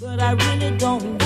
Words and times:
But 0.00 0.18
I 0.18 0.32
really 0.32 0.74
don't 0.78 1.19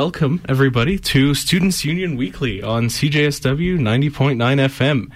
welcome, 0.00 0.40
everybody, 0.48 0.98
to 0.98 1.34
Students 1.34 1.84
Union 1.84 2.16
Weekly 2.16 2.62
on 2.62 2.86
CJSW 2.86 3.78
90.9 3.78 4.36
FM. 4.38 5.10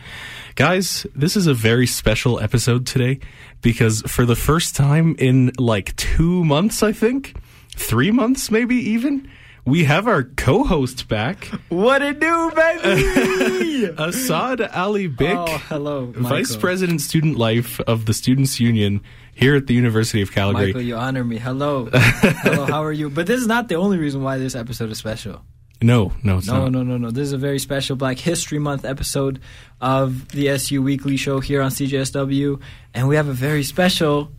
Guys, 0.56 1.06
this 1.14 1.36
is 1.36 1.46
a 1.46 1.54
very 1.54 1.86
special 1.86 2.38
episode 2.38 2.86
today 2.86 3.18
because 3.62 4.02
for 4.02 4.26
the 4.26 4.36
first 4.36 4.76
time 4.76 5.16
in 5.18 5.52
like 5.58 5.96
two 5.96 6.44
months, 6.44 6.82
I 6.82 6.92
think, 6.92 7.34
three 7.70 8.10
months 8.10 8.50
maybe 8.50 8.74
even, 8.74 9.26
we 9.64 9.84
have 9.84 10.06
our 10.06 10.22
co 10.22 10.64
host 10.64 11.08
back, 11.08 11.46
What 11.70 12.02
it 12.02 12.20
do, 12.20 12.50
baby? 12.54 13.84
Assad 13.96 14.60
Ali 14.60 15.08
Bik. 15.08 15.48
oh, 15.48 15.58
hello, 15.70 16.06
Michael. 16.08 16.22
Vice 16.24 16.56
President 16.56 17.00
Student 17.00 17.38
Life 17.38 17.80
of 17.80 18.04
the 18.04 18.12
Students 18.12 18.60
Union 18.60 19.00
here 19.34 19.54
at 19.56 19.66
the 19.66 19.74
University 19.74 20.22
of 20.22 20.32
Calgary. 20.32 20.66
Michael, 20.66 20.82
you 20.82 20.96
honor 20.96 21.24
me. 21.24 21.38
Hello, 21.38 21.88
hello. 21.92 22.66
How 22.66 22.82
are 22.84 22.92
you? 22.92 23.10
But 23.10 23.26
this 23.26 23.40
is 23.40 23.46
not 23.46 23.68
the 23.68 23.74
only 23.76 23.98
reason 23.98 24.22
why 24.22 24.38
this 24.38 24.54
episode 24.54 24.90
is 24.90 24.98
special. 24.98 25.42
No, 25.82 26.12
no, 26.22 26.38
it's 26.38 26.46
No, 26.46 26.62
not. 26.62 26.72
no, 26.72 26.82
no, 26.82 26.96
no. 26.96 27.10
This 27.10 27.24
is 27.26 27.32
a 27.32 27.38
very 27.38 27.58
special 27.58 27.96
Black 27.96 28.18
History 28.18 28.58
Month 28.58 28.84
episode 28.84 29.40
of 29.80 30.28
the 30.28 30.48
SU 30.50 30.80
Weekly 30.82 31.16
Show 31.16 31.40
here 31.40 31.60
on 31.60 31.70
CJSW, 31.70 32.60
and 32.94 33.06
we 33.08 33.16
have 33.16 33.28
a 33.28 33.32
very 33.34 33.62
special, 33.64 34.30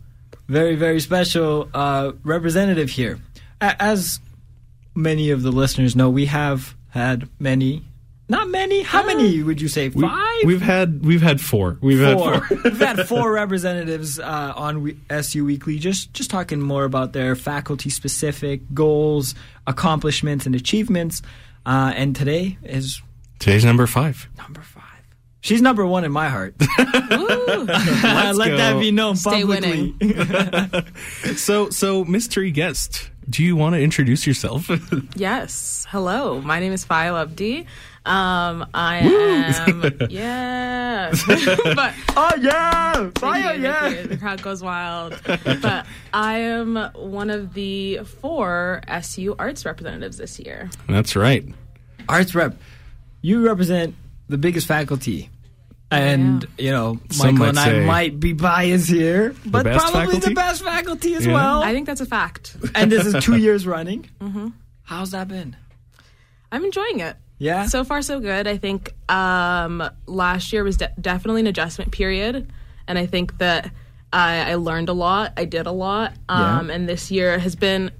very, 0.48 0.74
very 0.74 0.98
special 0.98 1.68
uh, 1.72 2.12
representative 2.24 2.90
here. 2.90 3.20
A- 3.60 3.80
As 3.80 4.18
many 4.94 5.30
of 5.30 5.42
the 5.42 5.52
listeners 5.52 5.94
know, 5.94 6.10
we 6.10 6.26
have 6.26 6.74
had 6.88 7.28
many. 7.38 7.84
Not 8.28 8.48
many. 8.48 8.82
How 8.82 9.06
many 9.06 9.42
would 9.42 9.60
you 9.60 9.68
say? 9.68 9.88
Five. 9.88 10.42
We've 10.44 10.60
had 10.60 11.04
we've 11.04 11.22
had 11.22 11.40
four. 11.40 11.78
We've 11.80 11.98
four. 12.00 12.34
had 12.34 12.42
four. 12.44 12.58
We've 12.64 12.78
had 12.78 13.08
four 13.08 13.32
representatives 13.32 14.18
uh, 14.18 14.52
on 14.56 14.82
we- 14.82 14.96
SU 15.08 15.44
Weekly, 15.44 15.78
just 15.78 16.12
just 16.12 16.28
talking 16.30 16.60
more 16.60 16.84
about 16.84 17.12
their 17.12 17.36
faculty 17.36 17.88
specific 17.88 18.60
goals, 18.74 19.34
accomplishments, 19.68 20.44
and 20.46 20.54
achievements. 20.56 21.22
Uh, 21.64 21.92
and 21.94 22.16
today 22.16 22.58
is 22.64 23.00
Today's 23.38 23.64
number 23.64 23.86
five. 23.86 24.28
number 24.38 24.60
five. 24.62 24.82
She's 25.42 25.62
number 25.62 25.86
one 25.86 26.02
in 26.02 26.10
my 26.10 26.28
heart. 26.28 26.56
Let 26.78 26.88
go. 28.48 28.56
that 28.56 28.80
be 28.80 28.90
known 28.90 29.14
Stay 29.14 29.42
publicly. 29.42 29.94
So, 31.36 31.70
so 31.70 32.04
mystery 32.04 32.50
guest, 32.50 33.10
do 33.30 33.44
you 33.44 33.54
want 33.56 33.74
to 33.74 33.80
introduce 33.80 34.26
yourself? 34.26 34.68
Yes. 35.14 35.86
Hello. 35.88 36.40
My 36.40 36.58
name 36.60 36.72
is 36.72 36.84
Fayo 36.84 37.20
Abdi. 37.20 37.66
Um, 38.06 38.66
I 38.72 38.98
am. 38.98 39.98
yeah. 40.10 41.10
but 41.26 41.92
oh 42.16 42.32
yeah, 42.40 43.10
fire 43.18 43.54
you, 43.54 43.62
yeah. 43.64 43.80
thank. 43.90 44.08
The 44.10 44.16
crowd 44.16 44.42
goes 44.42 44.62
wild. 44.62 45.20
but 45.24 45.86
I 46.12 46.38
am 46.38 46.76
one 46.94 47.30
of 47.30 47.52
the 47.54 47.98
four 48.20 48.80
SU 48.86 49.34
arts 49.38 49.64
representatives 49.66 50.18
this 50.18 50.38
year. 50.38 50.70
That's 50.88 51.16
right. 51.16 51.44
Arts 52.08 52.34
rep, 52.34 52.56
you 53.22 53.44
represent 53.44 53.96
the 54.28 54.38
biggest 54.38 54.68
faculty. 54.68 55.28
And 55.90 56.46
you 56.58 56.70
know, 56.70 56.98
Some 57.10 57.34
Michael 57.34 57.48
and 57.50 57.58
I 57.58 57.84
might 57.84 58.18
be 58.20 58.32
biased 58.32 58.88
here, 58.90 59.34
but 59.46 59.64
best 59.64 59.78
probably 59.78 60.06
faculty? 60.14 60.28
the 60.28 60.34
best 60.34 60.62
faculty 60.64 61.14
as 61.14 61.26
Yeah. 61.26 61.34
well. 61.34 61.62
I 61.62 61.72
think 61.72 61.86
that's 61.86 62.00
a 62.00 62.06
fact. 62.06 62.56
and 62.74 62.90
this 62.90 63.04
is 63.06 63.22
two 63.24 63.36
years 63.46 63.66
running. 63.66 64.08
Mm-hmm. 64.20 64.48
How's 64.82 65.10
that 65.12 65.26
been? 65.28 65.56
I'm 66.52 66.64
enjoying 66.64 67.00
it. 67.00 67.16
Yeah. 67.38 67.66
So 67.66 67.84
far, 67.84 68.00
so 68.02 68.18
good. 68.20 68.46
I 68.46 68.56
think 68.56 68.94
um, 69.10 69.82
last 70.06 70.52
year 70.52 70.64
was 70.64 70.78
de- 70.78 70.92
definitely 71.00 71.40
an 71.42 71.46
adjustment 71.46 71.92
period, 71.92 72.50
and 72.88 72.98
I 72.98 73.06
think 73.06 73.38
that 73.38 73.70
I, 74.12 74.52
I 74.52 74.54
learned 74.54 74.88
a 74.88 74.94
lot. 74.94 75.32
I 75.36 75.44
did 75.44 75.66
a 75.66 75.72
lot, 75.72 76.14
um, 76.28 76.68
Yeah. 76.68 76.74
and 76.74 76.88
this 76.88 77.10
year 77.10 77.38
has 77.38 77.54
been. 77.54 77.90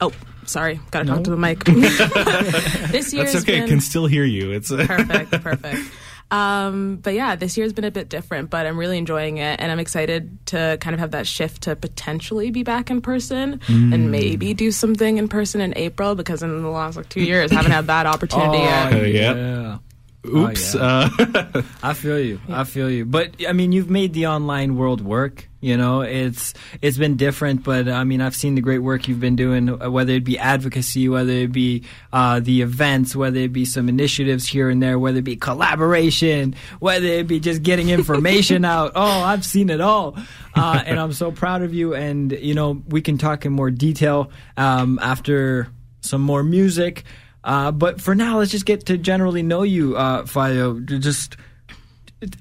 Oh, 0.00 0.12
sorry, 0.46 0.80
gotta 0.90 1.06
talk 1.06 1.24
to 1.24 1.30
the 1.30 1.36
mic. 1.36 1.64
this 1.64 3.12
year 3.12 3.24
That's 3.24 3.36
okay. 3.36 3.60
been 3.60 3.68
Can 3.68 3.80
still 3.80 4.06
hear 4.06 4.24
you. 4.24 4.52
It's 4.52 4.70
perfect, 4.70 5.30
perfect. 5.42 5.78
Um, 6.32 6.96
but 6.96 7.12
yeah, 7.12 7.36
this 7.36 7.58
year's 7.58 7.72
been 7.74 7.84
a 7.84 7.90
bit 7.90 8.08
different, 8.08 8.48
but 8.48 8.64
I'm 8.66 8.78
really 8.78 8.96
enjoying 8.96 9.36
it, 9.36 9.60
and 9.60 9.70
I'm 9.70 9.78
excited 9.78 10.38
to 10.46 10.78
kind 10.80 10.94
of 10.94 11.00
have 11.00 11.10
that 11.10 11.26
shift 11.26 11.64
to 11.64 11.76
potentially 11.76 12.50
be 12.50 12.62
back 12.62 12.90
in 12.90 13.02
person 13.02 13.60
Mm. 13.68 13.92
and 13.92 14.10
maybe 14.10 14.54
do 14.54 14.70
something 14.70 15.18
in 15.18 15.28
person 15.28 15.60
in 15.60 15.74
April 15.76 16.14
because 16.14 16.42
in 16.42 16.62
the 16.62 16.68
last 16.68 16.96
like 16.96 17.08
two 17.10 17.22
years, 17.22 17.50
haven't 17.52 17.72
had 17.72 17.86
that 17.88 18.06
opportunity 18.06 18.58
yet. 18.58 18.92
Uh, 18.94 18.96
yeah. 19.04 19.78
Oops. 20.26 20.74
yeah. 20.74 21.08
uh, 21.16 21.62
I 21.82 21.94
feel 21.94 22.18
you. 22.18 22.40
I 22.48 22.64
feel 22.64 22.90
you. 22.90 23.04
But 23.04 23.32
I 23.48 23.52
mean, 23.52 23.72
you've 23.72 23.90
made 23.90 24.12
the 24.12 24.26
online 24.28 24.76
world 24.76 25.00
work. 25.00 25.48
You 25.60 25.76
know, 25.76 26.00
it's 26.00 26.54
it's 26.80 26.98
been 26.98 27.16
different, 27.16 27.62
but 27.62 27.88
I 27.88 28.02
mean, 28.02 28.20
I've 28.20 28.34
seen 28.34 28.56
the 28.56 28.60
great 28.60 28.80
work 28.80 29.06
you've 29.06 29.20
been 29.20 29.36
doing. 29.36 29.68
uh, 29.80 29.88
Whether 29.90 30.14
it 30.14 30.24
be 30.24 30.36
advocacy, 30.36 31.08
whether 31.08 31.30
it 31.30 31.52
be 31.52 31.84
uh, 32.12 32.40
the 32.40 32.62
events, 32.62 33.14
whether 33.14 33.38
it 33.38 33.52
be 33.52 33.64
some 33.64 33.88
initiatives 33.88 34.44
here 34.48 34.68
and 34.70 34.82
there, 34.82 34.98
whether 34.98 35.18
it 35.18 35.24
be 35.24 35.36
collaboration, 35.36 36.56
whether 36.80 37.06
it 37.06 37.28
be 37.28 37.38
just 37.38 37.62
getting 37.62 37.90
information 37.90 38.64
out. 38.76 38.92
Oh, 38.96 39.22
I've 39.22 39.44
seen 39.44 39.70
it 39.70 39.80
all, 39.80 40.16
uh, 40.56 40.82
and 40.84 40.98
I'm 40.98 41.12
so 41.12 41.30
proud 41.30 41.62
of 41.62 41.72
you. 41.72 41.94
And 41.94 42.32
you 42.32 42.54
know, 42.54 42.82
we 42.88 43.00
can 43.00 43.16
talk 43.16 43.46
in 43.46 43.52
more 43.52 43.70
detail 43.70 44.32
um, 44.56 44.98
after 45.00 45.68
some 46.00 46.22
more 46.22 46.42
music. 46.42 47.04
Uh, 47.44 47.72
but 47.72 48.00
for 48.00 48.14
now, 48.14 48.38
let's 48.38 48.50
just 48.50 48.66
get 48.66 48.86
to 48.86 48.96
generally 48.96 49.42
know 49.42 49.62
you, 49.62 49.96
uh, 49.96 50.22
Fayo. 50.22 50.84
Just 51.00 51.36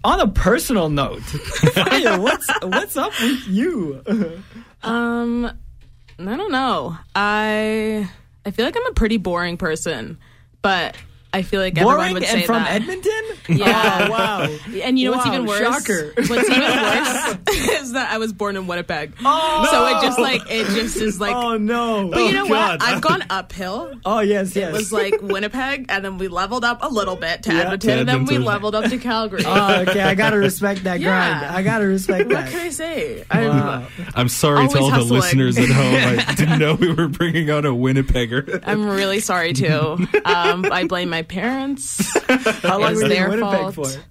on 0.03 0.19
a 0.19 0.27
personal 0.27 0.89
note, 0.89 1.19
Fayo, 1.21 2.21
what's 2.21 2.47
what's 2.61 2.97
up 2.97 3.11
with 3.19 3.47
you? 3.47 4.01
Um, 4.83 5.45
I 6.17 6.35
don't 6.37 6.51
know. 6.51 6.97
I 7.13 8.09
I 8.43 8.49
feel 8.49 8.65
like 8.65 8.75
I'm 8.75 8.87
a 8.87 8.93
pretty 8.95 9.17
boring 9.17 9.55
person, 9.57 10.17
but 10.63 10.95
I 11.33 11.43
feel 11.43 11.61
like 11.61 11.77
everyone 11.77 11.95
Boring 11.97 12.13
would 12.15 12.23
and 12.23 12.41
say 12.41 12.45
from 12.45 12.63
that. 12.63 12.81
Edmonton? 12.81 13.11
Yeah. 13.49 14.07
Oh, 14.07 14.11
wow. 14.11 14.57
And 14.83 14.97
you 14.99 15.09
know 15.09 15.17
what's 15.17 15.25
Wow, 15.27 15.33
even 15.33 15.45
worse? 15.45 15.59
shocker. 15.59 16.13
What's 16.15 16.31
even 16.49 16.61
worse 16.61 17.37
is 17.81 17.91
that 17.93 18.09
I 18.11 18.17
was 18.17 18.31
born 18.33 18.55
in 18.55 18.65
Winnipeg. 18.67 19.13
Oh, 19.25 19.67
so 19.69 19.87
it 19.87 20.01
just 20.01 20.19
like 20.19 20.41
it 20.49 20.67
just 20.67 20.95
is 20.97 21.19
like. 21.19 21.35
oh 21.35 21.57
no. 21.57 22.09
but 22.11 22.19
you 22.23 22.31
know 22.33 22.47
God. 22.47 22.79
what? 22.79 22.83
I've 22.83 23.01
gone 23.01 23.23
uphill. 23.29 23.93
oh 24.05 24.19
yes, 24.19 24.55
yes. 24.55 24.69
It 24.69 24.73
was 24.73 24.93
like 24.93 25.21
Winnipeg, 25.21 25.87
and 25.89 26.05
then 26.05 26.17
we 26.17 26.27
leveled 26.29 26.63
up 26.63 26.79
a 26.83 26.87
little 26.87 27.15
bit 27.17 27.43
to 27.43 27.53
Yeah. 27.53 27.61
Edmonton, 27.61 27.99
and 27.99 28.07
then 28.07 28.15
we 28.19 28.35
Edmonton. 28.35 28.43
leveled 28.45 28.75
up 28.75 28.85
to 28.89 28.97
Calgary. 28.97 29.43
Oh, 29.45 29.81
okay, 29.81 30.01
I 30.01 30.15
gotta 30.15 30.37
respect 30.37 30.83
that 30.85 30.99
Yeah. 31.01 31.39
grind. 31.39 31.55
I 31.55 31.63
gotta 31.63 31.85
respect 31.87 32.29
that. 32.29 32.35
what 32.43 32.45
can 32.51 32.59
that. 32.59 32.65
I 32.67 32.69
say? 32.69 33.23
I'm, 33.31 33.47
Wow. 33.49 33.87
I'm 34.15 34.29
sorry 34.29 34.57
to 34.57 34.61
Always 34.61 34.75
all 34.77 34.89
the 34.89 34.95
hustling. 34.95 35.19
listeners 35.21 35.57
at 35.57 35.67
home. 35.69 36.19
I 36.27 36.33
didn't 36.35 36.59
know 36.59 36.75
we 36.75 36.93
were 36.93 37.07
bringing 37.09 37.49
on 37.49 37.65
a 37.65 37.69
Winnipegger. 37.73 38.63
I'm 38.65 38.85
really 38.87 39.19
sorry 39.19 39.51
too. 39.53 39.97
Um, 40.23 40.65
I 40.71 40.85
blame 40.87 41.09
my 41.09 41.20
parents. 41.23 42.17
How 42.61 42.79
long 42.79 42.95
were 42.95 43.07
you 43.07 43.13
in 43.13 43.29
Winnipeg 43.29 43.73
fault. 43.73 43.75
for? 43.75 44.01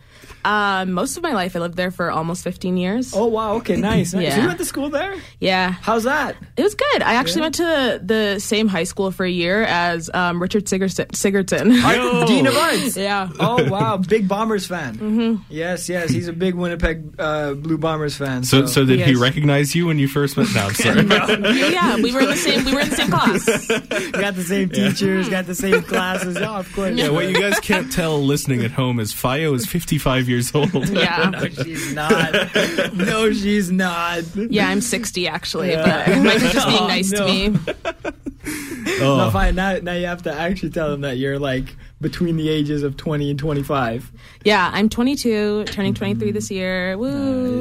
Uh, 0.44 0.84
most 0.86 1.16
of 1.16 1.22
my 1.22 1.32
life, 1.32 1.54
I 1.54 1.58
lived 1.58 1.76
there 1.76 1.90
for 1.90 2.10
almost 2.10 2.42
15 2.44 2.76
years. 2.76 3.12
Oh 3.14 3.26
wow, 3.26 3.54
okay, 3.56 3.76
nice. 3.80 4.14
nice. 4.14 4.22
Yeah. 4.22 4.40
You 4.40 4.46
went 4.46 4.58
to 4.58 4.64
school 4.64 4.88
there? 4.90 5.14
Yeah, 5.38 5.72
How's 5.72 6.04
that? 6.04 6.36
it 6.56 6.62
was 6.62 6.74
good. 6.74 7.02
I 7.02 7.14
actually 7.14 7.42
went 7.42 7.54
to 7.56 8.00
the 8.02 8.38
same 8.38 8.68
high 8.68 8.84
school 8.84 9.10
for 9.10 9.24
a 9.24 9.30
year 9.30 9.62
as 9.64 10.10
um, 10.14 10.40
Richard 10.40 10.64
Sigurdson. 10.66 11.06
Sigurdson. 11.08 11.74
Yo. 11.96 12.26
Dean 12.26 12.46
of 12.46 12.56
Arts. 12.56 12.96
yeah. 12.96 13.28
Oh 13.38 13.68
wow, 13.70 13.96
big 13.96 14.28
Bombers 14.28 14.66
fan. 14.66 14.96
Mm-hmm. 14.96 15.42
Yes, 15.50 15.88
yes, 15.88 16.10
he's 16.10 16.28
a 16.28 16.32
big 16.32 16.54
Winnipeg 16.54 17.14
uh, 17.18 17.54
Blue 17.54 17.78
Bombers 17.78 18.16
fan. 18.16 18.44
So, 18.44 18.66
so 18.66 18.84
did 18.84 19.00
he 19.00 19.12
Yes. 19.12 19.20
recognize 19.20 19.74
you 19.74 19.86
when 19.86 19.98
you 19.98 20.08
first 20.08 20.36
met? 20.36 20.46
No, 20.54 20.66
I'm 20.66 20.74
sorry. 20.74 21.02
yeah, 21.72 21.96
we 21.96 22.12
were 22.12 22.20
in 22.20 22.26
the 22.30 22.36
same. 22.36 22.64
We 22.64 22.72
were 22.74 22.80
in 22.80 22.88
the 22.90 22.96
same 22.96 23.10
class. 23.10 23.44
got 24.12 24.34
the 24.36 24.44
same 24.46 24.68
teachers, 24.70 25.28
got 25.28 25.46
the 25.46 25.54
same 25.54 25.82
classes. 25.82 26.36
Yeah, 26.38 26.58
of 26.58 26.72
course. 26.74 26.94
Yeah, 26.96 27.08
what 27.10 27.28
you 27.28 27.38
guys 27.40 27.58
can't 27.60 27.90
tell 27.92 28.18
listening 28.22 28.62
at 28.64 28.70
home 28.70 29.00
is 29.00 29.12
Fayo 29.12 29.54
is 29.54 29.66
55 29.66 30.28
years 30.30 30.54
old. 30.54 30.72
Yeah, 30.88 31.30
No, 31.30 31.46
she's 31.48 31.92
not. 31.94 32.32
no, 32.94 33.32
she's 33.32 33.70
not. 33.70 34.22
yeah. 34.36 34.68
I'm 34.68 34.80
60 34.80 35.28
actually, 35.28 35.74
but 35.76 36.08
Mike 36.22 36.40
was 36.42 36.52
just 36.52 36.66
being 36.68 36.80
Oh, 36.82 36.86
nice 36.86 37.10
no. 37.12 37.26
to 37.26 37.50
me. 37.50 37.58
Oh. 39.02 39.16
No, 39.18 39.30
fine. 39.30 39.54
Now, 39.54 39.76
now 39.82 39.92
you 39.92 40.06
have 40.06 40.22
to 40.22 40.32
actually 40.32 40.70
tell 40.70 40.90
them 40.90 41.02
that 41.02 41.18
you're 41.18 41.38
like 41.38 41.76
between 42.00 42.36
the 42.38 42.48
ages 42.48 42.82
of 42.82 42.96
20 42.96 43.30
and 43.30 43.38
25. 43.38 44.10
Yeah, 44.44 44.70
I'm 44.72 44.88
22, 44.88 45.64
turning 45.66 45.92
23 45.94 46.30
this 46.32 46.50
year. 46.50 46.96
Woo! 46.96 47.06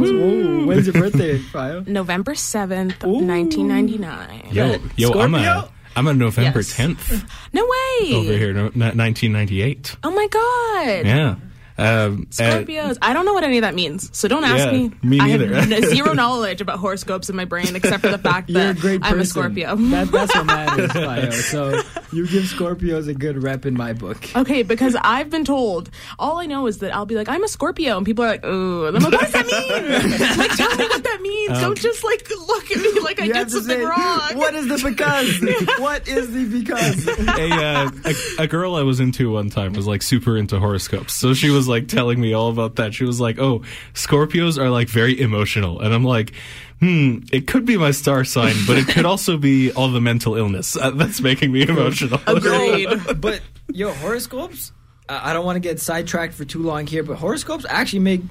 Ooh, 0.06 0.66
when's 0.66 0.88
your 0.88 0.94
birthday, 0.94 1.38
Fio? 1.38 1.84
November 1.86 2.34
7th, 2.34 3.06
Ooh. 3.06 3.26
1999. 3.26 4.48
Yo, 4.54 4.78
yo, 4.96 5.20
I'm 5.20 5.36
a, 5.36 5.44
Scorpio? 5.44 5.72
I'm 5.98 6.08
a 6.08 6.14
November 6.14 6.60
Yes. 6.60 6.74
10th 6.78 7.30
No 7.54 7.64
way! 7.64 8.14
over 8.16 8.34
here, 8.34 8.54
no, 8.54 8.64
1998. 8.64 9.98
Oh 10.04 10.12
my 10.12 10.28
god! 10.28 11.06
Yeah. 11.06 11.36
Um, 11.80 12.26
Scorpios. 12.32 12.98
I 13.02 13.14
don't 13.14 13.26
know 13.26 13.34
what 13.34 13.44
any 13.44 13.58
of 13.58 13.62
that 13.62 13.76
means, 13.76 14.10
so 14.18 14.28
don't 14.28 14.44
ask 14.44 14.66
Yeah, 14.66 14.72
me. 14.72 14.92
me 15.02 15.20
I 15.20 15.28
neither. 15.28 15.54
have 15.56 15.86
zero 15.86 16.14
knowledge 16.20 16.62
about 16.62 16.80
horoscopes 16.80 17.30
in 17.30 17.36
my 17.36 17.46
brain, 17.46 17.76
except 17.76 18.04
for 18.04 18.10
the 18.10 18.18
fact 18.18 18.50
You're 18.50 18.62
a 18.62 18.74
that 18.74 18.78
great 18.80 19.02
person. 19.02 19.16
I'm 19.16 19.22
a 19.22 19.26
Scorpio. 19.26 19.76
That, 19.76 20.12
that's 20.12 20.36
what 20.36 20.46
matters, 20.46 20.92
Fio. 20.92 21.32
So 21.50 21.82
you 22.12 22.28
give 22.28 22.44
Scorpios 22.44 23.08
a 23.08 23.14
good 23.14 23.42
rep 23.44 23.66
in 23.66 23.76
my 23.76 23.94
book. 23.94 24.18
Okay, 24.36 24.64
because 24.64 24.96
I've 25.02 25.30
been 25.30 25.46
told. 25.46 25.90
All 26.18 26.38
I 26.38 26.46
know 26.46 26.68
is 26.68 26.80
that 26.80 26.94
I'll 26.94 27.06
be 27.06 27.16
like, 27.16 27.30
I'm 27.30 27.44
a 27.44 27.48
Scorpio, 27.48 27.98
and 27.98 28.06
people 28.06 28.24
are 28.26 28.28
like, 28.30 28.46
"Ooh," 28.46 28.86
and 28.88 28.98
I'm 28.98 29.04
like, 29.04 29.14
"What 29.14 29.22
does 29.22 29.32
that 29.32 29.46
mean? 29.46 30.38
like, 30.38 30.56
tell 30.58 30.76
me 30.76 30.86
what 30.86 31.04
that 31.04 31.22
means. 31.22 31.52
Um, 31.52 31.62
Don't 31.62 31.78
just 31.80 32.04
like 32.04 32.30
look 32.30 32.72
at 32.72 32.78
me 32.78 33.00
like 33.02 33.20
I 33.22 33.28
did 33.28 33.52
something 33.52 33.78
say, 33.80 33.84
wrong." 33.86 34.20
What 34.38 34.54
is 34.56 34.68
the 34.68 34.90
because? 34.90 35.80
what 35.80 36.08
is 36.08 36.34
the 36.34 36.46
because? 36.60 37.08
a, 37.08 37.52
uh, 37.52 37.92
a, 38.06 38.44
a 38.44 38.48
girl 38.48 38.76
I 38.76 38.84
was 38.84 39.00
into 39.00 39.32
one 39.32 39.50
time 39.50 39.74
was 39.74 39.88
like 39.88 40.02
super 40.02 40.38
into 40.38 40.60
horoscopes. 40.60 41.14
So 41.14 41.34
she 41.34 41.50
was 41.50 41.68
like 41.70 41.88
telling 41.88 42.20
me 42.20 42.34
all 42.34 42.50
about 42.50 42.76
that. 42.78 42.94
She 42.94 43.04
was 43.04 43.22
like, 43.22 43.40
"Oh, 43.40 43.62
Scorpios 43.94 44.58
are 44.58 44.70
like 44.70 44.90
very 44.90 45.20
emotional," 45.20 45.80
and 45.80 45.94
I'm 45.94 46.04
like, 46.04 46.34
"Hmm, 46.80 47.20
it 47.32 47.48
could 47.48 47.66
be 47.66 47.78
my 47.78 47.92
star 47.92 48.24
sign, 48.24 48.56
but 48.68 48.78
it 48.78 48.88
could 48.88 49.06
also 49.06 49.38
be 49.38 49.72
all 49.72 49.90
the 49.90 50.02
mental 50.02 50.36
illness 50.36 50.76
uh, 50.76 50.92
that's 50.92 51.22
making 51.22 51.52
me 51.52 51.68
emotional." 51.68 52.20
Agreed. 52.28 52.90
but 53.22 53.42
yo, 53.70 53.94
horoscopes. 53.94 54.72
I 55.08 55.30
I 55.30 55.34
don't 55.34 55.46
want 55.46 55.56
to 55.56 55.62
get 55.62 55.80
sidetracked 55.80 56.34
for 56.34 56.46
too 56.46 56.64
long 56.64 56.88
here, 56.88 57.04
but 57.04 57.18
horoscopes 57.18 57.66
actually 57.70 58.00
make 58.00 58.22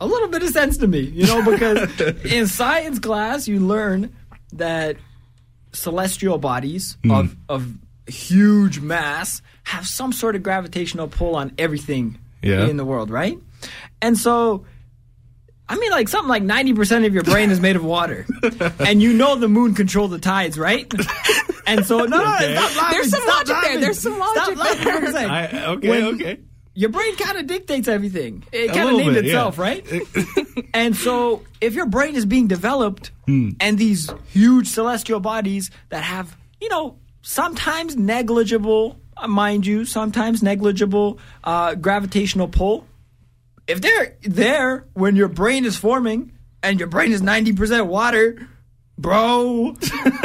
a 0.00 0.06
little 0.06 0.28
bit 0.28 0.42
of 0.42 0.50
sense 0.50 0.76
to 0.78 0.86
me. 0.86 1.00
You 1.00 1.26
know, 1.26 1.42
because 1.42 2.00
in 2.24 2.46
science 2.46 2.98
class 2.98 3.48
you 3.48 3.60
learn 3.60 4.14
that 4.52 4.96
celestial 5.72 6.38
bodies 6.38 6.96
of 7.08 7.36
of 7.48 7.72
huge 8.06 8.80
mass 8.80 9.40
have 9.64 9.86
some 9.86 10.12
sort 10.12 10.34
of 10.34 10.42
gravitational 10.42 11.08
pull 11.08 11.36
on 11.36 11.52
everything 11.58 12.18
Yeah. 12.42 12.66
in 12.66 12.76
the 12.76 12.84
world, 12.84 13.10
right? 13.10 13.38
And 14.02 14.16
so. 14.18 14.64
I 15.68 15.76
mean, 15.78 15.92
like 15.92 16.08
something 16.08 16.28
like 16.28 16.42
ninety 16.42 16.72
percent 16.74 17.04
of 17.04 17.14
your 17.14 17.22
brain 17.22 17.52
is 17.52 17.60
made 17.60 17.76
of 17.76 17.84
water, 17.84 18.26
and 18.80 19.00
you 19.00 19.12
know 19.12 19.36
the 19.36 19.46
moon 19.46 19.72
controls 19.76 20.10
the 20.10 20.18
tides, 20.18 20.58
right? 20.58 20.92
And 21.66 21.86
so, 21.86 21.98
no, 21.98 22.18
no, 22.18 22.34
Okay. 22.34 22.56
stop 22.56 22.76
laughing, 22.76 22.90
There's 22.90 23.10
some 23.10 23.22
stop 23.22 23.36
logic 23.48 23.56
there, 23.62 23.80
there's 23.80 23.98
some 24.00 24.14
Stop 24.14 24.36
logic 24.36 24.58
laughing 24.58 24.84
there. 25.12 25.12
for. 25.12 25.16
I, 25.18 25.64
okay, 25.74 25.88
When- 25.88 26.04
okay. 26.14 26.38
Your 26.74 26.90
brain 26.90 27.14
kind 27.14 27.38
of 27.38 27.46
dictates 27.46 27.86
everything. 27.86 28.42
It 28.50 28.72
kind 28.72 28.88
of 28.90 28.96
named 28.96 29.14
bit, 29.14 29.26
itself, 29.26 29.56
yeah. 29.56 29.62
right? 29.62 29.86
and 30.74 30.96
so, 30.96 31.42
if 31.60 31.74
your 31.74 31.86
brain 31.86 32.16
is 32.16 32.26
being 32.26 32.48
developed, 32.48 33.12
Hmm. 33.26 33.50
and 33.60 33.78
these 33.78 34.10
huge 34.32 34.66
celestial 34.66 35.20
bodies 35.20 35.70
that 35.90 36.02
have, 36.02 36.36
you 36.60 36.68
know, 36.70 36.98
sometimes 37.22 37.94
negligible, 37.96 38.98
mind 39.28 39.66
you, 39.66 39.84
sometimes 39.84 40.42
negligible 40.42 41.18
uh, 41.44 41.74
gravitational 41.74 42.48
pull, 42.48 42.86
if 43.66 43.80
they're 43.80 44.16
there 44.22 44.86
when 44.94 45.16
your 45.16 45.28
brain 45.28 45.64
is 45.64 45.76
forming 45.76 46.32
and 46.62 46.78
your 46.78 46.88
brain 46.88 47.12
is 47.12 47.22
90% 47.22 47.86
water, 47.86 48.48
bro, 48.98 49.76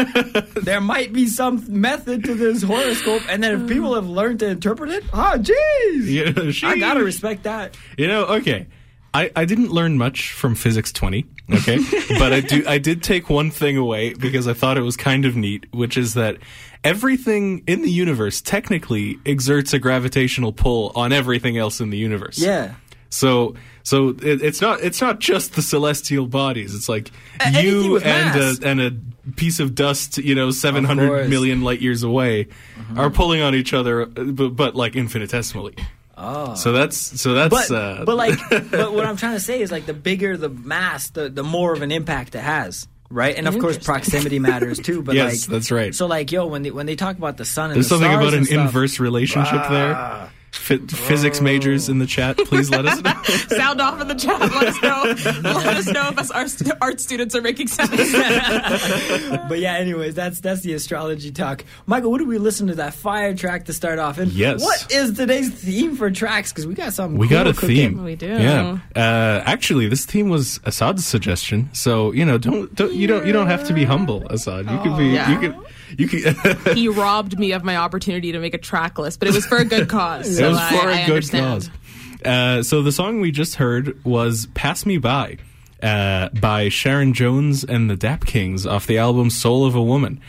there 0.61 0.81
might 0.81 1.13
be 1.13 1.27
some 1.27 1.63
method 1.69 2.23
to 2.25 2.33
this 2.33 2.63
horoscope. 2.63 3.21
And 3.29 3.43
then 3.43 3.61
if 3.61 3.67
people 3.67 3.95
have 3.95 4.07
learned 4.07 4.39
to 4.39 4.47
interpret 4.47 4.89
it, 4.89 5.03
oh, 5.13 5.35
jeez. 5.37 6.63
Know, 6.63 6.69
I 6.69 6.77
gotta 6.77 7.03
respect 7.03 7.43
that. 7.43 7.77
You 7.97 8.07
know, 8.07 8.25
okay. 8.25 8.67
I, 9.13 9.31
I 9.33 9.45
didn't 9.45 9.71
learn 9.71 9.97
much 9.97 10.33
from 10.33 10.55
physics 10.55 10.91
20, 10.91 11.25
okay? 11.53 11.77
but 12.19 12.33
I 12.33 12.41
do 12.41 12.65
I 12.67 12.79
did 12.79 13.01
take 13.01 13.29
one 13.29 13.49
thing 13.49 13.77
away 13.77 14.13
because 14.13 14.45
I 14.45 14.53
thought 14.53 14.77
it 14.77 14.81
was 14.81 14.97
kind 14.97 15.23
of 15.23 15.37
neat, 15.37 15.67
which 15.73 15.95
is 15.95 16.15
that 16.15 16.37
everything 16.85 17.63
in 17.67 17.81
the 17.81 17.89
universe 17.91 18.41
technically 18.41 19.17
exerts 19.25 19.73
a 19.73 19.79
gravitational 19.79 20.53
pull 20.53 20.91
on 20.95 21.11
everything 21.11 21.57
else 21.57 21.81
in 21.81 21.89
the 21.89 21.97
universe. 21.97 22.37
Yeah. 22.37 22.75
So 23.09 23.55
so 23.83 24.09
it, 24.09 24.41
it's 24.41 24.61
not 24.61 24.81
it's 24.81 25.01
not 25.01 25.19
just 25.19 25.55
the 25.55 25.61
celestial 25.61 26.27
bodies. 26.27 26.75
It's 26.75 26.89
like 26.89 27.11
A- 27.39 27.61
you 27.63 27.97
and 27.97 28.03
mass. 28.35 28.59
a, 28.61 28.67
and 28.67 28.81
a 28.81 29.31
piece 29.35 29.59
of 29.59 29.73
dust, 29.75 30.17
you 30.17 30.35
know, 30.35 30.51
seven 30.51 30.83
hundred 30.83 31.29
million 31.29 31.61
light 31.61 31.81
years 31.81 32.03
away, 32.03 32.45
Mm-hmm. 32.45 32.99
are 32.99 33.09
pulling 33.09 33.41
on 33.41 33.55
each 33.55 33.73
other, 33.73 34.03
uh, 34.03 34.05
but, 34.05 34.49
but 34.49 34.75
like 34.75 34.95
infinitesimally. 34.95 35.75
Oh. 36.17 36.53
So 36.55 36.71
that's 36.71 36.97
so 36.97 37.33
that's 37.33 37.69
But, 37.69 37.71
uh, 37.75 38.05
but 38.05 38.15
like, 38.15 38.37
but 38.49 38.93
what 38.93 39.05
I'm 39.05 39.17
trying 39.17 39.33
to 39.33 39.39
say 39.39 39.59
is 39.61 39.71
like 39.71 39.85
the 39.85 39.93
bigger 39.93 40.37
the 40.37 40.49
mass, 40.49 41.09
the, 41.09 41.29
the 41.29 41.43
more 41.43 41.73
of 41.73 41.81
an 41.81 41.91
impact 41.91 42.35
it 42.35 42.41
has. 42.41 42.87
Right, 43.09 43.35
and 43.37 43.47
of 43.47 43.57
course 43.59 43.77
proximity 43.77 44.39
matters 44.39 44.79
too. 44.79 45.01
But 45.03 45.15
Yes, 45.15 45.47
like, 45.47 45.53
that's 45.53 45.71
right. 45.71 45.93
So 45.93 46.07
like, 46.07 46.31
yo, 46.31 46.47
when 46.47 46.63
they 46.63 46.71
when 46.71 46.85
they 46.85 46.95
talk 46.95 47.17
about 47.17 47.37
the 47.37 47.45
sun 47.45 47.69
and 47.71 47.75
There's 47.75 47.87
the 47.89 47.95
something 47.95 48.11
about 48.13 48.33
an 48.33 48.45
stuff- 48.45 48.57
inverse 48.67 48.99
relationship 48.99 49.53
Ah. 49.63 49.69
there. 49.69 50.29
Physics 50.55 51.41
majors 51.41 51.89
in 51.89 51.99
the 51.99 52.05
chat, 52.05 52.37
please 52.37 52.69
let 52.69 52.85
us 52.85 53.01
know. 53.01 53.13
Sound 53.57 53.81
off 53.81 54.01
in 54.01 54.07
the 54.07 54.15
chat. 54.15 54.39
Let 54.39 54.51
us 54.67 54.81
know. 54.81 55.03
Let 55.51 55.77
us 55.77 55.87
know 55.87 56.09
if 56.09 56.17
us 56.17 56.31
art, 56.31 56.51
art 56.81 56.99
students 56.99 57.35
are 57.35 57.41
making 57.41 57.67
sense. 57.67 57.91
but 59.49 59.59
yeah, 59.59 59.73
anyways, 59.75 60.15
that's 60.15 60.39
that's 60.39 60.61
the 60.61 60.73
astrology 60.73 61.31
talk. 61.31 61.63
Michael, 61.85 62.11
what 62.11 62.19
did 62.19 62.27
we 62.27 62.37
listen 62.37 62.67
to 62.67 62.75
that 62.75 62.93
fire 62.93 63.33
track 63.35 63.65
to 63.65 63.73
start 63.73 63.99
off? 63.99 64.17
And 64.17 64.31
Yes. 64.31 64.61
what 64.61 64.91
is 64.91 65.13
today's 65.13 65.49
theme 65.51 65.95
for 65.95 66.09
tracks? 66.11 66.51
Because 66.51 66.67
we 66.67 66.73
got 66.73 66.93
something. 66.93 67.17
We 67.17 67.27
cool 67.27 67.37
got 67.37 67.47
a 67.47 67.53
cooking. 67.53 67.95
theme. 67.95 68.03
We 68.03 68.15
do. 68.15 68.27
Yeah. 68.27 68.79
Uh, 68.95 69.43
actually, 69.45 69.87
this 69.87 70.05
theme 70.05 70.29
was 70.29 70.59
Assad's 70.63 71.05
suggestion. 71.05 71.69
So 71.73 72.11
you 72.11 72.25
know, 72.25 72.37
don't, 72.37 72.73
don't 72.75 72.93
you 72.93 73.07
don't 73.07 73.25
you 73.25 73.33
don't 73.33 73.47
have 73.47 73.65
to 73.67 73.73
be 73.73 73.83
humble, 73.83 74.25
Assad. 74.29 74.69
You 74.69 74.77
can 74.79 74.97
be. 74.97 75.07
Yeah. 75.07 75.31
You 75.31 75.39
could. 75.39 75.55
You 75.97 76.07
could. 76.07 76.35
he 76.77 76.87
robbed 76.87 77.37
me 77.39 77.51
of 77.51 77.63
my 77.63 77.77
opportunity 77.77 78.31
to 78.31 78.39
make 78.39 78.53
a 78.53 78.57
track 78.57 78.97
list, 78.97 79.19
but 79.19 79.27
it 79.27 79.33
was 79.33 79.45
for 79.45 79.57
a 79.57 79.65
good 79.65 79.89
cause. 79.89 80.27
it 80.27 80.35
so 80.35 80.49
was 80.51 80.59
for 80.59 80.89
a 80.89 80.93
I 80.93 81.05
good 81.05 81.13
understand. 81.13 81.61
cause. 81.63 81.69
Uh, 82.25 82.63
so 82.63 82.81
the 82.81 82.91
song 82.91 83.21
we 83.21 83.31
just 83.31 83.55
heard 83.55 84.03
was 84.03 84.47
"Pass 84.53 84.85
Me 84.85 84.97
By" 84.97 85.37
uh, 85.81 86.29
by 86.29 86.69
Sharon 86.69 87.13
Jones 87.13 87.63
and 87.63 87.89
the 87.89 87.95
Dap 87.95 88.25
Kings 88.25 88.65
off 88.65 88.87
the 88.87 88.97
album 88.97 89.29
"Soul 89.29 89.65
of 89.65 89.75
a 89.75 89.83
Woman." 89.83 90.19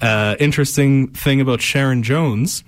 Uh, 0.00 0.36
interesting 0.40 1.08
thing 1.08 1.40
about 1.40 1.60
Sharon 1.60 2.02
Jones, 2.02 2.64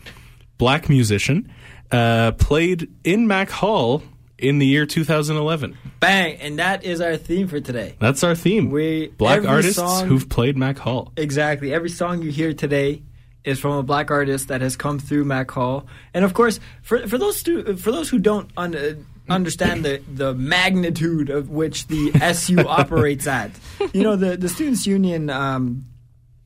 black 0.59 0.89
musician, 0.89 1.51
uh, 1.91 2.33
played 2.33 2.91
in 3.05 3.27
Mac 3.27 3.49
Hall 3.51 4.03
in 4.43 4.59
the 4.59 4.67
year 4.67 4.87
2011. 4.87 5.77
Bang, 6.01 6.37
and 6.41 6.59
that 6.59 6.85
is 6.85 7.01
our 7.01 7.17
theme 7.17 7.49
for 7.49 7.61
today. 7.61 7.95
That's 7.99 8.23
our 8.25 8.35
theme. 8.35 8.71
We- 8.71 9.09
black 9.17 9.45
artists 9.45 9.77
song- 9.77 10.07
who've 10.09 10.29
played 10.29 10.57
Mac 10.57 10.79
Hall. 10.79 11.13
Exactly. 11.17 11.73
Every 11.73 11.91
song 11.91 12.23
you 12.23 12.31
hear 12.31 12.53
today 12.53 13.03
is 13.45 13.59
from 13.59 13.73
a 13.73 13.83
black 13.83 14.11
artist 14.11 14.49
that 14.49 14.61
has 14.61 14.77
come 14.77 14.99
through 14.99 15.25
Mac 15.25 15.51
Hall, 15.51 15.87
and 16.15 16.25
of 16.25 16.35
course, 16.35 16.61
for 16.83 17.07
for 17.09 17.19
those 17.19 17.37
stu- 17.39 17.77
for 17.77 17.91
those 17.91 18.09
who 18.09 18.19
don't 18.19 18.51
un- 18.57 18.75
uh, 18.75 18.95
understand 19.29 19.85
the 19.85 20.01
the 20.13 20.35
magnitude 20.35 21.31
of 21.31 21.51
which 21.51 21.87
the 21.89 22.13
SU 22.21 22.59
operates 22.61 23.27
at, 23.27 23.51
you 23.93 24.03
know, 24.03 24.17
the 24.17 24.37
the 24.37 24.49
Students 24.49 24.87
Union. 24.87 25.31
Um, 25.31 25.87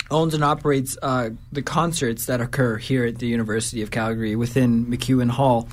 owns 0.08 0.34
and 0.34 0.44
operates 0.44 0.96
uh, 1.02 1.30
the 1.50 1.62
concerts 1.62 2.26
that 2.26 2.40
occur 2.40 2.76
here 2.76 3.04
at 3.04 3.18
the 3.18 3.26
University 3.26 3.82
of 3.82 3.90
Calgary 3.90 4.36
within 4.36 4.86
MacEwan 4.86 5.28
Hall. 5.28 5.68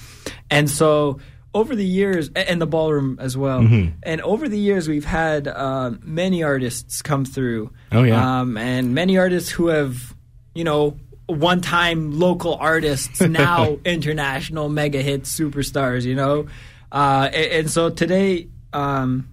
And 0.49 0.67
so 0.67 1.19
over 1.53 1.75
the 1.75 1.85
years, 1.85 2.29
and 2.35 2.59
the 2.61 2.65
ballroom 2.67 3.17
as 3.19 3.37
well, 3.37 3.59
Mm-hmm. 3.61 3.95
and 4.03 4.21
over 4.21 4.49
the 4.49 4.57
years, 4.59 4.87
we've 4.87 5.05
had 5.05 5.47
uh, 5.47 5.91
many 6.01 6.41
artists 6.43 7.01
come 7.01 7.25
through. 7.25 7.71
Oh, 7.91 8.03
yeah. 8.03 8.39
Um, 8.41 8.57
and 8.57 8.95
many 8.95 9.17
artists 9.17 9.49
who 9.51 9.67
have, 9.67 10.15
you 10.55 10.63
know, 10.63 10.97
one 11.27 11.61
time 11.61 12.17
local 12.19 12.55
artists, 12.55 13.21
now 13.21 13.77
international 13.85 14.67
mega 14.69 15.01
hit 15.01 15.23
superstars, 15.23 16.03
you 16.05 16.15
know? 16.15 16.47
Uh, 16.91 17.29
a- 17.31 17.59
and, 17.59 17.69
so 17.71 17.89
today, 17.89 18.47
um, 18.73 19.29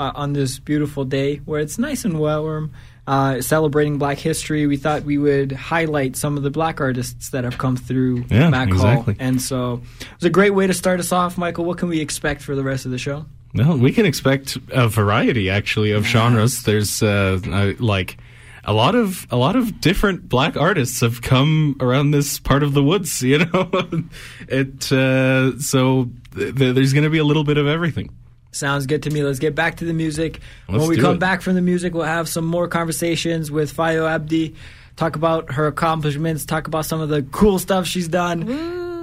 uh, 0.00 0.12
on 0.14 0.32
this 0.32 0.58
beautiful 0.58 1.04
day 1.04 1.36
where 1.44 1.60
it's 1.60 1.78
nice 1.78 2.06
and 2.06 2.18
warm, 2.18 2.72
uh, 3.06 3.42
celebrating 3.42 3.98
Black 3.98 4.18
History, 4.18 4.66
we 4.66 4.78
thought 4.78 5.02
we 5.04 5.18
would 5.18 5.52
highlight 5.52 6.16
some 6.16 6.38
of 6.38 6.42
the 6.42 6.50
black 6.50 6.80
artists 6.80 7.30
that 7.30 7.44
have 7.44 7.58
come 7.58 7.76
through 7.76 8.24
Yeah, 8.30 8.48
Mac 8.48 8.68
exactly. 8.68 9.14
Hall. 9.14 9.26
And 9.26 9.42
so 9.42 9.82
it 10.00 10.08
was 10.16 10.24
a 10.24 10.30
great 10.30 10.50
way 10.50 10.66
to 10.66 10.72
start 10.72 11.00
us 11.00 11.12
off, 11.12 11.36
Michael. 11.36 11.66
What 11.66 11.76
can 11.76 11.88
we 11.88 12.00
expect 12.00 12.40
for 12.40 12.54
the 12.56 12.62
rest 12.62 12.86
of 12.86 12.92
the 12.92 12.98
show? 12.98 13.26
Well, 13.54 13.76
we 13.76 13.92
can 13.92 14.06
expect 14.06 14.56
a 14.72 14.88
variety 14.88 15.50
actually 15.50 15.90
of 15.90 16.06
genres. 16.06 16.62
There's 16.62 17.02
uh, 17.02 17.40
uh, 17.46 17.72
like 17.78 18.16
a 18.64 18.72
lot 18.72 18.94
of 18.94 19.26
a 19.30 19.36
lot 19.36 19.56
of 19.56 19.80
different 19.80 20.28
black 20.28 20.56
artists 20.56 21.00
have 21.00 21.20
come 21.20 21.76
around 21.80 22.12
this 22.12 22.38
part 22.38 22.62
of 22.62 22.72
the 22.72 22.82
woods. 22.82 23.22
You 23.30 23.44
know, 23.44 23.68
it 24.48 24.90
uh, 24.92 25.58
so 25.58 26.10
th- 26.34 26.54
there's 26.54 26.92
going 26.92 27.04
to 27.04 27.10
be 27.10 27.18
a 27.18 27.24
little 27.24 27.44
bit 27.44 27.58
of 27.58 27.66
everything. 27.66 28.10
Sounds 28.52 28.86
good 28.86 29.04
to 29.04 29.10
me. 29.10 29.22
Let's 29.22 29.38
get 29.38 29.54
back 29.54 29.76
to 29.76 29.84
the 29.84 29.92
music. 29.92 30.40
Let's 30.68 30.80
when 30.80 30.88
we 30.90 30.96
do 30.96 31.02
come 31.02 31.14
it. 31.16 31.18
back 31.20 31.40
from 31.40 31.54
the 31.54 31.60
music, 31.62 31.94
we'll 31.94 32.02
have 32.04 32.28
some 32.28 32.44
more 32.44 32.66
conversations 32.68 33.50
with 33.50 33.72
Fayo 33.74 34.08
Abdi, 34.10 34.54
talk 34.96 35.14
about 35.16 35.52
her 35.52 35.66
accomplishments, 35.68 36.44
talk 36.44 36.66
about 36.66 36.84
some 36.86 37.00
of 37.00 37.08
the 37.08 37.22
cool 37.30 37.58
stuff 37.60 37.86
she's 37.86 38.08
done, 38.08 38.48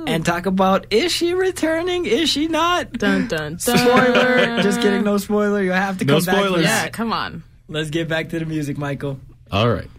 and 0.08 0.26
talk 0.26 0.46
about 0.48 0.86
is 0.90 1.12
she 1.14 1.34
returning? 1.34 2.06
Is 2.06 2.30
she 2.30 2.48
not? 2.48 2.92
Dun 2.94 3.28
dun 3.28 3.58
dun. 3.58 3.60
Spoiler. 3.60 4.62
Just 4.62 4.82
kidding, 4.82 5.04
no 5.04 5.18
spoiler. 5.18 5.62
You'll 5.64 5.76
have 5.76 5.98
to 6.00 6.06
No 6.06 6.16
come 6.18 6.26
back. 6.26 6.36
for 6.36 6.42
spoilers. 6.48 6.64
Yeah, 6.66 6.90
come 6.90 7.14
on. 7.14 7.44
Let's 7.70 7.90
get 7.90 8.08
back 8.08 8.30
to 8.30 8.40
the 8.40 8.46
music, 8.46 8.78
Michael. 8.78 9.20
All 9.52 9.70
right. 9.70 9.90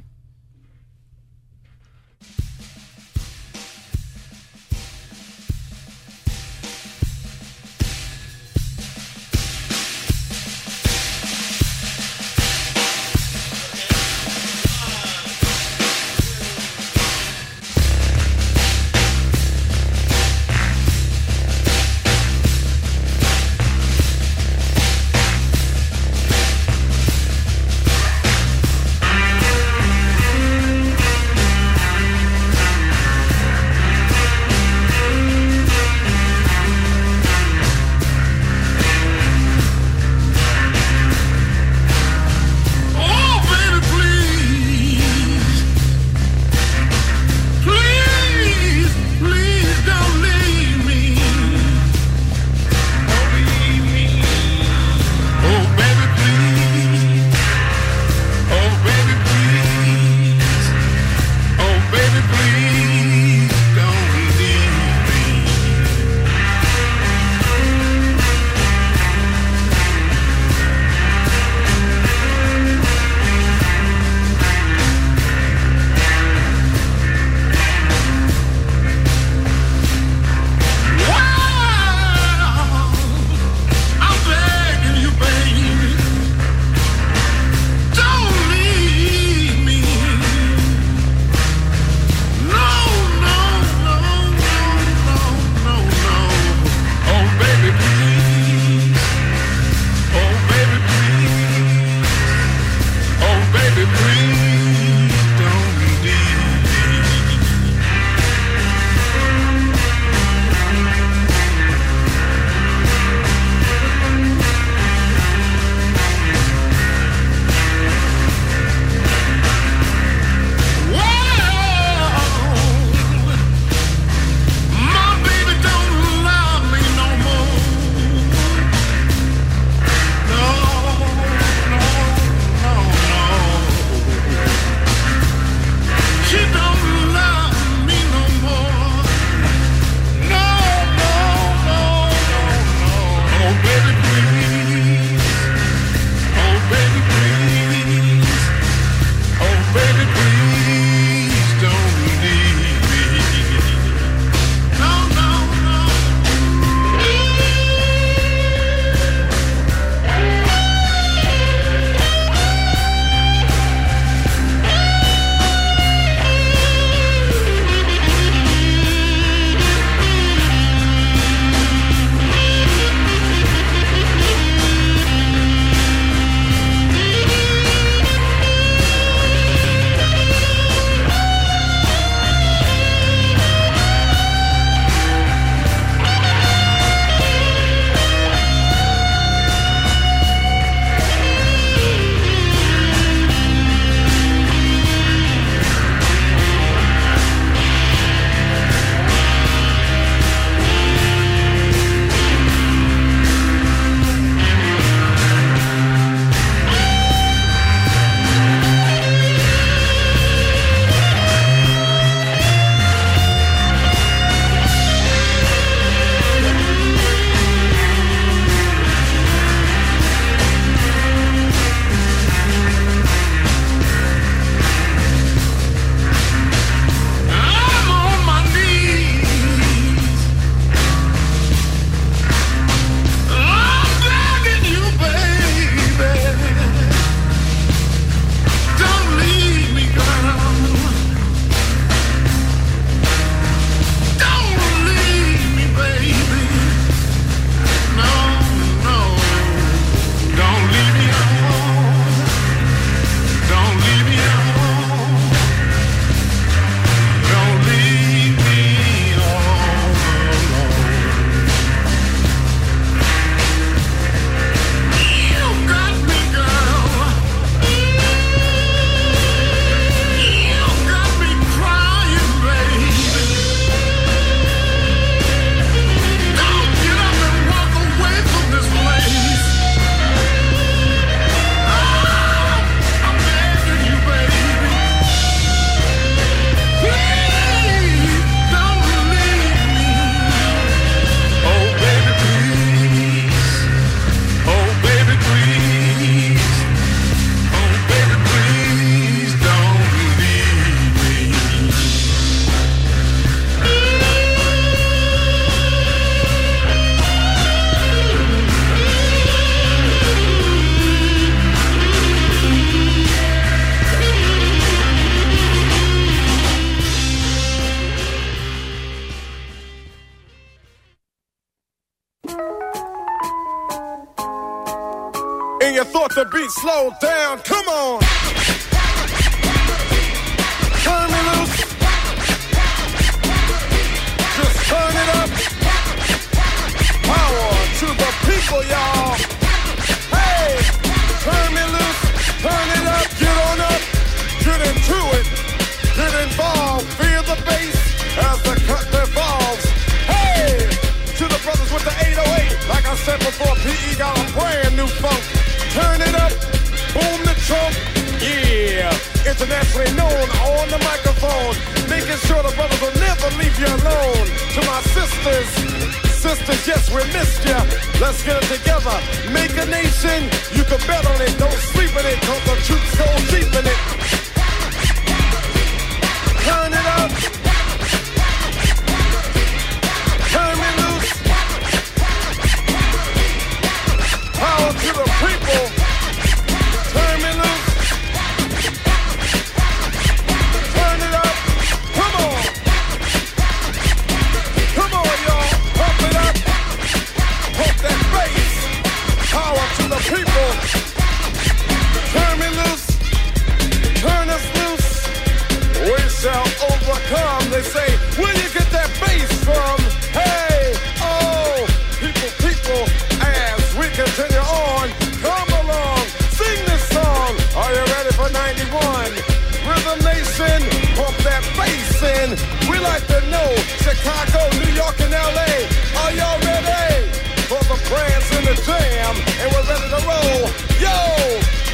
Chicago, 424.09 424.49
New 424.57 424.73
York, 424.73 424.99
and 425.01 425.12
LA. 425.12 425.68
Are 426.01 426.12
y'all 426.16 426.40
ready 426.40 427.05
for 427.44 427.61
the 427.68 427.77
prance 427.85 428.29
and 428.37 428.47
the 428.49 428.57
jam? 428.64 429.14
And 429.37 429.53
we're 429.53 429.68
ready 429.68 429.85
to 429.85 430.01
roll. 430.09 430.49
Yo, 430.81 430.97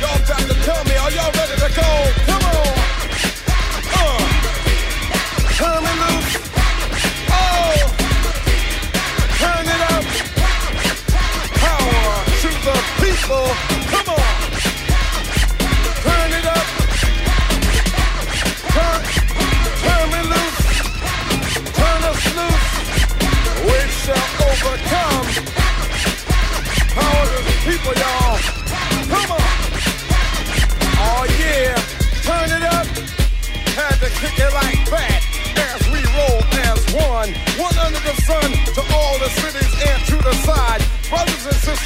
y'all 0.02 0.18
got 0.26 0.42
to 0.42 0.54
tell 0.66 0.82
me, 0.82 0.96
are 0.96 1.12
y'all 1.12 1.30
ready 1.30 1.54
to 1.62 1.70
go? 1.70 1.90
Come 2.26 2.43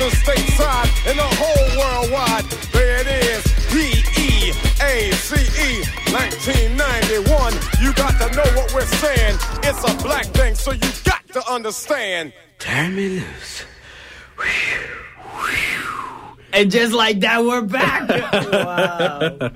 Brothers 0.09 0.23
stateside 0.25 0.89
and 1.11 1.19
the 1.19 1.23
whole 1.23 1.69
worldwide. 1.79 2.45
There 2.73 3.01
it 3.01 3.07
is. 3.07 3.45
D-E-A-C-E 3.71 5.05
1991. 6.13 7.53
You 7.83 7.93
got 7.95 8.13
to 8.19 8.35
know 8.35 8.45
what 8.57 8.73
we're 8.73 8.87
saying. 8.87 9.37
It's 9.63 9.85
a 9.85 9.95
black 10.03 10.25
thing, 10.27 10.55
so 10.55 10.73
you 10.73 10.89
got 11.05 11.27
to 11.33 11.53
understand. 11.53 12.33
Turn 12.59 12.97
me 12.97 13.21
loose. 13.21 13.65
And 16.53 16.71
just 16.71 16.95
like 16.95 17.21
that, 17.21 17.45
we're 17.45 17.63
back. 17.63 18.09
wow. 18.53 19.51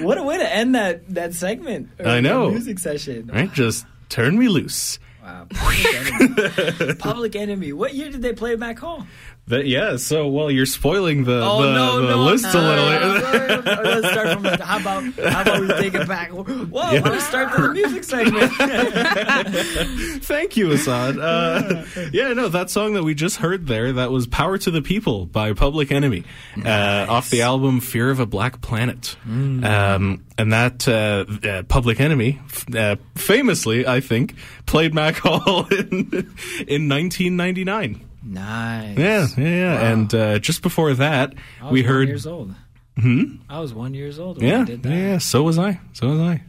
What 0.00 0.18
a 0.18 0.22
way 0.22 0.38
to 0.38 0.54
end 0.54 0.74
that 0.76 1.08
that 1.14 1.34
segment. 1.34 1.88
or 1.98 2.06
I 2.06 2.20
know. 2.20 2.46
that 2.46 2.52
music 2.52 2.78
session. 2.78 3.30
Right? 3.32 3.52
Just 3.52 3.84
turn 4.08 4.38
me 4.38 4.48
loose. 4.48 5.00
Wow. 5.26 5.46
Public 5.50 5.94
enemy. 5.94 6.94
Public 6.94 7.36
enemy. 7.36 7.72
What 7.72 7.94
year 7.94 8.10
did 8.10 8.22
they 8.22 8.32
play 8.32 8.54
Mac 8.54 8.78
Hall? 8.78 9.04
That, 9.48 9.66
yeah, 9.66 9.96
so, 9.96 10.26
well, 10.26 10.50
you're 10.50 10.66
spoiling 10.66 11.22
the, 11.22 11.40
Oh 11.40 11.62
the, 11.62 11.72
no, 11.72 12.00
the 12.00 12.16
no! 12.16 12.24
list 12.24 12.46
a 12.46 12.60
little. 12.60 12.84
Uh, 12.84 13.80
let's 13.84 14.08
start 14.08 14.32
from. 14.32 14.42
The, 14.42 14.64
how 14.64 14.80
about 14.80 15.04
how 15.14 15.42
about 15.42 15.60
we 15.60 15.68
take 15.68 15.94
it 15.94 16.08
back? 16.08 16.30
Whoa! 16.30 17.00
Let's 17.00 17.26
start 17.26 17.54
to 17.54 17.62
the 17.62 17.72
music 17.72 18.02
segment. 18.02 18.50
Thank 20.24 20.56
you, 20.56 20.72
Assad. 20.72 21.18
Uh, 21.20 21.84
yeah, 22.12 22.32
no, 22.32 22.48
that 22.48 22.70
song 22.70 22.94
that 22.94 23.04
we 23.04 23.14
just 23.14 23.36
heard 23.36 23.68
there, 23.68 23.92
that 23.92 24.10
was 24.10 24.26
Power 24.26 24.58
to 24.58 24.70
the 24.72 24.82
People 24.82 25.26
by 25.26 25.52
Public 25.52 25.92
Enemy 25.92 26.24
uh, 26.64 27.06
off 27.08 27.30
the 27.30 27.42
album 27.42 27.78
Fear 27.78 28.10
of 28.10 28.18
a 28.18 28.26
Black 28.26 28.60
Planet. 28.60 29.16
Um, 29.26 30.24
and 30.38 30.52
that 30.52 30.88
uh, 30.88 31.24
uh, 31.48 31.62
Public 31.64 32.00
Enemy, 32.00 32.40
uh, 32.76 32.96
famously, 33.14 33.86
I 33.86 34.00
think, 34.00 34.34
played 34.66 34.92
Mac 34.92 35.16
Hall 35.16 35.66
in, 35.70 36.34
in 36.66 36.88
1999. 36.88 38.05
Nice. 38.26 38.98
Yeah, 38.98 39.26
yeah, 39.36 39.48
yeah. 39.48 39.92
And 39.92 40.14
uh, 40.14 40.38
just 40.38 40.62
before 40.62 40.92
that, 40.94 41.34
I 41.60 41.64
was 41.64 41.72
we 41.72 41.82
one 41.82 41.88
heard. 41.90 42.08
years 42.08 42.26
old. 42.26 42.54
Hmm. 42.98 43.36
I 43.48 43.60
was 43.60 43.74
one 43.74 43.92
years 43.94 44.18
old 44.18 44.38
when 44.38 44.46
I 44.46 44.58
Yeah, 44.58 44.64
did 44.64 44.82
that. 44.82 44.90
yeah, 44.90 44.96
yeah, 45.12 45.18
so 45.18 45.42
was 45.42 45.58
I. 45.58 45.80
So 45.92 46.08
was 46.08 46.20
I. 46.20 46.42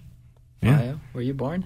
Yeah. 0.62 0.76
Maya, 0.78 0.96
were 1.13 1.22
you 1.22 1.34
born? 1.34 1.62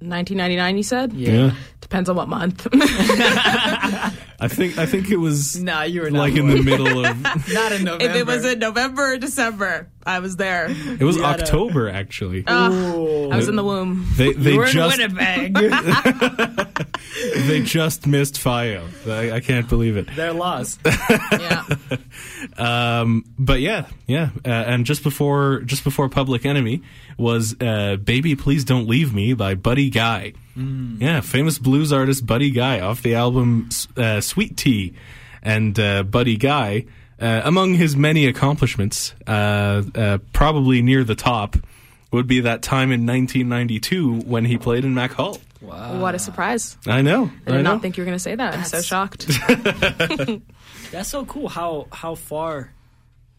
1999, 0.00 0.76
you 0.76 0.82
said? 0.82 1.12
Yeah. 1.12 1.50
Depends 1.80 2.08
on 2.08 2.16
what 2.16 2.28
month. 2.28 2.66
I 2.72 4.46
think 4.48 4.78
I 4.78 4.86
think 4.86 5.10
it 5.10 5.16
was 5.16 5.60
Nah, 5.60 5.82
you 5.82 6.02
were 6.02 6.10
not 6.10 6.20
like 6.20 6.34
in 6.36 6.46
the 6.48 6.62
middle 6.62 7.04
of 7.04 7.20
Not 7.52 7.72
in 7.72 7.84
November. 7.84 8.04
if 8.04 8.14
it 8.16 8.26
was 8.26 8.44
in 8.44 8.58
November 8.60 9.14
or 9.14 9.16
December, 9.18 9.90
I 10.06 10.20
was 10.20 10.36
there. 10.36 10.68
it 10.70 11.02
was 11.02 11.16
You 11.16 11.24
October 11.24 11.88
actually. 11.90 12.40
Ooh. 12.40 13.30
I 13.30 13.36
was 13.36 13.48
in 13.48 13.56
the 13.56 13.64
womb. 13.64 14.06
They 14.16 14.32
they 14.32 14.52
you 14.52 14.58
were 14.58 14.66
in 14.66 14.72
just 14.72 14.98
Winnipeg. 14.98 15.54
they 17.46 17.62
just 17.62 18.06
missed 18.06 18.38
Fio. 18.38 18.88
I, 19.06 19.32
I 19.32 19.40
can't 19.40 19.68
believe 19.68 19.96
it. 19.96 20.08
They're 20.14 20.32
lost. 20.32 20.80
Yeah. 21.38 21.64
Um, 22.56 23.24
but 23.38 23.60
yeah, 23.60 23.86
yeah. 24.06 24.30
Uh, 24.44 24.48
and 24.48 24.86
just 24.86 25.02
before 25.02 25.60
just 25.60 25.84
before 25.84 26.08
Public 26.08 26.44
Enemy 26.46 26.82
was 27.16 27.54
uh, 27.60 27.96
"Baby 27.96 28.34
Please 28.34 28.64
Don't 28.64 28.88
Leave 28.88 29.14
Me" 29.14 29.34
by 29.34 29.54
Buddy 29.54 29.90
Guy. 29.90 30.32
Yeah, 30.56 31.20
famous 31.20 31.58
blues 31.58 31.92
artist 31.92 32.26
Buddy 32.26 32.50
Guy 32.50 32.80
off 32.80 33.02
the 33.02 33.14
album 33.14 33.68
uh, 33.96 34.20
Sweet 34.20 34.56
Tea, 34.56 34.94
and 35.42 35.78
uh, 35.78 36.02
Buddy 36.02 36.36
Guy. 36.36 36.86
Uh, 37.20 37.40
among 37.44 37.74
his 37.74 37.96
many 37.96 38.26
accomplishments, 38.26 39.14
uh, 39.26 39.82
uh, 39.94 40.18
probably 40.32 40.82
near 40.82 41.02
the 41.02 41.16
top 41.16 41.56
would 42.12 42.26
be 42.26 42.40
that 42.40 42.62
time 42.62 42.92
in 42.92 43.06
1992 43.06 44.20
when 44.20 44.44
he 44.44 44.56
played 44.56 44.84
in 44.84 44.94
Mac 44.94 45.12
Hall. 45.12 45.38
Wow. 45.60 46.00
What 46.00 46.14
a 46.14 46.18
surprise. 46.18 46.78
I 46.86 47.02
know. 47.02 47.30
I 47.46 47.50
did 47.50 47.56
know. 47.56 47.62
not 47.62 47.82
think 47.82 47.96
you 47.96 48.02
were 48.02 48.06
going 48.06 48.16
to 48.16 48.22
say 48.22 48.34
that. 48.36 48.54
I'm 48.54 48.64
so 48.64 48.80
shocked. 48.80 49.26
That's 50.92 51.08
so 51.08 51.24
cool 51.26 51.48
how 51.48 51.88
how 51.92 52.14
far 52.14 52.72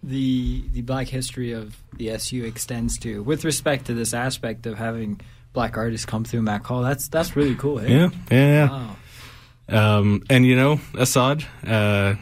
the 0.03 0.63
the 0.71 0.81
black 0.81 1.07
history 1.07 1.53
of 1.53 1.77
the 1.95 2.11
SU 2.11 2.43
extends 2.43 2.97
to 2.99 3.23
with 3.23 3.45
respect 3.45 3.85
to 3.85 3.93
this 3.93 4.13
aspect 4.13 4.65
of 4.65 4.77
having 4.77 5.21
black 5.53 5.77
artists 5.77 6.05
come 6.05 6.23
through 6.23 6.41
Mac 6.41 6.65
Hall. 6.65 6.81
That's 6.81 7.07
that's 7.07 7.35
really 7.35 7.55
cool. 7.55 7.79
Eh? 7.79 7.87
Yeah, 7.87 8.09
yeah, 8.29 8.37
yeah. 8.37 8.69
Wow. 8.69 8.95
Um, 9.69 10.23
and 10.29 10.45
you 10.45 10.55
know, 10.55 10.79
Assad, 10.97 11.45
uh, 11.65 12.15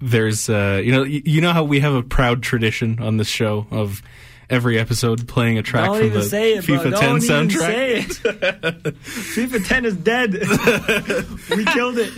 there's, 0.00 0.48
uh, 0.50 0.80
you 0.84 0.92
know, 0.92 1.02
y- 1.02 1.22
you 1.24 1.40
know 1.40 1.52
how 1.52 1.64
we 1.64 1.80
have 1.80 1.94
a 1.94 2.02
proud 2.02 2.42
tradition 2.42 2.98
on 3.00 3.16
this 3.18 3.28
show 3.28 3.66
of 3.70 4.02
every 4.50 4.78
episode 4.78 5.26
playing 5.28 5.58
a 5.58 5.62
track 5.62 5.86
Don't 5.86 5.98
from 6.00 6.10
the 6.10 6.22
say 6.24 6.54
it, 6.54 6.64
FIFA 6.64 6.90
bro. 6.90 6.90
10 6.90 6.90
Don't 6.90 7.22
even 7.24 7.48
soundtrack. 7.48 7.60
say 7.60 7.94
it. 7.98 8.06
FIFA 8.94 9.66
10 9.68 9.84
is 9.84 9.96
dead. 9.96 10.32
we 11.56 11.64
killed 11.66 11.98
it. 11.98 12.12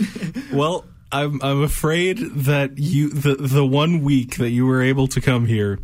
Well, 0.51 0.85
I'm 1.11 1.39
I'm 1.43 1.61
afraid 1.61 2.17
that 2.17 2.77
you 2.77 3.09
the 3.09 3.35
the 3.35 3.65
one 3.65 4.01
week 4.03 4.37
that 4.37 4.49
you 4.49 4.65
were 4.65 4.81
able 4.81 5.07
to 5.09 5.21
come 5.21 5.45
here, 5.45 5.79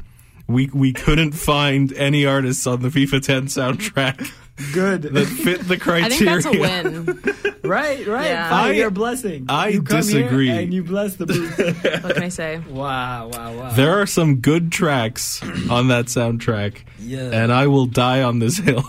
we 0.47 0.69
we 0.73 0.91
couldn't 0.91 1.33
find 1.33 1.93
any 1.93 2.25
artists 2.25 2.65
on 2.67 2.81
the 2.81 2.89
FIFA 2.89 3.21
10 3.21 3.45
soundtrack 3.45 4.29
Good. 4.73 5.01
that 5.03 5.25
fit 5.27 5.67
the 5.67 5.77
criteria. 5.77 6.37
I 6.37 6.41
criteria. 6.41 6.81
think 6.81 7.23
that's 7.23 7.45
a 7.45 7.51
win. 7.51 7.59
right, 7.63 8.07
right. 8.07 8.25
Yeah. 8.25 8.49
Fire, 8.49 8.71
I- 8.71 8.75
you're 8.75 8.91
blessing. 8.91 9.45
I 9.49 9.67
you 9.69 9.81
disagree. 9.81 10.49
And 10.49 10.73
you 10.73 10.83
bless 10.83 11.15
the 11.15 11.25
booth. 11.25 11.57
what 12.03 12.13
can 12.15 12.23
I 12.23 12.29
say? 12.29 12.57
wow, 12.69 13.29
wow, 13.33 13.53
wow. 13.57 13.71
There 13.71 13.99
are 14.01 14.05
some 14.05 14.37
good 14.41 14.71
tracks 14.71 15.41
on 15.69 15.87
that 15.89 16.05
soundtrack, 16.05 16.77
Yeah. 16.99 17.29
and 17.31 17.51
I 17.51 17.67
will 17.67 17.85
die 17.85 18.23
on 18.23 18.39
this 18.39 18.57
hill. 18.57 18.83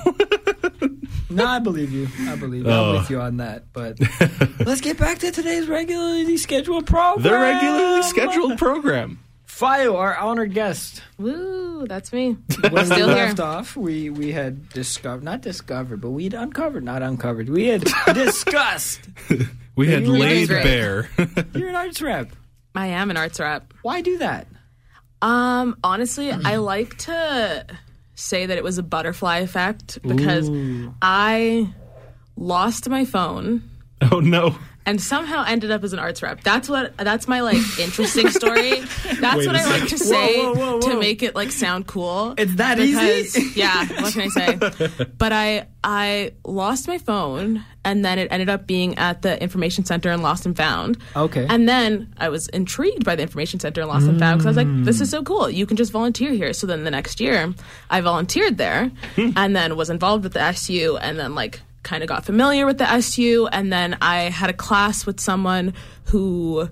No, 1.30 1.46
I 1.46 1.60
believe 1.60 1.92
you. 1.92 2.08
I 2.28 2.36
believe 2.36 2.66
you. 2.66 2.70
Oh. 2.70 2.90
I'm 2.90 2.98
with 3.00 3.08
you 3.08 3.18
on 3.18 3.38
that. 3.38 3.72
But 3.72 3.98
let's 4.66 4.82
get 4.82 4.98
back 4.98 5.18
to 5.20 5.30
today's 5.30 5.66
regularly 5.66 6.36
scheduled 6.36 6.86
program. 6.86 7.22
the 7.22 7.32
regularly 7.32 8.02
scheduled 8.02 8.58
program. 8.58 9.18
Fio, 9.52 9.96
our 9.96 10.16
honored 10.16 10.54
guest. 10.54 11.02
Woo, 11.18 11.86
that's 11.86 12.10
me. 12.10 12.38
When 12.62 12.72
we 12.72 12.84
Still 12.86 13.08
here. 13.08 13.26
left 13.26 13.38
off, 13.38 13.76
we 13.76 14.08
we 14.08 14.32
had 14.32 14.70
discovered, 14.70 15.22
not 15.22 15.42
discovered, 15.42 16.00
but 16.00 16.10
we'd 16.10 16.32
uncovered, 16.32 16.82
not 16.82 17.02
uncovered. 17.02 17.50
We 17.50 17.66
had 17.68 17.84
discussed. 18.14 19.00
We 19.74 19.88
had 19.88 20.02
you 20.04 20.12
were 20.12 20.18
laid 20.18 20.50
right. 20.50 20.62
bare. 20.62 21.10
You're 21.54 21.70
an 21.70 21.74
arts 21.74 22.02
rep. 22.02 22.28
I 22.74 22.88
am 22.88 23.10
an 23.10 23.16
arts 23.16 23.40
rep. 23.40 23.72
Why 23.80 24.02
do 24.02 24.18
that? 24.18 24.46
Um, 25.22 25.78
honestly, 25.82 26.30
I 26.30 26.56
like 26.56 26.98
to 26.98 27.64
say 28.14 28.44
that 28.44 28.58
it 28.58 28.62
was 28.62 28.76
a 28.76 28.82
butterfly 28.82 29.38
effect 29.38 29.98
because 30.02 30.50
I 31.00 31.72
lost 32.36 32.86
my 32.90 33.06
phone 33.06 33.62
oh 34.10 34.20
no. 34.20 34.56
And 34.84 35.00
somehow 35.00 35.44
ended 35.46 35.70
up 35.70 35.84
as 35.84 35.92
an 35.92 35.98
arts 35.98 36.22
rep. 36.22 36.42
That's 36.42 36.68
what 36.68 36.96
that's 36.96 37.28
my 37.28 37.40
like 37.40 37.56
interesting 37.78 38.28
story. 38.30 38.80
That's 39.20 39.36
Wait 39.38 39.46
what 39.46 39.56
I 39.56 39.64
like 39.78 39.88
to 39.88 39.98
say 39.98 40.38
Whoa, 40.40 40.54
whoa, 40.54 40.72
whoa, 40.74 40.80
to 40.80 40.98
make 40.98 41.22
it 41.22 41.34
like 41.36 41.52
sound 41.52 41.86
cool. 41.86 42.34
It's 42.36 42.56
that 42.56 42.76
because, 42.78 43.36
easy? 43.36 43.60
yeah, 43.60 43.86
what 44.02 44.12
can 44.12 44.22
I 44.22 44.28
say? 44.28 45.04
But 45.18 45.32
I 45.32 45.66
I 45.84 46.32
lost 46.44 46.88
my 46.88 46.98
phone 46.98 47.64
and 47.84 48.04
then 48.04 48.18
it 48.18 48.28
ended 48.32 48.48
up 48.48 48.66
being 48.66 48.98
at 48.98 49.22
the 49.22 49.40
information 49.42 49.84
center 49.84 50.10
in 50.10 50.22
Lost 50.22 50.46
and 50.46 50.56
Found. 50.56 50.98
Okay. 51.16 51.46
And 51.48 51.68
then 51.68 52.12
I 52.18 52.28
was 52.28 52.48
intrigued 52.48 53.04
by 53.04 53.14
the 53.16 53.22
information 53.22 53.60
center 53.60 53.82
in 53.82 53.88
Lost 53.88 54.06
and 54.08 54.18
Found 54.18 54.38
because 54.38 54.46
I 54.46 54.50
was 54.50 54.56
like, 54.56 54.84
this 54.84 55.00
is 55.00 55.08
Mm. 55.08 55.10
so 55.10 55.22
cool. 55.22 55.50
You 55.50 55.66
can 55.66 55.76
just 55.76 55.92
volunteer 55.92 56.30
here. 56.32 56.52
So 56.52 56.66
then 56.66 56.84
the 56.84 56.90
next 56.90 57.20
year, 57.20 57.52
I 57.90 58.00
volunteered 58.00 58.58
there 58.58 58.90
and 59.16 59.54
then 59.56 59.76
was 59.76 59.90
involved 59.90 60.24
with 60.24 60.32
the 60.34 60.40
SU 60.42 60.96
and 60.98 61.18
then 61.18 61.34
like 61.34 61.60
kind 61.82 62.02
of 62.02 62.08
got 62.08 62.24
familiar 62.24 62.66
with 62.66 62.78
the 62.78 62.88
SU. 62.88 63.48
And 63.48 63.72
then 63.72 63.98
I 64.00 64.24
had 64.24 64.50
a 64.50 64.54
class 64.54 65.06
with 65.06 65.20
someone 65.20 65.74
who 66.04 66.68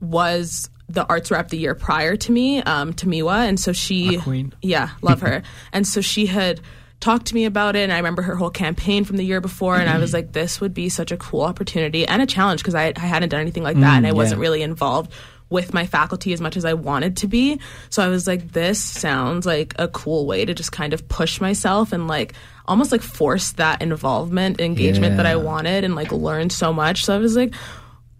was 0.00 0.70
the 0.88 1.06
arts 1.06 1.30
rep 1.30 1.48
the 1.48 1.58
year 1.58 1.74
prior 1.74 2.16
to 2.16 2.32
me, 2.32 2.62
um, 2.62 2.92
Tamiwa. 2.92 3.46
And 3.48 3.60
so 3.60 3.72
she, 3.72 4.16
yeah, 4.62 4.90
love 5.02 5.20
her. 5.20 5.42
and 5.72 5.86
so 5.86 6.00
she 6.00 6.26
had 6.26 6.60
talked 7.00 7.26
to 7.26 7.34
me 7.34 7.44
about 7.44 7.76
it 7.76 7.80
and 7.80 7.92
I 7.92 7.98
remember 7.98 8.22
her 8.22 8.34
whole 8.34 8.50
campaign 8.50 9.04
from 9.04 9.18
the 9.18 9.24
year 9.24 9.40
before 9.40 9.76
and 9.76 9.88
I 9.88 9.98
was 9.98 10.12
like 10.12 10.32
this 10.32 10.60
would 10.60 10.74
be 10.74 10.88
such 10.88 11.12
a 11.12 11.16
cool 11.16 11.42
opportunity 11.42 12.04
and 12.04 12.20
a 12.20 12.26
challenge 12.26 12.60
because 12.60 12.74
I, 12.74 12.92
I 12.96 13.00
hadn't 13.00 13.28
done 13.28 13.40
anything 13.40 13.62
like 13.62 13.78
that 13.78 13.98
and 13.98 14.06
I 14.06 14.10
wasn't 14.10 14.40
really 14.40 14.62
involved 14.62 15.12
with 15.50 15.72
my 15.72 15.86
faculty 15.86 16.32
as 16.32 16.40
much 16.40 16.56
as 16.56 16.64
I 16.64 16.74
wanted 16.74 17.16
to 17.18 17.26
be. 17.26 17.60
So 17.90 18.02
I 18.02 18.08
was 18.08 18.26
like 18.26 18.52
this 18.52 18.82
sounds 18.82 19.46
like 19.46 19.74
a 19.78 19.88
cool 19.88 20.26
way 20.26 20.44
to 20.44 20.54
just 20.54 20.72
kind 20.72 20.92
of 20.92 21.08
push 21.08 21.40
myself 21.40 21.92
and 21.92 22.06
like 22.06 22.34
almost 22.66 22.92
like 22.92 23.02
force 23.02 23.52
that 23.52 23.80
involvement 23.80 24.60
engagement 24.60 25.16
that 25.16 25.26
I 25.26 25.36
wanted 25.36 25.84
and 25.84 25.94
like 25.94 26.12
learn 26.12 26.50
so 26.50 26.72
much. 26.72 27.04
So 27.04 27.14
I 27.14 27.18
was 27.18 27.36
like 27.36 27.54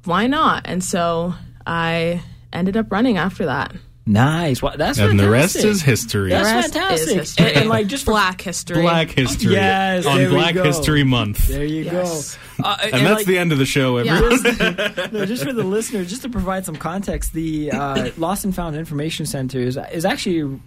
why 0.05 0.27
not? 0.27 0.63
And 0.67 0.83
so 0.83 1.35
I 1.67 2.23
ended 2.53 2.77
up 2.77 2.91
running 2.91 3.19
after 3.19 3.47
that. 3.47 3.75
Nice. 4.09 4.63
Well, 4.63 4.75
that's 4.77 4.99
And 4.99 5.21
the 5.21 5.29
rest 5.29 5.57
is 5.57 5.83
history. 5.83 6.31
That's 6.31 6.45
rest 6.47 6.73
fantastic. 6.73 7.09
is 7.09 7.15
history. 7.15 7.47
And- 7.49 7.57
and, 7.59 7.69
like, 7.69 7.89
just 7.89 8.07
black 8.07 8.41
history. 8.41 8.81
Black 8.81 9.11
History. 9.11 9.53
Yes, 9.53 10.07
on 10.07 10.29
Black 10.31 10.55
go. 10.55 10.65
History 10.65 11.05
Month. 11.05 11.49
There 11.49 11.63
you 11.65 11.85
Yes. 11.85 12.39
go. 12.57 12.65
Uh, 12.65 12.77
and 12.85 12.93
that's 13.07 13.17
like, 13.19 13.27
the 13.27 13.37
end 13.37 13.53
of 13.53 13.59
the 13.59 13.67
show, 13.67 13.99
everyone. 13.99 14.41
Yeah. 14.45 15.09
no, 15.13 15.27
just 15.27 15.45
for 15.45 15.53
the 15.53 15.63
listeners, 15.63 16.09
just 16.09 16.23
to 16.23 16.31
provide 16.31 16.65
some 16.65 16.77
context, 16.77 17.35
the 17.35 17.71
uh, 17.71 18.11
Lost 18.17 18.45
and 18.47 18.55
Found 18.55 18.77
Information 18.77 19.27
Center 19.27 19.61
is, 19.61 19.79
is 19.93 20.05
actually 20.07 20.59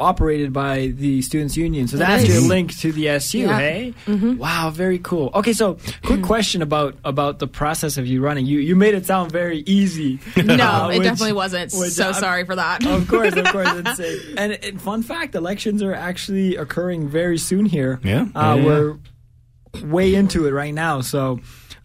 operated 0.00 0.52
by 0.52 0.88
the 0.88 1.22
Students 1.22 1.56
Union. 1.56 1.86
So 1.88 1.96
that's 1.98 2.24
is. 2.24 2.28
your 2.28 2.48
link 2.48 2.76
to 2.78 2.90
the 2.92 3.08
SU, 3.08 3.38
Yeah. 3.38 3.58
hey? 3.58 3.94
Wow, 4.06 4.70
very 4.74 4.98
cool. 4.98 5.30
Okay, 5.34 5.52
so 5.52 5.76
quick 6.02 6.22
question 6.22 6.62
about 6.62 6.96
about 7.04 7.38
the 7.38 7.46
process 7.46 7.96
of 7.98 8.06
you 8.06 8.20
running. 8.22 8.46
You 8.46 8.58
you 8.58 8.74
made 8.76 8.94
it 8.94 9.06
sound 9.06 9.30
very 9.30 9.58
easy. 9.66 10.18
No, 10.36 10.54
Uh, 10.84 10.88
it 10.88 11.00
definitely 11.02 11.32
wasn't. 11.34 11.72
which 11.74 11.90
so 11.92 12.04
I'm- 12.06 12.14
sorry 12.14 12.44
for 12.44 12.56
that. 12.56 12.84
Of 12.86 13.06
course, 13.08 13.36
of 13.36 13.44
course. 13.46 13.68
It's, 13.74 14.00
and, 14.36 14.52
and 14.52 14.80
fun 14.80 15.02
fact, 15.02 15.34
elections 15.34 15.82
are 15.82 15.94
actually 15.94 16.56
occurring 16.56 17.08
very 17.08 17.38
soon 17.38 17.66
here. 17.66 18.00
Yeah. 18.02 18.26
Uh, 18.34 18.56
Yeah. 18.56 18.64
We're 18.64 18.96
way 19.84 20.14
into 20.14 20.46
it 20.46 20.50
right 20.52 20.74
now. 20.74 21.00
So, 21.00 21.40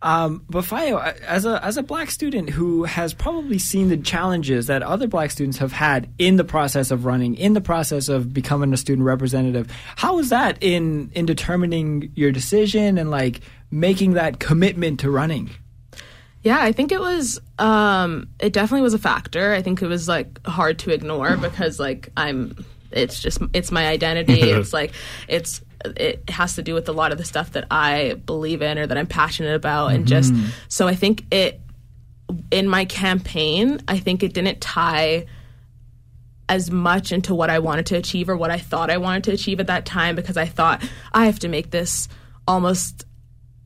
um, 0.06 0.46
but 0.48 0.64
Fayo, 0.64 1.02
as 1.22 1.48
a 1.48 1.66
as 1.66 1.78
a 1.78 1.84
black 1.84 2.12
student 2.12 2.52
who 2.52 2.84
has 2.84 3.12
probably 3.12 3.58
seen 3.58 3.90
the 3.90 3.98
challenges 3.98 4.68
that 4.68 4.84
other 4.84 5.08
black 5.08 5.32
students 5.32 5.58
have 5.58 5.72
had 5.72 6.08
in 6.20 6.36
the 6.36 6.44
process 6.44 6.92
of 6.92 7.06
running, 7.06 7.34
in 7.34 7.54
the 7.54 7.62
process 7.62 8.08
of 8.08 8.32
becoming 8.32 8.72
a 8.72 8.78
student 8.78 9.04
representative, 9.04 9.68
how 9.96 10.18
was 10.18 10.30
that 10.30 10.60
in 10.62 11.10
in 11.16 11.26
determining 11.26 12.12
your 12.14 12.32
decision 12.32 13.00
and 13.00 13.10
like 13.10 13.42
making 13.72 14.14
that 14.14 14.40
commitment 14.40 15.00
to 15.00 15.10
running? 15.10 15.50
Yeah, 16.44 16.60
I 16.62 16.72
think 16.72 16.92
it 16.92 17.00
was. 17.00 17.42
Um, 17.58 18.28
it 18.40 18.54
definitely 18.54 18.84
was 18.84 18.94
a 18.94 19.00
factor. 19.00 19.54
I 19.54 19.64
think 19.64 19.82
it 19.82 19.88
was 19.88 20.08
like 20.08 20.46
hard 20.46 20.78
to 20.80 20.92
ignore 20.92 21.36
because 21.38 21.80
like 21.80 22.10
I'm. 22.16 22.64
It's 22.92 23.20
just 23.20 23.40
it's 23.56 23.72
my 23.72 23.88
identity. 23.88 24.40
it's 24.52 24.72
like 24.72 24.94
it's 25.28 25.62
it 25.96 26.30
has 26.30 26.56
to 26.56 26.62
do 26.64 26.74
with 26.74 26.88
a 26.90 26.92
lot 26.92 27.12
of 27.12 27.18
the 27.18 27.26
stuff 27.26 27.52
that 27.54 27.66
I 27.72 28.16
believe 28.26 28.62
in 28.62 28.78
or 28.78 28.88
that 28.88 28.98
I'm 28.98 29.08
passionate 29.08 29.56
about, 29.56 29.88
and 29.94 30.08
just 30.08 30.34
so 30.68 30.88
I 30.88 30.96
think 30.96 31.26
it 31.34 31.60
in 32.52 32.68
my 32.68 32.86
campaign. 32.86 33.80
I 33.88 34.00
think 34.00 34.24
it 34.24 34.34
didn't 34.34 34.62
tie 34.62 35.26
as 36.48 36.70
much 36.70 37.12
into 37.12 37.34
what 37.34 37.50
I 37.50 37.60
wanted 37.60 37.88
to 37.88 37.96
achieve 37.96 38.30
or 38.30 38.38
what 38.38 38.52
I 38.52 38.58
thought 38.60 38.90
I 38.92 38.98
wanted 38.98 39.24
to 39.26 39.32
achieve 39.32 39.60
at 39.60 39.68
that 39.68 39.86
time 39.86 40.16
because 40.16 40.38
I 40.38 40.46
thought 40.46 40.84
I 41.14 41.26
have 41.26 41.40
to 41.40 41.48
make 41.48 41.72
this 41.72 42.08
almost 42.48 43.06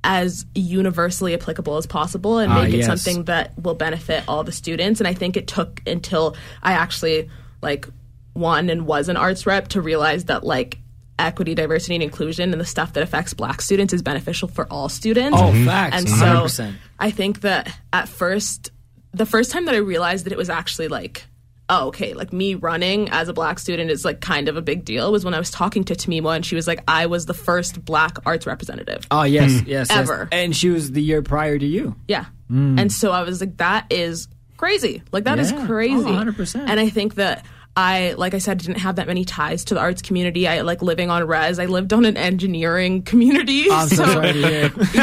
as 0.01 0.45
universally 0.55 1.33
applicable 1.33 1.75
as 1.75 1.85
possible 1.85 2.37
and 2.37 2.51
Ah, 2.51 2.63
make 2.63 2.73
it 2.73 2.77
yes. 2.77 2.85
something 2.85 3.25
that 3.25 3.51
will 3.61 3.75
benefit 3.75 4.23
all 4.29 4.45
the 4.45 4.53
students. 4.53 5.01
And 5.01 5.07
I 5.09 5.13
think 5.13 5.35
it 5.35 5.45
took 5.47 5.81
until 5.85 6.37
I 6.63 6.71
actually 6.73 7.29
like 7.61 7.85
won 8.33 8.69
and 8.69 8.87
was 8.87 9.09
an 9.09 9.17
arts 9.17 9.45
rep 9.45 9.67
to 9.69 9.81
realize 9.81 10.25
that 10.25 10.45
like 10.45 10.78
equity, 11.19 11.55
diversity, 11.55 11.95
and 11.95 12.03
inclusion 12.03 12.51
and 12.51 12.59
the 12.59 12.65
stuff 12.65 12.93
that 12.93 13.03
affects 13.03 13.33
black 13.33 13.61
students 13.61 13.93
is 13.93 14.01
beneficial 14.01 14.47
for 14.47 14.67
all 14.71 14.89
students. 14.89 15.37
Oh, 15.37 15.45
mm-hmm. 15.45 15.65
facts, 15.65 15.97
And 15.97 16.07
100%. 16.07 16.49
so 16.49 16.71
I 16.99 17.11
think 17.11 17.41
that 17.41 17.75
at 17.93 18.09
first, 18.09 18.71
the 19.11 19.25
first 19.25 19.51
time 19.51 19.65
that 19.65 19.75
I 19.75 19.79
realized 19.79 20.25
that 20.25 20.33
it 20.33 20.37
was 20.37 20.49
actually 20.49 20.87
like, 20.87 21.25
oh, 21.69 21.87
okay, 21.87 22.13
like 22.13 22.33
me 22.33 22.55
running 22.55 23.09
as 23.09 23.27
a 23.27 23.33
black 23.33 23.59
student 23.59 23.91
is 23.91 24.03
like 24.03 24.21
kind 24.21 24.49
of 24.49 24.57
a 24.57 24.61
big 24.61 24.83
deal 24.83 25.11
was 25.11 25.23
when 25.23 25.33
I 25.33 25.39
was 25.39 25.51
talking 25.51 25.83
to 25.85 25.93
Tamiwa 25.93 26.35
and 26.35 26.45
she 26.45 26.55
was 26.55 26.67
like, 26.67 26.83
I 26.87 27.05
was 27.05 27.27
the 27.27 27.33
first 27.33 27.85
black 27.85 28.17
arts 28.25 28.47
representative. 28.47 29.05
Oh 29.11 29.23
yes, 29.23 29.51
hmm. 29.51 29.67
yes, 29.67 29.87
yes. 29.89 29.91
Ever. 29.91 30.27
And 30.31 30.55
she 30.55 30.69
was 30.69 30.91
the 30.91 31.01
year 31.01 31.21
prior 31.21 31.57
to 31.59 31.65
you. 31.65 31.95
Yeah. 32.07 32.25
Hmm. 32.47 32.79
And 32.79 32.91
so 32.91 33.11
I 33.11 33.21
was 33.21 33.39
like, 33.39 33.57
that 33.57 33.85
is 33.91 34.27
crazy. 34.57 35.01
Like, 35.11 35.23
that 35.23 35.39
is 35.39 35.51
Yeah. 35.51 35.63
Oh, 35.63 35.65
crazy. 35.65 36.09
Oh, 36.09 36.13
100%. 36.13 36.67
And 36.67 36.79
I 36.79 36.89
think 36.89 37.15
that 37.15 37.45
I, 37.79 38.13
like 38.17 38.33
I 38.33 38.39
said, 38.39 38.57
didn't 38.57 38.79
have 38.79 38.97
that 38.97 39.07
many 39.07 39.23
ties 39.23 39.63
to 39.65 39.73
the 39.73 39.79
arts 39.79 40.01
community. 40.01 40.49
I 40.49 40.61
like 40.61 40.81
living 40.81 41.09
on 41.09 41.25
res. 41.25 41.59
I 41.59 41.65
lived 41.65 41.93
on 41.93 42.03
an 42.03 42.17
engineering 42.17 43.03
community. 43.03 43.71
I'm 43.71 43.71
ah, 43.71 43.85
so, 43.87 44.21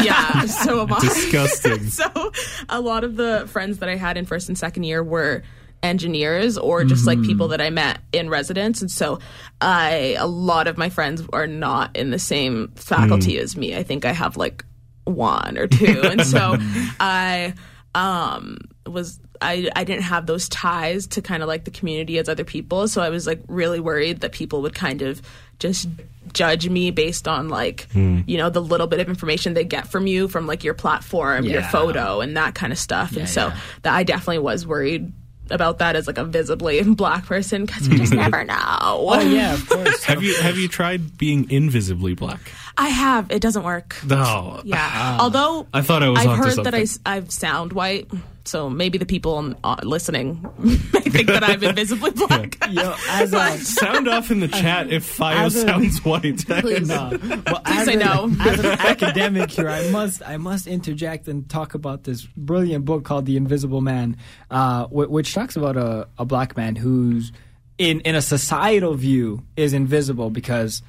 yeah. 0.02 0.44
So 0.44 0.82
am 0.82 0.92
I. 0.92 1.00
Disgusting. 1.00 1.86
so 1.88 2.32
a 2.68 2.78
lot 2.82 3.02
of 3.02 3.16
the 3.16 3.48
friends 3.48 3.78
that 3.78 3.88
I 3.88 3.96
had 3.96 4.18
in 4.18 4.26
first 4.26 4.48
and 4.48 4.58
second 4.58 4.84
year 4.84 5.02
were 5.02 5.42
engineers 5.82 6.58
or 6.58 6.84
just 6.84 7.06
like 7.06 7.16
mm-hmm. 7.16 7.28
people 7.28 7.48
that 7.48 7.62
I 7.62 7.70
met 7.70 8.00
in 8.12 8.28
residence 8.28 8.80
and 8.80 8.90
so 8.90 9.20
I 9.60 10.16
a 10.18 10.26
lot 10.26 10.66
of 10.66 10.76
my 10.76 10.88
friends 10.88 11.22
are 11.32 11.46
not 11.46 11.96
in 11.96 12.10
the 12.10 12.18
same 12.18 12.72
faculty 12.74 13.34
mm. 13.34 13.40
as 13.40 13.56
me. 13.56 13.76
I 13.76 13.84
think 13.84 14.04
I 14.04 14.12
have 14.12 14.36
like 14.36 14.64
one 15.04 15.56
or 15.56 15.66
two 15.66 16.00
and 16.02 16.26
so 16.26 16.56
I 17.00 17.54
um 17.94 18.58
was 18.86 19.20
I, 19.40 19.68
I 19.74 19.84
didn't 19.84 20.02
have 20.04 20.26
those 20.26 20.48
ties 20.48 21.06
to 21.08 21.22
kind 21.22 21.42
of 21.42 21.48
like 21.48 21.64
the 21.64 21.70
community 21.70 22.18
as 22.18 22.28
other 22.28 22.44
people 22.44 22.88
so 22.88 23.02
I 23.02 23.10
was 23.10 23.26
like 23.26 23.40
really 23.48 23.80
worried 23.80 24.20
that 24.20 24.32
people 24.32 24.62
would 24.62 24.74
kind 24.74 25.02
of 25.02 25.22
just 25.58 25.88
judge 26.32 26.68
me 26.68 26.90
based 26.90 27.26
on 27.28 27.48
like 27.48 27.88
hmm. 27.92 28.20
you 28.26 28.36
know 28.36 28.50
the 28.50 28.60
little 28.60 28.86
bit 28.86 29.00
of 29.00 29.08
information 29.08 29.54
they 29.54 29.64
get 29.64 29.86
from 29.88 30.06
you 30.06 30.28
from 30.28 30.46
like 30.46 30.64
your 30.64 30.74
platform 30.74 31.44
your 31.44 31.62
photo 31.62 32.20
and 32.20 32.36
that 32.36 32.54
kind 32.54 32.72
of 32.72 32.78
stuff 32.78 33.16
and 33.16 33.28
so 33.28 33.46
yeah. 33.48 33.58
that 33.82 33.94
I 33.94 34.02
definitely 34.02 34.40
was 34.40 34.66
worried 34.66 35.12
about 35.48 35.78
that 35.78 35.94
as 35.94 36.08
like 36.08 36.18
a 36.18 36.24
visibly 36.24 36.82
black 36.94 37.24
person 37.24 37.64
because 37.64 37.86
you 37.88 37.96
just 37.96 38.12
never 38.24 38.44
know 38.44 38.56
Oh 38.58 39.20
yeah, 39.20 39.54
of 39.54 39.68
course. 39.68 40.02
have 40.04 40.22
you 40.22 40.34
have 40.42 40.58
you 40.58 40.66
tried 40.68 41.16
being 41.16 41.48
invisibly 41.50 42.14
black? 42.14 42.40
I 42.76 42.88
have 42.88 43.30
it 43.30 43.40
doesn't 43.40 43.62
work 43.62 43.96
No. 44.04 44.60
yeah 44.64 44.76
ah. 44.80 45.18
although 45.20 45.66
I 45.72 45.80
thought 45.82 46.02
I 46.02 46.08
was 46.10 46.18
I've 46.20 46.28
onto 46.30 46.42
heard 46.42 46.64
that 46.64 46.74
I, 46.74 46.84
something. 46.84 47.22
s- 47.22 47.24
I 47.24 47.28
sound 47.28 47.72
white 47.72 48.10
So 48.46 48.70
maybe 48.70 48.96
the 48.96 49.06
people 49.06 49.54
uh, 49.64 49.76
listening 49.82 50.40
may 50.58 51.00
think 51.00 51.26
that 51.26 51.42
I'm 51.42 51.62
invisibly 51.62 52.10
black. 52.26 52.56
Yo, 52.70 52.94
as 53.10 53.32
a, 53.34 53.58
Sound 53.58 54.08
off 54.08 54.30
in 54.30 54.40
the 54.40 54.48
chat 54.48 54.92
if 54.92 55.04
Fio 55.04 55.46
a- 55.46 55.50
sounds 55.50 56.04
white. 56.04 56.46
Please. 56.46 56.88
no. 56.88 57.10
Well, 57.10 57.18
Please 57.18 57.62
as 57.66 57.86
say 57.86 57.92
an, 57.94 57.98
no. 57.98 58.30
as 58.40 58.58
an 58.60 58.66
academic 58.66 59.50
here, 59.50 59.68
I 59.68 59.90
must 59.90 60.22
I 60.26 60.36
must 60.36 60.66
interject 60.66 61.26
and 61.28 61.48
talk 61.48 61.74
about 61.74 62.04
this 62.04 62.22
brilliant 62.36 62.84
book 62.84 63.04
called 63.04 63.26
The 63.26 63.36
Invisible 63.36 63.80
Man, 63.80 64.16
uh, 64.50 64.86
which 64.86 65.34
talks 65.34 65.56
about 65.56 65.76
a, 65.76 66.08
a 66.18 66.24
black 66.24 66.56
man 66.56 66.76
who's 66.76 67.32
in 67.78 68.00
in 68.00 68.14
a 68.14 68.22
societal 68.22 68.94
view 68.94 69.42
is 69.56 69.72
invisible 69.74 70.30
because 70.30 70.82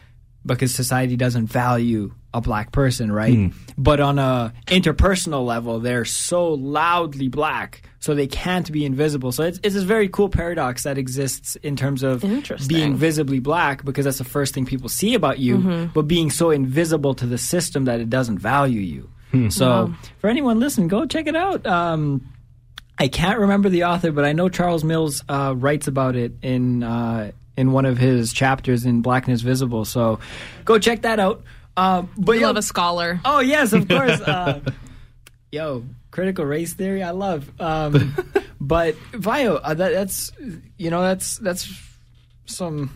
because 0.45 0.73
society 0.73 1.15
doesn't 1.17 1.47
value 1.47 2.13
a 2.33 2.41
black 2.41 2.71
person, 2.71 3.11
right? 3.11 3.51
But 3.77 3.99
on 3.99 4.19
a 4.19 4.53
interpersonal 4.67 5.45
level, 5.45 5.79
they're 5.79 6.05
so 6.05 6.49
loudly 6.53 7.27
black, 7.29 7.81
so 7.99 8.13
they 8.15 8.27
can't 8.27 8.71
be 8.71 8.85
invisible. 8.85 9.31
So 9.31 9.43
it's 9.43 9.59
it's 9.63 9.73
this 9.75 9.83
very 9.83 10.07
cool 10.09 10.29
paradox 10.29 10.83
that 10.83 10.97
exists 10.97 11.55
in 11.57 11.75
terms 11.75 12.03
of 12.03 12.23
being 12.67 12.95
visibly 12.95 13.39
black 13.39 13.83
because 13.85 14.05
that's 14.05 14.17
the 14.19 14.23
first 14.23 14.53
thing 14.53 14.65
people 14.65 14.89
see 14.89 15.13
about 15.15 15.39
you, 15.39 15.57
Mm-hmm. 15.57 15.85
but 15.93 16.03
being 16.03 16.29
so 16.29 16.51
invisible 16.51 17.13
to 17.15 17.25
the 17.25 17.37
system 17.37 17.85
that 17.85 17.99
it 17.99 18.09
doesn't 18.09 18.39
value 18.39 18.81
you. 18.81 19.09
So 19.49 19.67
Wow. 19.87 19.93
for 20.19 20.29
anyone 20.29 20.59
listening, 20.59 20.87
go 20.87 21.05
check 21.05 21.27
it 21.27 21.35
out. 21.35 21.65
Um, 21.67 22.27
I 22.99 23.07
can't 23.07 23.39
remember 23.39 23.69
the 23.69 23.83
author, 23.83 24.11
but 24.11 24.25
I 24.25 24.33
know 24.33 24.49
Charles 24.49 24.83
Mills 24.83 25.23
uh, 25.29 25.53
writes 25.55 25.87
about 25.87 26.15
it 26.15 26.31
in 26.41 26.81
uh, 26.83 27.31
in 27.55 27.71
one 27.71 27.85
of 27.85 27.97
his 27.97 28.33
chapters 28.33 28.85
in 28.85 29.01
Blackness 29.01 29.41
Visible. 29.41 29.83
So 29.85 30.19
go 30.65 30.77
check 30.79 31.01
that 31.03 31.19
out. 31.19 31.43
Uh, 31.77 32.01
but 32.17 32.33
We 32.33 32.41
yo- 32.41 32.47
love 32.47 32.57
a 32.57 32.61
scholar. 32.61 33.21
Oh 33.23 33.39
yes, 33.39 33.71
of 33.71 33.87
course. 33.89 34.19
Uh, 34.19 34.59
yo, 35.51 35.83
critical 36.11 36.43
race 36.45 36.73
theory, 36.73 37.03
I 37.03 37.11
love. 37.11 37.49
Um, 37.61 38.15
but 38.59 38.95
Vio, 39.13 39.55
uh, 39.55 39.73
that, 39.75 39.93
that's 39.93 40.31
you 40.77 40.89
know 40.89 41.01
that's 41.03 41.37
that's 41.37 41.71
some 42.47 42.91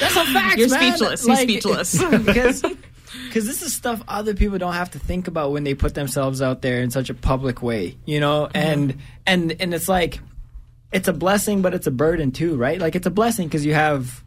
that's 0.00 0.14
some 0.14 0.26
facts. 0.28 0.56
You're 0.56 0.70
man. 0.70 0.96
speechless. 0.96 1.26
He's 1.26 1.38
speechless. 1.40 2.04
because 2.24 2.62
because 2.62 3.46
this 3.46 3.62
is 3.62 3.74
stuff 3.74 4.02
other 4.06 4.34
people 4.34 4.58
don't 4.58 4.74
have 4.74 4.90
to 4.92 4.98
think 4.98 5.26
about 5.26 5.50
when 5.52 5.64
they 5.64 5.74
put 5.74 5.94
themselves 5.94 6.40
out 6.40 6.62
there 6.62 6.80
in 6.82 6.90
such 6.90 7.10
a 7.10 7.14
public 7.14 7.62
way, 7.62 7.96
you 8.04 8.20
know. 8.20 8.48
And 8.54 8.98
and 9.26 9.56
and 9.58 9.74
it's 9.74 9.88
like 9.88 10.20
it's 10.92 11.08
a 11.08 11.12
blessing, 11.12 11.60
but 11.62 11.74
it's 11.74 11.86
a 11.88 11.90
burden 11.90 12.30
too, 12.30 12.56
right? 12.56 12.78
Like 12.78 12.94
it's 12.94 13.06
a 13.06 13.10
blessing 13.10 13.48
because 13.48 13.66
you 13.66 13.74
have 13.74 14.22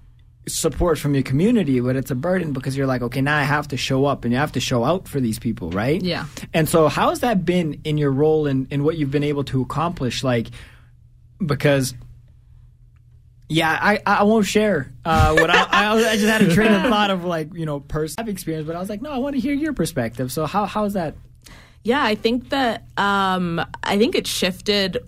support 0.48 0.98
from 0.98 1.14
your 1.14 1.24
community, 1.24 1.80
but 1.80 1.96
it's 1.96 2.12
a 2.12 2.16
burden 2.16 2.54
because 2.54 2.76
you're 2.76 2.88
like, 2.88 3.02
okay, 3.02 3.22
now 3.22 3.38
I 3.38 3.44
have 3.44 3.68
to 3.70 3.78
show 3.78 4.06
up 4.06 4.24
and 4.24 4.34
you 4.34 4.40
have 4.40 4.54
to 4.54 4.60
show 4.60 4.84
out 4.84 5.08
for 5.08 5.20
these 5.20 5.40
people, 5.40 5.72
right? 5.72 6.02
Yeah. 6.02 6.26
And 6.54 6.68
so, 6.68 6.88
how 6.88 7.10
has 7.10 7.20
that 7.22 7.46
been 7.46 7.82
in 7.84 7.98
your 7.98 8.12
role 8.12 8.48
and 8.48 8.66
in, 8.68 8.80
in 8.80 8.84
what 8.84 8.98
you've 8.98 9.12
been 9.12 9.24
able 9.24 9.44
to 9.46 9.62
accomplish? 9.62 10.24
Like, 10.24 10.48
because. 11.44 11.94
Yeah, 13.52 13.76
I, 13.82 14.00
I 14.06 14.24
won't 14.26 14.46
share 14.46 14.94
uh, 15.04 15.34
what 15.34 15.50
I, 15.50 15.64
I 15.72 15.92
I 15.92 16.18
just 16.18 16.28
had 16.28 16.44
a 16.44 16.54
train 16.54 16.72
of 16.72 16.84
thought 16.84 17.10
of 17.10 17.26
like 17.26 17.52
you 17.56 17.66
know 17.66 17.80
personal 17.80 18.30
experience, 18.30 18.68
but 18.68 18.76
I 18.76 18.80
was 18.80 18.90
like, 18.90 19.02
no, 19.02 19.10
I 19.10 19.18
want 19.18 19.38
to 19.38 19.40
hear 19.42 19.56
your 19.56 19.74
perspective. 19.74 20.32
So 20.32 20.46
how 20.46 20.68
how 20.68 20.86
is 20.86 20.94
that? 20.94 21.16
Yeah, 21.84 22.04
I 22.04 22.14
think 22.14 22.50
that 22.50 22.84
um, 22.96 23.60
I 23.82 23.98
think 23.98 24.14
it 24.14 24.28
shifted 24.28 25.00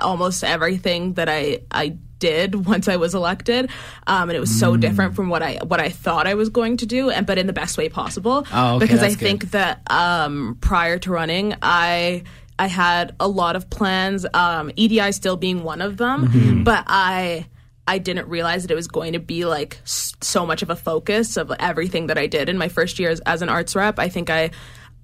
almost 0.00 0.42
everything 0.42 1.12
that 1.12 1.28
I 1.28 1.60
I 1.70 1.98
did 2.28 2.66
once 2.72 2.86
I 2.88 2.96
was 2.96 3.12
elected, 3.14 3.62
um, 4.06 4.30
and 4.30 4.36
it 4.36 4.40
was 4.40 4.50
Mm. 4.54 4.60
so 4.64 4.76
different 4.76 5.14
from 5.16 5.28
what 5.28 5.42
I 5.42 5.58
what 5.70 5.80
I 5.80 5.90
thought 6.04 6.26
I 6.26 6.34
was 6.42 6.48
going 6.58 6.76
to 6.82 6.86
do, 6.86 7.10
and 7.10 7.26
but 7.26 7.36
in 7.38 7.46
the 7.46 7.52
best 7.62 7.74
way 7.80 7.88
possible. 7.88 8.46
Oh, 8.52 8.76
okay, 8.76 8.84
because 8.84 9.02
I 9.02 9.10
good. 9.10 9.18
think 9.26 9.40
that 9.50 9.74
um, 9.90 10.56
prior 10.60 10.98
to 11.04 11.10
running, 11.10 11.54
I. 11.62 12.22
I 12.58 12.66
had 12.68 13.16
a 13.18 13.26
lot 13.26 13.56
of 13.56 13.68
plans, 13.70 14.24
um, 14.34 14.70
EDI 14.76 15.10
still 15.12 15.36
being 15.36 15.64
one 15.64 15.80
of 15.80 15.96
them, 15.96 16.28
Mm-hmm. 16.28 16.62
but 16.62 16.84
I 16.86 17.46
I 17.88 17.98
didn't 17.98 18.28
realize 18.28 18.62
that 18.62 18.70
it 18.70 18.76
was 18.76 18.86
going 18.86 19.14
to 19.14 19.18
be 19.18 19.44
like 19.46 19.80
so 19.84 20.46
much 20.46 20.62
of 20.62 20.70
a 20.70 20.76
focus 20.76 21.36
of 21.36 21.50
everything 21.58 22.06
that 22.08 22.18
I 22.18 22.28
did 22.28 22.48
in 22.48 22.56
my 22.58 22.68
first 22.68 23.00
year 23.00 23.10
as, 23.10 23.18
as 23.26 23.42
an 23.42 23.48
arts 23.48 23.74
rep. 23.74 23.98
I 23.98 24.08
think 24.08 24.30
I 24.30 24.50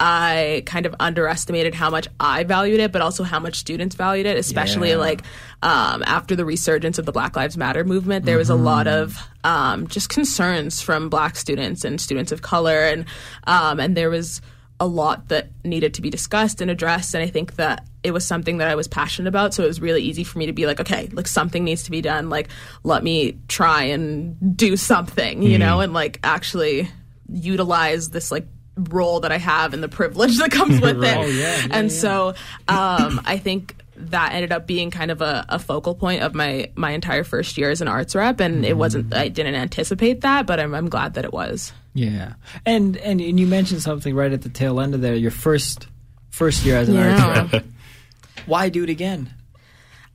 I 0.01 0.63
kind 0.67 0.87
of 0.87 0.95
underestimated 1.01 1.75
how 1.75 1.91
much 1.91 2.07
I 2.21 2.45
valued 2.45 2.79
it, 2.81 2.93
but 2.93 3.03
also 3.03 3.25
how 3.25 3.41
much 3.41 3.57
students 3.57 3.97
valued 3.97 4.27
it, 4.27 4.37
especially 4.37 4.91
Yeah. 4.91 4.97
like 4.99 5.23
um, 5.63 6.03
after 6.07 6.37
the 6.37 6.45
resurgence 6.45 6.99
of 6.99 7.07
the 7.07 7.13
Black 7.13 7.35
Lives 7.35 7.57
Matter 7.57 7.83
movement. 7.83 8.25
There 8.25 8.39
was 8.39 8.49
a 8.51 8.55
lot 8.55 8.87
of 8.87 9.19
um, 9.45 9.89
just 9.89 10.09
concerns 10.09 10.81
from 10.81 11.09
Black 11.09 11.35
students 11.37 11.85
and 11.85 12.01
students 12.01 12.31
of 12.31 12.43
color, 12.43 12.85
and 12.85 13.07
um, 13.45 13.81
and 13.81 13.97
there 13.97 14.11
was 14.11 14.41
a 14.81 14.87
lot 14.87 15.29
that 15.31 15.49
needed 15.65 15.93
to 15.95 16.01
be 16.03 16.09
discussed 16.11 16.61
and 16.61 16.71
addressed. 16.71 17.13
And 17.13 17.21
I 17.25 17.27
think 17.27 17.57
that 17.57 17.85
it 18.05 18.13
was 18.13 18.25
something 18.25 18.59
that 18.59 18.69
I 18.69 18.77
was 18.77 18.87
passionate 18.87 19.29
about. 19.29 19.53
So 19.53 19.65
it 19.65 19.67
was 19.67 19.81
really 19.81 20.03
easy 20.03 20.23
for 20.23 20.39
me 20.39 20.47
to 20.47 20.53
be 20.53 20.67
like, 20.67 20.79
okay, 20.79 21.09
like 21.13 21.27
something 21.27 21.65
needs 21.65 21.83
to 21.83 21.91
be 21.91 22.01
done. 22.01 22.31
Like, 22.31 22.49
let 22.85 23.03
me 23.03 23.41
try 23.49 23.83
and 23.83 24.57
do 24.57 24.77
something, 24.77 25.43
you 25.43 25.59
know, 25.59 25.81
and 25.81 25.93
like 25.93 26.21
actually 26.23 26.89
utilize 27.29 28.11
this 28.11 28.31
like 28.31 28.47
role 28.91 29.21
that 29.21 29.33
I 29.33 29.39
have 29.39 29.75
and 29.75 29.83
the 29.83 29.89
privilege 29.89 30.39
that 30.39 30.51
comes 30.51 30.81
with 30.83 31.03
it. 31.03 31.17
Oh, 31.17 31.27
yeah, 31.27 31.57
yeah, 31.59 31.67
and 31.71 31.91
so 31.93 32.35
um, 32.69 33.21
I 33.25 33.39
think 33.39 33.75
that 33.97 34.33
ended 34.33 34.53
up 34.53 34.67
being 34.67 34.91
kind 34.93 35.11
of 35.11 35.21
a, 35.21 35.45
a 35.49 35.59
focal 35.59 35.95
point 35.95 36.23
of 36.23 36.33
my 36.35 36.71
my 36.77 36.93
entire 36.93 37.25
first 37.25 37.59
year 37.59 37.69
as 37.71 37.81
an 37.81 37.89
arts 37.89 38.15
rep 38.15 38.39
and 38.39 38.65
it 38.65 38.77
wasn't 38.77 39.13
I 39.13 39.27
didn't 39.27 39.57
anticipate 39.57 40.21
that 40.21 40.47
but 40.47 40.61
I'm, 40.61 40.73
I'm 40.73 40.89
glad 40.89 41.15
that 41.15 41.25
it 41.25 41.33
was 41.33 41.73
Yeah, 41.95 42.35
and 42.65 42.97
and 42.99 43.21
and 43.21 43.41
you 43.41 43.47
mentioned 43.49 43.83
something 43.83 44.15
right 44.15 44.31
at 44.33 44.43
the 44.43 44.51
tail 44.51 44.79
end 44.81 44.95
of 44.95 45.01
there. 45.01 45.17
Your 45.17 45.33
first 45.33 45.89
first 46.31 46.65
year 46.65 46.77
as 46.77 46.89
an 46.89 46.95
Yeah. 46.95 47.19
arts 47.41 47.53
rep. 47.55 47.65
Why 48.47 48.69
do 48.69 48.85
it 48.85 48.89
again? 48.91 49.35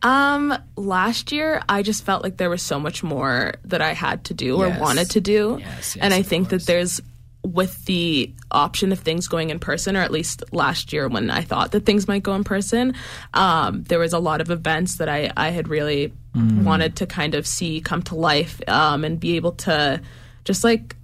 Um, 0.02 0.54
last 0.76 1.32
year 1.32 1.62
I 1.70 1.82
just 1.82 2.04
felt 2.06 2.24
like 2.24 2.38
there 2.38 2.50
was 2.50 2.62
so 2.62 2.80
much 2.80 3.04
more 3.04 3.54
that 3.66 3.82
I 3.82 3.94
had 3.94 4.24
to 4.26 4.34
do 4.34 4.58
or 4.62 4.68
Yes. 4.68 4.80
wanted 4.80 5.10
to 5.12 5.22
do. 5.22 5.58
Yes, 5.60 5.96
yes, 5.96 5.98
and 6.02 6.14
I 6.14 6.22
think 6.22 6.50
course. 6.50 6.64
that 6.66 6.72
there's 6.72 7.02
with 7.44 7.84
the 7.86 8.34
option 8.52 8.92
of 8.94 9.00
things 9.00 9.28
going 9.28 9.50
in 9.50 9.60
person, 9.60 9.98
or 9.98 10.02
at 10.02 10.12
least 10.12 10.44
last 10.54 10.94
year 10.94 11.08
when 11.10 11.30
I 11.30 11.42
thought 11.42 11.72
that 11.72 11.86
things 11.86 12.08
might 12.08 12.24
go 12.24 12.34
in 12.36 12.44
person, 12.46 12.94
um, 13.34 13.84
there 13.84 14.00
was 14.00 14.14
a 14.14 14.20
lot 14.20 14.40
of 14.42 14.50
events 14.50 14.98
that 14.98 15.10
I, 15.10 15.32
I 15.36 15.50
had 15.50 15.68
really 15.68 16.14
Mm. 16.36 16.64
wanted 16.64 16.96
to 16.96 17.06
kind 17.06 17.36
of 17.36 17.46
see 17.46 17.80
come 17.80 18.02
to 18.04 18.16
life 18.16 18.60
um, 18.68 19.04
and 19.06 19.20
be 19.20 19.36
able 19.36 19.52
to 19.52 20.02
just 20.46 20.64
like 20.64 20.96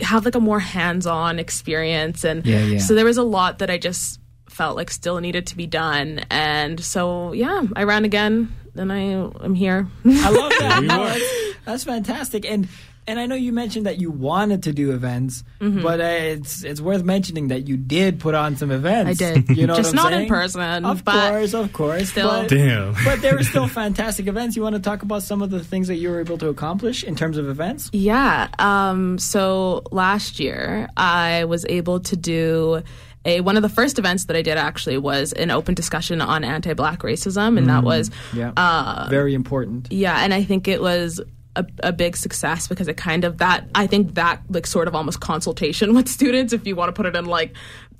have 0.00 0.24
like 0.24 0.34
a 0.34 0.40
more 0.40 0.60
hands-on 0.60 1.38
experience 1.38 2.24
and 2.24 2.46
Yeah, 2.46 2.64
yeah. 2.64 2.78
so 2.78 2.94
there 2.94 3.04
was 3.04 3.18
a 3.18 3.22
lot 3.22 3.58
that 3.58 3.68
I 3.68 3.76
just 3.76 4.18
felt 4.48 4.74
like 4.74 4.90
still 4.90 5.20
needed 5.20 5.46
to 5.48 5.58
be 5.58 5.66
done 5.66 6.20
and 6.30 6.80
so 6.80 7.32
yeah 7.34 7.64
I 7.76 7.82
ran 7.82 8.06
again 8.06 8.50
and 8.74 8.90
I 8.90 9.00
am 9.44 9.54
here 9.54 9.86
I 10.06 10.30
love 10.30 10.52
that. 10.60 10.82
you 10.84 10.90
are. 10.90 11.04
that's, 11.04 11.54
that's 11.66 11.84
fantastic. 11.84 12.46
And 12.46 12.66
and 13.06 13.18
I 13.18 13.26
know 13.26 13.34
you 13.34 13.52
mentioned 13.52 13.86
that 13.86 13.98
you 14.00 14.10
wanted 14.10 14.62
to 14.64 14.72
do 14.72 14.92
events, 14.92 15.42
Mm-hmm. 15.60 15.82
but 15.82 16.00
uh, 16.00 16.04
it's 16.04 16.64
it's 16.64 16.80
worth 16.80 17.04
mentioning 17.04 17.48
that 17.48 17.68
you 17.68 17.76
did 17.76 18.18
put 18.20 18.34
on 18.34 18.56
some 18.56 18.70
events. 18.70 19.20
I 19.22 19.34
did. 19.34 19.56
You 19.56 19.66
know, 19.66 19.76
Just 19.76 19.94
what 19.94 20.04
I'm 20.06 20.10
not 20.12 20.20
in 20.22 20.28
person, 20.28 20.84
Of 20.84 21.04
but 21.04 21.30
course, 21.30 21.54
of 21.54 21.72
course. 21.72 22.08
still- 22.10 22.28
but, 22.28 22.48
Damn. 22.48 22.94
but 23.04 23.20
there 23.22 23.34
were 23.36 23.44
still 23.44 23.68
fantastic 23.82 24.26
events. 24.26 24.56
You 24.56 24.62
want 24.62 24.74
to 24.76 24.82
talk 24.82 25.02
about 25.02 25.22
some 25.22 25.40
of 25.42 25.50
the 25.50 25.62
things 25.62 25.88
that 25.88 25.96
you 25.96 26.10
were 26.10 26.20
able 26.20 26.38
to 26.38 26.48
accomplish 26.48 27.04
in 27.04 27.14
terms 27.14 27.38
of 27.38 27.48
events? 27.48 27.90
Yeah. 27.92 28.48
Um, 28.58 29.18
so 29.18 29.82
last 29.92 30.40
year, 30.40 30.88
I 30.96 31.44
was 31.44 31.64
able 31.68 32.00
to 32.00 32.16
do 32.16 32.82
a 33.24 33.40
one 33.40 33.56
of 33.56 33.62
the 33.62 33.68
first 33.68 34.00
events 34.00 34.24
that 34.24 34.34
I 34.36 34.42
did 34.42 34.58
actually 34.58 34.98
was 34.98 35.32
an 35.34 35.52
open 35.52 35.74
discussion 35.74 36.20
on 36.20 36.42
anti-black 36.42 37.00
racism, 37.00 37.56
and 37.56 37.68
that 37.68 37.84
was 37.84 38.10
Yeah, 38.34 38.50
uh, 38.56 39.06
very 39.10 39.34
important. 39.34 39.92
yeah, 39.92 40.24
and 40.24 40.34
I 40.34 40.42
think 40.42 40.66
it 40.66 40.80
was. 40.82 41.20
A, 41.54 41.66
a 41.82 41.92
big 41.92 42.16
success 42.16 42.66
because 42.66 42.88
it 42.88 42.96
kind 42.96 43.24
of 43.24 43.36
that 43.38 43.68
I 43.74 43.86
think 43.86 44.14
that 44.14 44.40
like 44.48 44.66
sort 44.66 44.88
of 44.88 44.94
almost 44.94 45.20
consultation 45.20 45.94
with 45.96 46.08
students 46.08 46.54
if 46.54 46.66
you 46.66 46.74
want 46.74 46.88
to 46.88 46.92
put 46.92 47.04
it 47.04 47.14
in 47.14 47.26
like 47.26 47.54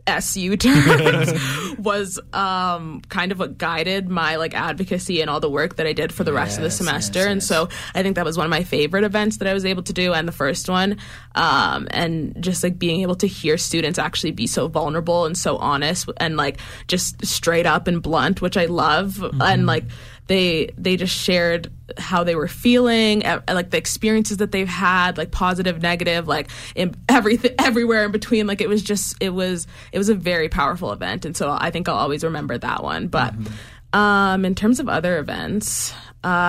SU 0.06 0.56
terms 0.58 1.32
was 1.78 2.18
um, 2.32 3.00
kind 3.08 3.32
of 3.32 3.38
what 3.38 3.58
guided 3.58 4.08
my 4.08 4.36
like 4.36 4.54
advocacy 4.54 5.20
and 5.20 5.30
all 5.30 5.40
the 5.40 5.50
work 5.50 5.76
that 5.76 5.86
I 5.86 5.92
did 5.92 6.12
for 6.12 6.24
the 6.24 6.32
rest 6.32 6.58
of 6.58 6.64
the 6.64 6.70
semester 6.70 7.20
yes, 7.20 7.28
and 7.28 7.40
yes. 7.40 7.46
so 7.46 7.68
I 7.94 8.02
think 8.02 8.16
that 8.16 8.24
was 8.24 8.36
one 8.36 8.46
of 8.46 8.50
my 8.50 8.64
favorite 8.64 9.04
events 9.04 9.38
that 9.38 9.48
I 9.48 9.54
was 9.54 9.64
able 9.64 9.82
to 9.84 9.92
do, 9.92 10.12
and 10.12 10.26
the 10.26 10.32
first 10.32 10.68
one. 10.68 10.98
Um, 11.34 11.88
and 11.90 12.36
just 12.42 12.62
like 12.62 12.78
being 12.78 13.02
able 13.02 13.14
to 13.16 13.26
hear 13.26 13.56
students 13.56 13.98
actually 13.98 14.32
be 14.32 14.46
so 14.46 14.68
vulnerable 14.68 15.24
and 15.24 15.36
so 15.36 15.56
honest 15.56 16.10
and 16.18 16.36
like 16.36 16.58
just 16.88 17.24
straight 17.24 17.66
up 17.66 17.86
and 17.86 18.02
blunt, 18.02 18.42
which 18.42 18.56
I 18.56 18.66
love. 18.66 19.14
Mm-hmm. 19.14 19.42
And 19.42 19.66
like 19.66 19.84
they 20.28 20.70
they 20.78 20.96
just 20.96 21.14
shared 21.14 21.70
how 21.98 22.24
they 22.24 22.34
were 22.34 22.48
feeling, 22.48 23.22
like 23.48 23.70
the 23.70 23.76
experiences 23.76 24.38
that 24.38 24.52
they've 24.52 24.68
had, 24.68 25.18
like 25.18 25.30
positive, 25.30 25.82
negative, 25.82 26.26
like 26.28 26.48
in 26.74 26.94
everything, 27.08 27.52
everywhere 27.58 28.04
in 28.04 28.12
between. 28.12 28.46
Like 28.46 28.60
it 28.60 28.68
was 28.68 28.82
just 28.82 29.16
it 29.20 29.30
was 29.30 29.66
it 29.92 29.98
was 29.98 30.08
a 30.08 30.14
very 30.14 30.48
powerful 30.48 30.92
event, 30.92 31.24
and 31.24 31.36
so 31.36 31.50
I 31.50 31.70
think 31.70 31.88
I'll 31.88 31.96
always 31.96 32.24
remember 32.24 32.56
that 32.58 32.82
one. 32.82 33.08
But. 33.08 33.34
Um, 33.94 34.46
in 34.46 34.54
terms 34.54 34.80
of 34.80 34.88
other 34.88 35.18
events, 35.18 35.92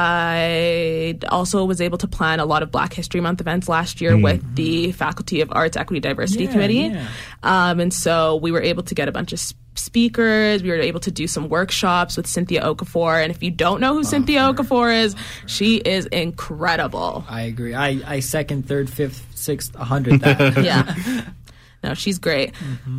I 0.07 1.17
also 1.29 1.65
was 1.65 1.81
able 1.81 1.97
to 1.97 2.07
plan 2.07 2.39
a 2.39 2.45
lot 2.45 2.63
of 2.63 2.71
Black 2.71 2.93
History 2.93 3.19
Month 3.19 3.41
events 3.41 3.67
last 3.67 3.99
year 3.99 4.17
with 4.17 4.55
the 4.55 4.93
Faculty 4.93 5.41
of 5.41 5.51
Arts 5.51 5.75
Equity 5.75 5.99
Diversity 5.99 6.45
Yeah, 6.45 6.51
Committee. 6.53 6.73
yeah. 6.75 7.07
Um, 7.43 7.81
and 7.81 7.93
so 7.93 8.38
we 8.38 8.51
were 8.53 8.62
able 8.62 8.83
to 8.83 8.95
get 8.95 9.09
a 9.09 9.12
bunch 9.12 9.33
of 9.33 9.41
speakers. 9.75 10.63
We 10.63 10.69
were 10.69 10.75
able 10.75 10.99
to 11.01 11.12
do 11.12 11.27
some 11.27 11.49
workshops 11.49 12.17
with 12.17 12.27
Cynthia 12.27 12.62
Okafor. 12.63 13.21
And 13.21 13.31
if 13.31 13.41
you 13.43 13.51
don't 13.51 13.79
know 13.81 13.93
who 13.93 14.03
Cynthia 14.03 14.39
Okafor 14.41 14.95
is, 15.03 15.15
she 15.47 15.77
is 15.77 16.05
incredible. 16.07 17.23
I 17.29 17.41
agree. 17.41 17.73
I, 17.73 18.01
I 18.05 18.19
second, 18.19 18.67
third, 18.67 18.89
fifth, 18.89 19.25
sixth, 19.36 19.75
a 19.75 19.83
hundred 19.83 20.21
that. 20.21 20.63
yeah. 20.63 21.25
No, 21.83 21.93
she's 21.95 22.17
great. 22.17 22.53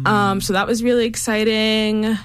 Um, 0.05 0.43
so 0.43 0.53
that 0.53 0.67
was 0.67 0.83
really 0.83 1.07
exciting. 1.07 2.05
Um, 2.05 2.19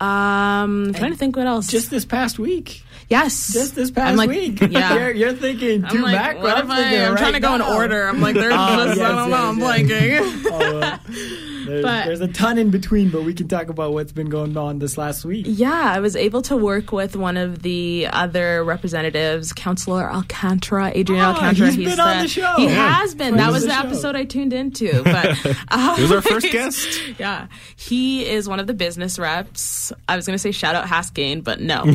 I'm 0.00 0.94
trying 0.94 1.10
to 1.10 1.18
think 1.18 1.34
what 1.36 1.48
else. 1.48 1.66
Just 1.66 1.90
this 1.90 2.04
past 2.04 2.38
week. 2.38 2.84
yes, 3.08 3.52
Just 3.52 3.74
this 3.74 3.90
past 3.90 4.10
I'm 4.10 4.16
like, 4.16 4.28
week. 4.28 4.60
Yeah. 4.60 4.94
you're, 4.98 5.10
you're 5.10 5.32
thinking 5.32 5.84
I'm 5.84 5.90
two 5.90 6.02
like, 6.02 6.14
back. 6.14 6.38
what 6.38 6.56
I'm 6.56 6.70
I, 6.70 7.04
I'm 7.04 7.14
right 7.14 7.18
trying 7.18 7.32
to 7.32 7.40
go 7.40 7.56
in 7.56 7.62
order. 7.62 8.06
I'm 8.06 8.20
like, 8.20 8.36
there's 8.36 8.54
Oh, 8.56 8.84
yes, 8.84 8.98
I 9.00 9.08
don't 9.08 9.30
know, 9.30 9.36
I'm 9.36 9.58
yes, 9.58 9.90
blanking. 9.90 11.53
There's, 11.64 11.82
But- 11.82 12.04
there's 12.06 12.20
a 12.20 12.28
ton 12.28 12.58
in 12.58 12.70
between, 12.70 13.10
but 13.10 13.22
we 13.24 13.34
can 13.34 13.48
talk 13.48 13.68
about 13.68 13.92
what's 13.92 14.12
been 14.12 14.28
going 14.28 14.56
on 14.56 14.78
this 14.78 14.96
last 14.98 15.24
week. 15.24 15.46
Yeah, 15.48 15.92
I 15.94 16.00
was 16.00 16.14
able 16.16 16.42
to 16.42 16.56
work 16.56 16.92
with 16.92 17.16
one 17.16 17.36
of 17.36 17.62
the 17.62 18.08
other 18.12 18.62
representatives, 18.64 19.52
Councillor 19.52 20.10
Alcantara, 20.12 20.92
Adrian 20.94 21.22
Oh, 21.24 21.28
Alcantara. 21.30 21.70
he's 21.70 21.76
been 21.90 22.00
on 22.00 22.22
the 22.22 22.28
show. 22.28 22.54
He 22.56 22.64
Yeah. 22.66 22.94
has 23.00 23.14
been. 23.14 23.34
Friend 23.34 23.38
that 23.40 23.52
was 23.52 23.62
the 23.62 23.68
the, 23.68 23.78
episode 23.78 24.16
I 24.16 24.24
tuned 24.24 24.52
into. 24.52 25.02
But 25.04 25.46
um, 25.72 25.96
He 25.96 26.02
was 26.02 26.12
our 26.12 26.22
first 26.22 26.50
guest. 26.50 27.00
Yeah, 27.18 27.46
he 27.76 28.26
is 28.28 28.48
one 28.48 28.58
of 28.60 28.66
the 28.66 28.74
business 28.74 29.18
reps. 29.18 29.92
I 30.08 30.16
was 30.16 30.26
going 30.26 30.34
to 30.34 30.38
say 30.38 30.50
shout 30.52 30.74
out 30.74 30.86
Haskayne, 30.86 31.42
but 31.44 31.60
no. 31.60 31.84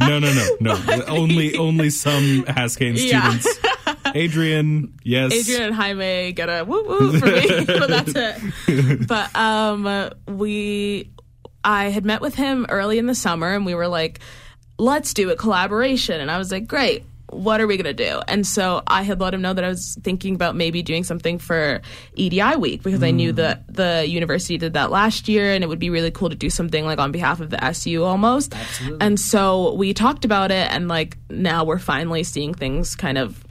No, 0.00 0.18
no, 0.20 0.32
no, 0.32 0.48
no. 0.60 1.04
only 1.06 1.56
only 1.56 1.90
some 1.90 2.44
Haskayne 2.48 2.94
Yeah. 2.96 3.38
Adrian, 4.14 4.94
yes. 5.02 5.32
Adrian 5.32 5.62
and 5.62 5.74
Jaime 5.74 6.32
get 6.32 6.48
a 6.48 6.64
woo 6.64 6.84
woo 6.84 7.18
for 7.18 7.26
me, 7.26 7.64
but 7.66 7.88
that's 7.88 8.12
it. 8.14 9.06
But 9.06 9.34
um, 9.36 10.10
we, 10.26 11.10
I 11.64 11.86
had 11.86 12.04
met 12.04 12.20
with 12.20 12.34
him 12.34 12.66
early 12.68 12.98
in 12.98 13.06
the 13.06 13.14
summer, 13.14 13.54
and 13.54 13.64
we 13.66 13.74
were 13.74 13.88
like, 13.88 14.20
"Let's 14.78 15.14
do 15.14 15.30
a 15.30 15.36
collaboration." 15.36 16.20
And 16.20 16.30
I 16.30 16.38
was 16.38 16.50
like, 16.50 16.66
"Great." 16.66 17.04
What 17.30 17.60
are 17.60 17.66
we 17.66 17.76
gonna 17.76 17.92
do? 17.92 18.22
And 18.26 18.46
so 18.46 18.82
I 18.86 19.02
had 19.02 19.20
let 19.20 19.34
him 19.34 19.42
know 19.42 19.52
that 19.52 19.62
I 19.62 19.68
was 19.68 19.98
thinking 20.02 20.34
about 20.34 20.56
maybe 20.56 20.82
doing 20.82 21.04
something 21.04 21.38
for 21.38 21.82
EDI 22.14 22.56
week 22.56 22.82
because 22.82 23.02
I 23.02 23.10
knew 23.10 23.32
that 23.32 23.64
the 23.68 24.06
university 24.08 24.56
did 24.56 24.72
that 24.72 24.90
last 24.90 25.28
year, 25.28 25.52
and 25.52 25.62
it 25.62 25.66
would 25.66 25.78
be 25.78 25.90
really 25.90 26.10
cool 26.10 26.30
to 26.30 26.34
do 26.34 26.48
something 26.48 26.86
like 26.86 26.98
on 26.98 27.12
behalf 27.12 27.40
of 27.40 27.50
the 27.50 27.62
SU 27.62 28.02
almost. 28.02 28.54
Absolutely. 28.54 28.98
And 29.02 29.20
so 29.20 29.74
we 29.74 29.92
talked 29.92 30.24
about 30.24 30.50
it, 30.50 30.72
and 30.72 30.88
like 30.88 31.18
now 31.28 31.64
we're 31.64 31.78
finally 31.78 32.24
seeing 32.24 32.54
things 32.54 32.96
kind 32.96 33.18
of 33.18 33.44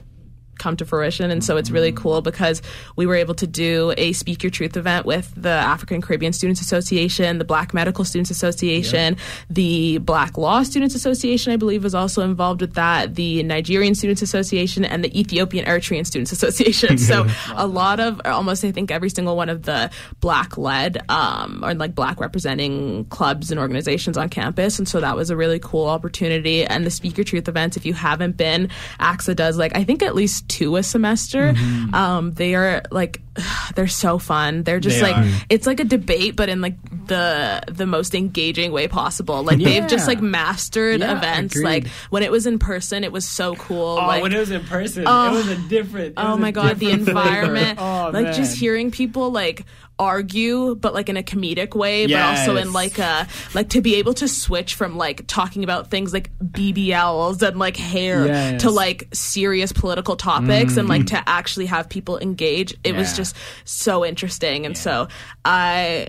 come 0.58 0.76
to 0.76 0.84
fruition. 0.84 1.30
And 1.30 1.42
so 1.42 1.56
it's 1.56 1.70
really 1.70 1.92
cool 1.92 2.20
because 2.20 2.62
we 2.96 3.06
were 3.06 3.14
able 3.14 3.34
to 3.34 3.46
do 3.46 3.94
a 3.96 4.12
speak 4.12 4.42
your 4.42 4.50
truth 4.50 4.76
event 4.76 5.06
with 5.06 5.32
the 5.36 5.48
african 5.48 6.00
caribbean 6.00 6.32
students 6.32 6.60
association 6.60 7.38
the 7.38 7.44
black 7.44 7.72
medical 7.74 8.04
students 8.04 8.30
association 8.30 9.16
the 9.50 9.98
black 9.98 10.36
law 10.36 10.62
students 10.62 10.94
association 10.94 11.52
i 11.52 11.56
believe 11.56 11.82
was 11.82 11.94
also 11.94 12.22
involved 12.22 12.60
with 12.60 12.74
that 12.74 13.14
the 13.14 13.42
nigerian 13.42 13.94
students 13.94 14.22
association 14.22 14.84
and 14.84 15.04
the 15.04 15.18
ethiopian 15.18 15.64
eritrean 15.66 16.06
students 16.06 16.32
association. 16.38 16.98
So 16.98 17.26
a 17.54 17.66
lot 17.66 18.00
of 18.00 18.20
almost 18.24 18.64
i 18.64 18.72
think 18.72 18.90
every 18.90 19.10
single 19.10 19.36
one 19.36 19.48
of 19.48 19.62
the 19.62 19.90
black 20.20 20.56
led 20.58 20.98
um, 21.08 21.64
or 21.64 21.74
like 21.74 21.94
black 21.94 22.20
representing 22.20 23.04
clubs 23.06 23.50
and 23.50 23.60
organizations 23.60 24.16
on 24.16 24.28
campus. 24.28 24.78
And 24.78 24.88
so 24.88 25.00
that 25.00 25.16
was 25.16 25.30
a 25.30 25.36
really 25.36 25.58
cool 25.58 25.86
opportunity. 25.86 26.64
And 26.64 26.84
the 26.84 26.90
speak 26.90 27.16
your 27.16 27.24
truth 27.24 27.48
events 27.48 27.76
if 27.76 27.86
you 27.86 27.94
haven't 27.94 28.36
been 28.36 28.68
ACSA 29.00 29.36
does 29.36 29.56
like 29.58 29.76
i 29.76 29.84
think 29.84 30.02
at 30.02 30.14
least 30.14 30.47
two 30.48 30.76
a 30.76 30.82
semester 30.82 31.54
um, 31.92 32.32
they 32.32 32.54
are 32.54 32.82
like 32.90 33.20
they're 33.76 33.86
so 33.86 34.18
fun 34.18 34.62
they're 34.64 34.80
just 34.80 34.96
They 35.00 35.02
like 35.12 35.16
are. 35.16 35.30
it's 35.48 35.66
like 35.66 35.78
a 35.80 35.84
debate 35.84 36.34
but 36.36 36.48
in 36.48 36.60
like 36.60 36.74
the 37.06 37.62
the 37.68 37.86
most 37.86 38.14
engaging 38.14 38.72
way 38.72 38.88
possible 38.88 39.42
like 39.42 39.58
they've 39.58 39.86
just 39.86 40.06
like 40.08 40.20
mastered 40.20 41.00
Yeah, 41.00 41.16
events 41.16 41.54
agreed. 41.54 41.64
like 41.64 41.86
when 42.10 42.22
it 42.22 42.30
was 42.30 42.46
in 42.46 42.58
person 42.58 43.04
it 43.04 43.12
was 43.12 43.26
so 43.26 43.54
cool 43.54 43.98
Oh, 44.00 44.06
like 44.06 44.22
when 44.22 44.32
it 44.32 44.38
was 44.38 44.50
in 44.50 44.64
person, 44.64 45.04
Oh. 45.06 45.28
it 45.28 45.36
was 45.36 45.48
a 45.48 45.56
different. 45.68 46.14
Oh 46.16 46.36
my 46.36 46.50
god, 46.50 46.78
the 46.78 46.90
environment. 46.90 47.78
Oh, 47.80 48.10
like 48.12 48.34
just 48.34 48.58
hearing 48.58 48.90
people 48.90 49.30
like 49.30 49.64
argue 49.98 50.74
but 50.76 50.94
like 50.94 51.08
in 51.08 51.16
a 51.16 51.22
comedic 51.22 51.74
way 51.74 52.06
but 52.06 52.20
also 52.20 52.56
in 52.56 52.72
like 52.72 52.98
a 52.98 53.26
like 53.54 53.68
to 53.68 53.80
be 53.80 53.96
able 53.96 54.14
to 54.14 54.28
switch 54.28 54.74
from 54.74 54.96
like 54.96 55.26
talking 55.26 55.64
about 55.64 55.90
things 55.90 56.12
like 56.12 56.30
BBLs 56.38 57.42
and 57.46 57.58
like 57.58 57.76
hair 57.76 58.26
Yes. 58.26 58.62
to 58.62 58.70
like 58.70 59.08
serious 59.12 59.72
political 59.72 60.16
topics 60.16 60.76
and 60.76 60.88
like 60.88 61.02
mm. 61.02 61.08
to 61.08 61.28
actually 61.28 61.66
have 61.66 61.88
people 61.88 62.18
engage. 62.18 62.74
It 62.84 62.94
was 62.94 63.16
just 63.16 63.36
so 63.64 64.04
interesting 64.04 64.66
and 64.66 64.76
so 64.76 65.08
I 65.44 66.08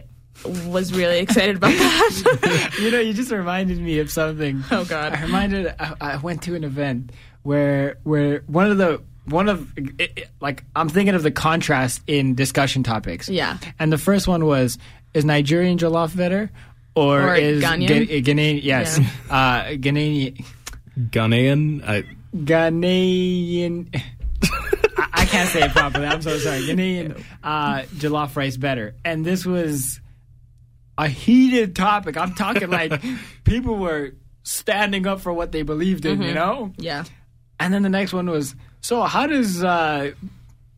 was 0.67 0.93
really 0.93 1.19
excited 1.19 1.57
about 1.57 1.71
that. 1.71 2.71
You 2.81 2.91
know, 2.91 2.99
you 2.99 3.13
just 3.13 3.31
reminded 3.31 3.79
me 3.79 3.99
of 3.99 4.09
something. 4.11 4.63
Oh, 4.71 4.85
God. 4.85 5.13
I 5.13 5.23
reminded. 5.23 5.73
I, 5.79 5.95
I 5.99 6.17
went 6.17 6.43
to 6.43 6.55
an 6.55 6.63
event 6.63 7.11
where 7.43 7.97
where 8.03 8.41
one 8.47 8.71
of 8.71 8.77
the 8.77 9.01
one 9.30 9.49
of 9.49 9.71
it, 9.77 10.11
it- 10.17 10.27
like 10.41 10.63
I'm 10.75 10.89
thinking 10.89 11.15
of 11.15 11.23
the 11.23 11.32
contrast 11.32 12.01
in 12.07 12.36
discussion 12.36 12.84
topics. 12.84 13.30
Yeah. 13.30 13.57
And 13.80 13.91
the 13.91 13.97
first 13.97 14.27
one 14.27 14.45
was 14.45 14.77
is 15.13 15.25
Nigerian 15.25 15.77
jollof 15.77 16.15
better 16.15 16.49
or, 16.95 17.30
Or 17.30 17.36
is 17.36 17.63
Ghanaian? 17.63 17.88
Ga- 18.07 18.21
Ghanaian? 18.21 18.59
Yes, 18.63 18.99
Yeah. 18.99 19.05
uh, 19.30 19.63
Ghanaian. 19.73 20.45
Ghanaian. 20.99 21.84
I, 21.88 22.03
Ghanaian. 22.36 23.88
I, 24.97 25.09
I 25.13 25.25
can't 25.25 25.49
say 25.49 25.61
it 25.63 25.71
properly. 25.71 26.05
I'm 26.07 26.21
so 26.21 26.38
sorry. 26.38 26.59
Ghanaian 26.61 27.23
uh, 27.43 27.82
jollof 27.95 28.36
rice 28.36 28.57
better, 28.57 28.95
and 29.05 29.25
this 29.25 29.45
was 29.45 29.99
a 30.97 31.07
heated 31.07 31.75
topic. 31.75 32.17
I'm 32.17 32.34
talking 32.36 32.69
like 32.69 33.01
people 33.45 33.77
were 33.77 34.11
standing 34.43 35.07
up 35.07 35.21
for 35.21 35.32
what 35.32 35.51
they 35.51 35.61
believed 35.61 36.05
in, 36.05 36.21
you 36.21 36.34
know. 36.34 36.73
yeah. 36.77 37.03
And 37.59 37.73
then 37.73 37.84
the 37.84 37.89
next 37.89 38.13
one 38.13 38.30
was 38.30 38.55
so 38.82 39.01
how 39.03 39.27
does 39.27 39.63
uh, 39.63 40.11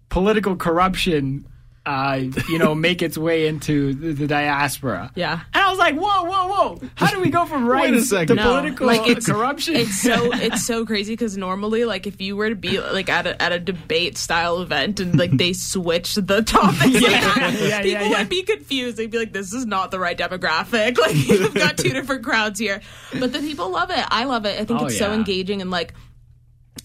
political 0.10 0.56
corruption, 0.56 1.46
uh, 1.86 2.20
you 2.50 2.60
know, 2.60 2.76
make 2.76 3.02
its 3.02 3.18
way 3.18 3.48
into 3.48 3.94
the, 3.94 4.14
the 4.14 4.28
diaspora? 4.28 5.12
Yeah. 5.16 5.42
And 5.54 5.64
I 5.64 5.70
was 5.70 5.80
like, 5.80 5.96
whoa, 5.96 6.24
whoa, 6.24 6.48
whoa! 6.48 6.82
How 6.96 7.10
do 7.12 7.20
we 7.22 7.30
go 7.30 7.46
from 7.46 7.66
rights 7.68 7.92
to 7.94 8.02
second. 8.04 8.36
No, 8.38 8.44
political 8.44 8.88
like, 8.88 9.02
it's- 9.08 9.26
corruption? 9.26 9.76
It's 9.78 10.02
so 10.02 10.32
it's 10.34 10.66
so 10.66 10.86
crazy 10.86 11.14
because 11.14 11.38
normally, 11.38 11.86
like, 11.86 12.06
if 12.08 12.20
you 12.22 12.36
were 12.36 12.50
to 12.50 12.56
be 12.56 12.80
like 12.80 13.10
at 13.10 13.26
a 13.28 13.42
at 13.42 13.52
a 13.52 13.60
debate 13.60 14.18
style 14.18 14.62
event 14.62 15.00
and 15.00 15.18
like 15.18 15.32
they 15.32 15.54
switch 15.54 16.16
the 16.16 16.42
topics, 16.46 16.82
like 16.84 17.02
that, 17.02 17.54
Yeah, 17.60 17.82
people 17.82 18.02
yeah, 18.04 18.10
yeah. 18.12 18.20
would 18.20 18.30
be 18.30 18.44
confused. 18.44 18.98
They'd 18.98 19.10
be 19.12 19.18
like, 19.20 19.32
"This 19.34 19.54
is 19.54 19.66
not 19.66 19.92
the 19.92 20.00
right 20.00 20.18
demographic." 20.18 20.98
Like, 20.98 21.16
you've 21.16 21.54
got 21.54 21.78
two 21.78 21.90
different 21.94 22.24
crowds 22.24 22.60
here. 22.60 22.82
But 23.20 23.32
the 23.34 23.40
people 23.40 23.70
love 23.72 23.90
it. 23.92 24.04
I 24.10 24.26
love 24.26 24.46
it. 24.46 24.60
I 24.60 24.66
think 24.66 24.82
Oh, 24.82 24.86
it's 24.86 24.98
so 24.98 25.14
engaging 25.14 25.62
and 25.62 25.72
like 25.72 25.94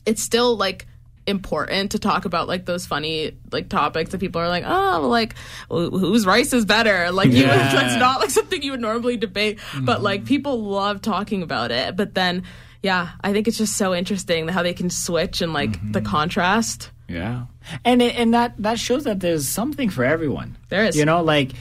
it's 0.07 0.23
still 0.23 0.57
like 0.57 0.87
important 1.27 1.91
to 1.93 1.99
talk 1.99 2.25
about 2.25 2.47
like 2.49 2.67
those 2.67 2.87
funny 2.87 3.33
like 3.53 3.69
topics 3.69 4.11
that 4.13 4.19
people 4.19 4.41
are 4.41 4.49
like 4.49 4.65
oh 4.67 5.01
well, 5.01 5.09
like 5.09 5.35
wh- 5.69 5.91
whose 5.91 6.25
rice 6.27 6.53
is 6.53 6.65
better 6.65 7.11
like 7.11 7.31
you 7.31 7.45
Yeah. 7.47 7.73
that's 7.73 7.97
not 7.99 8.21
like 8.21 8.31
something 8.31 8.63
you 8.63 8.71
would 8.71 8.81
normally 8.81 9.17
debate 9.17 9.59
but 9.83 10.03
like 10.03 10.25
people 10.25 10.63
love 10.63 11.03
talking 11.03 11.43
about 11.43 11.71
it 11.73 11.97
but 11.97 12.15
then 12.15 12.45
yeah 12.83 13.11
i 13.23 13.33
think 13.33 13.49
it's 13.49 13.59
just 13.59 13.77
so 13.77 13.95
interesting 13.95 14.47
how 14.49 14.63
they 14.63 14.73
can 14.75 14.89
switch 14.91 15.43
and 15.43 15.53
like 15.53 15.77
the 15.93 16.01
contrast 16.01 16.91
Yeah, 17.09 17.47
and 17.85 18.01
it, 18.03 18.15
and 18.17 18.35
that 18.35 18.55
that 18.59 18.79
shows 18.79 19.05
that 19.05 19.21
there's 19.21 19.47
something 19.49 19.91
for 19.91 20.05
everyone. 20.05 20.57
There 20.69 20.85
is. 20.85 20.97
you 20.97 21.05
know, 21.05 21.23
like. 21.23 21.53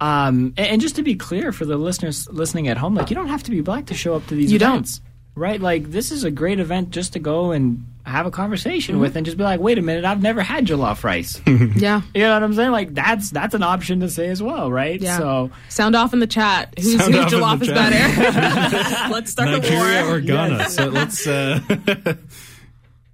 Um, 0.00 0.52
and, 0.58 0.66
and 0.68 0.80
just 0.80 0.96
to 0.96 1.02
be 1.02 1.14
clear 1.14 1.52
for 1.52 1.64
the 1.64 1.76
listeners 1.76 2.28
listening 2.30 2.68
at 2.68 2.76
home, 2.76 2.94
like 2.94 3.10
you 3.10 3.16
don't 3.16 3.28
have 3.28 3.42
to 3.44 3.50
be 3.50 3.60
black 3.62 3.86
to 3.86 3.94
show 3.94 4.14
up 4.16 4.26
to 4.26 4.34
these 4.34 4.50
You 4.52 4.58
don't. 4.58 4.88
Events, 5.36 5.40
right? 5.40 5.60
Like 5.60 5.90
this 5.90 6.10
is 6.10 6.24
a 6.24 6.30
great 6.30 6.60
event 6.60 6.90
just 6.90 7.12
to 7.14 7.18
go 7.18 7.52
and 7.52 7.86
have 8.06 8.26
a 8.26 8.30
conversation 8.30 8.96
Mm-hmm. 8.96 9.00
with, 9.02 9.16
and 9.16 9.24
just 9.24 9.38
be 9.38 9.44
like, 9.44 9.60
"Wait 9.60 9.78
a 9.78 9.82
minute, 9.82 10.04
I've 10.04 10.20
never 10.22 10.42
had 10.42 10.66
jollof 10.66 11.04
rice." 11.04 11.40
yeah 11.46 12.02
you 12.14 12.20
know 12.20 12.34
what 12.34 12.42
I'm 12.42 12.52
saying? 12.54 12.70
Like 12.70 12.92
that's 12.94 13.30
that's 13.30 13.54
an 13.54 13.62
option 13.62 14.00
to 14.00 14.10
say 14.10 14.28
as 14.28 14.42
well, 14.42 14.70
right? 14.70 15.00
yeah 15.00 15.18
So 15.18 15.50
sound 15.70 15.96
off 15.96 16.12
in 16.12 16.18
the 16.20 16.26
chat 16.26 16.74
who's, 16.76 16.98
Sound 16.98 17.14
whose 17.14 17.24
jollof 17.32 17.62
is 17.62 17.68
chat. 17.68 17.76
better 17.76 19.08
let's 19.12 19.30
start 19.32 19.48
a 19.48 19.52
Nigeria 19.52 20.02
war 20.04 20.16
or 20.16 20.20
Ghana. 20.20 20.68
So 20.68 20.86
let's. 20.88 21.26
Uh, 21.26 21.60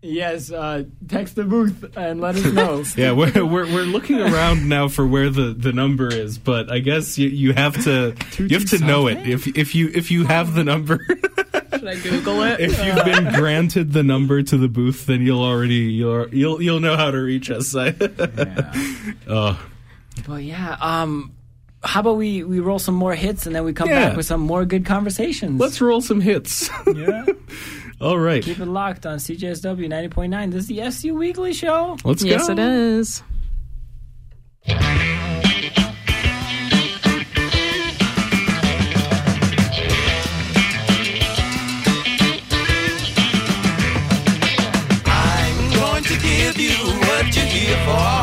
yes, 0.02 0.50
uh, 0.50 0.84
text 1.08 1.34
the 1.36 1.44
booth 1.44 1.96
and 1.96 2.20
let 2.20 2.36
us 2.36 2.44
know. 2.52 2.84
yeah, 2.96 3.12
we're, 3.12 3.32
we're 3.44 3.66
we're 3.72 3.84
looking 3.84 4.20
around 4.20 4.68
now 4.68 4.88
for 4.88 5.06
where 5.06 5.30
the, 5.30 5.54
the 5.56 5.72
number 5.72 6.08
is, 6.12 6.38
but 6.38 6.70
I 6.70 6.78
guess 6.80 7.18
you, 7.18 7.28
you 7.28 7.52
have 7.52 7.82
to 7.84 8.14
you 8.38 8.58
have 8.58 8.68
to 8.70 8.78
know 8.78 9.06
it. 9.08 9.26
If 9.28 9.46
if 9.56 9.74
you 9.74 9.90
if 9.94 10.10
you 10.10 10.24
have 10.26 10.54
the 10.54 10.64
number, 10.64 11.04
should 11.72 11.86
i 11.88 11.94
google 11.96 12.42
it 12.42 12.60
if 12.60 12.84
you've 12.84 13.04
been 13.04 13.32
granted 13.34 13.92
the 13.92 14.02
number 14.02 14.42
to 14.42 14.56
the 14.58 14.68
booth, 14.68 15.06
then 15.06 15.22
you'll 15.22 15.42
already 15.42 15.74
you'll 15.92 16.28
you'll 16.34 16.62
you'll 16.62 16.80
know 16.80 16.96
how 16.96 17.10
to 17.10 17.18
reach 17.18 17.50
us. 17.50 17.74
oh, 19.28 19.66
But 20.26 20.42
yeah, 20.42 20.76
um, 20.80 21.32
how 21.82 22.00
about 22.00 22.16
we 22.16 22.44
we 22.44 22.60
roll 22.60 22.78
some 22.78 22.94
more 22.94 23.14
hits 23.14 23.46
and 23.46 23.54
then 23.54 23.64
we 23.64 23.72
come 23.72 23.88
Yeah. 23.88 24.08
back 24.08 24.16
with 24.16 24.26
some 24.26 24.40
more 24.40 24.64
good 24.64 24.84
conversations. 24.84 25.58
let's 25.60 25.80
roll 25.80 26.00
some 26.00 26.20
hits. 26.20 26.68
yeah. 26.94 27.24
All 28.00 28.18
right. 28.18 28.42
Keep 28.42 28.60
it 28.60 28.66
locked 28.66 29.04
on 29.04 29.18
CJSW 29.18 29.86
90.9. 29.86 30.50
This 30.52 30.62
is 30.62 30.68
the 30.68 30.80
SU 30.80 31.14
Weekly 31.14 31.52
Show. 31.52 31.98
Let's 32.02 32.24
yes, 32.24 32.48
go. 32.48 32.54
Yes, 32.54 32.58
it 32.58 32.58
is. 32.58 33.22
I'm 45.06 45.70
going 45.74 46.04
to 46.04 46.14
give 46.14 46.56
you 46.58 46.76
what 47.00 47.36
you're 47.36 47.44
here 47.44 47.76
for. 47.84 48.19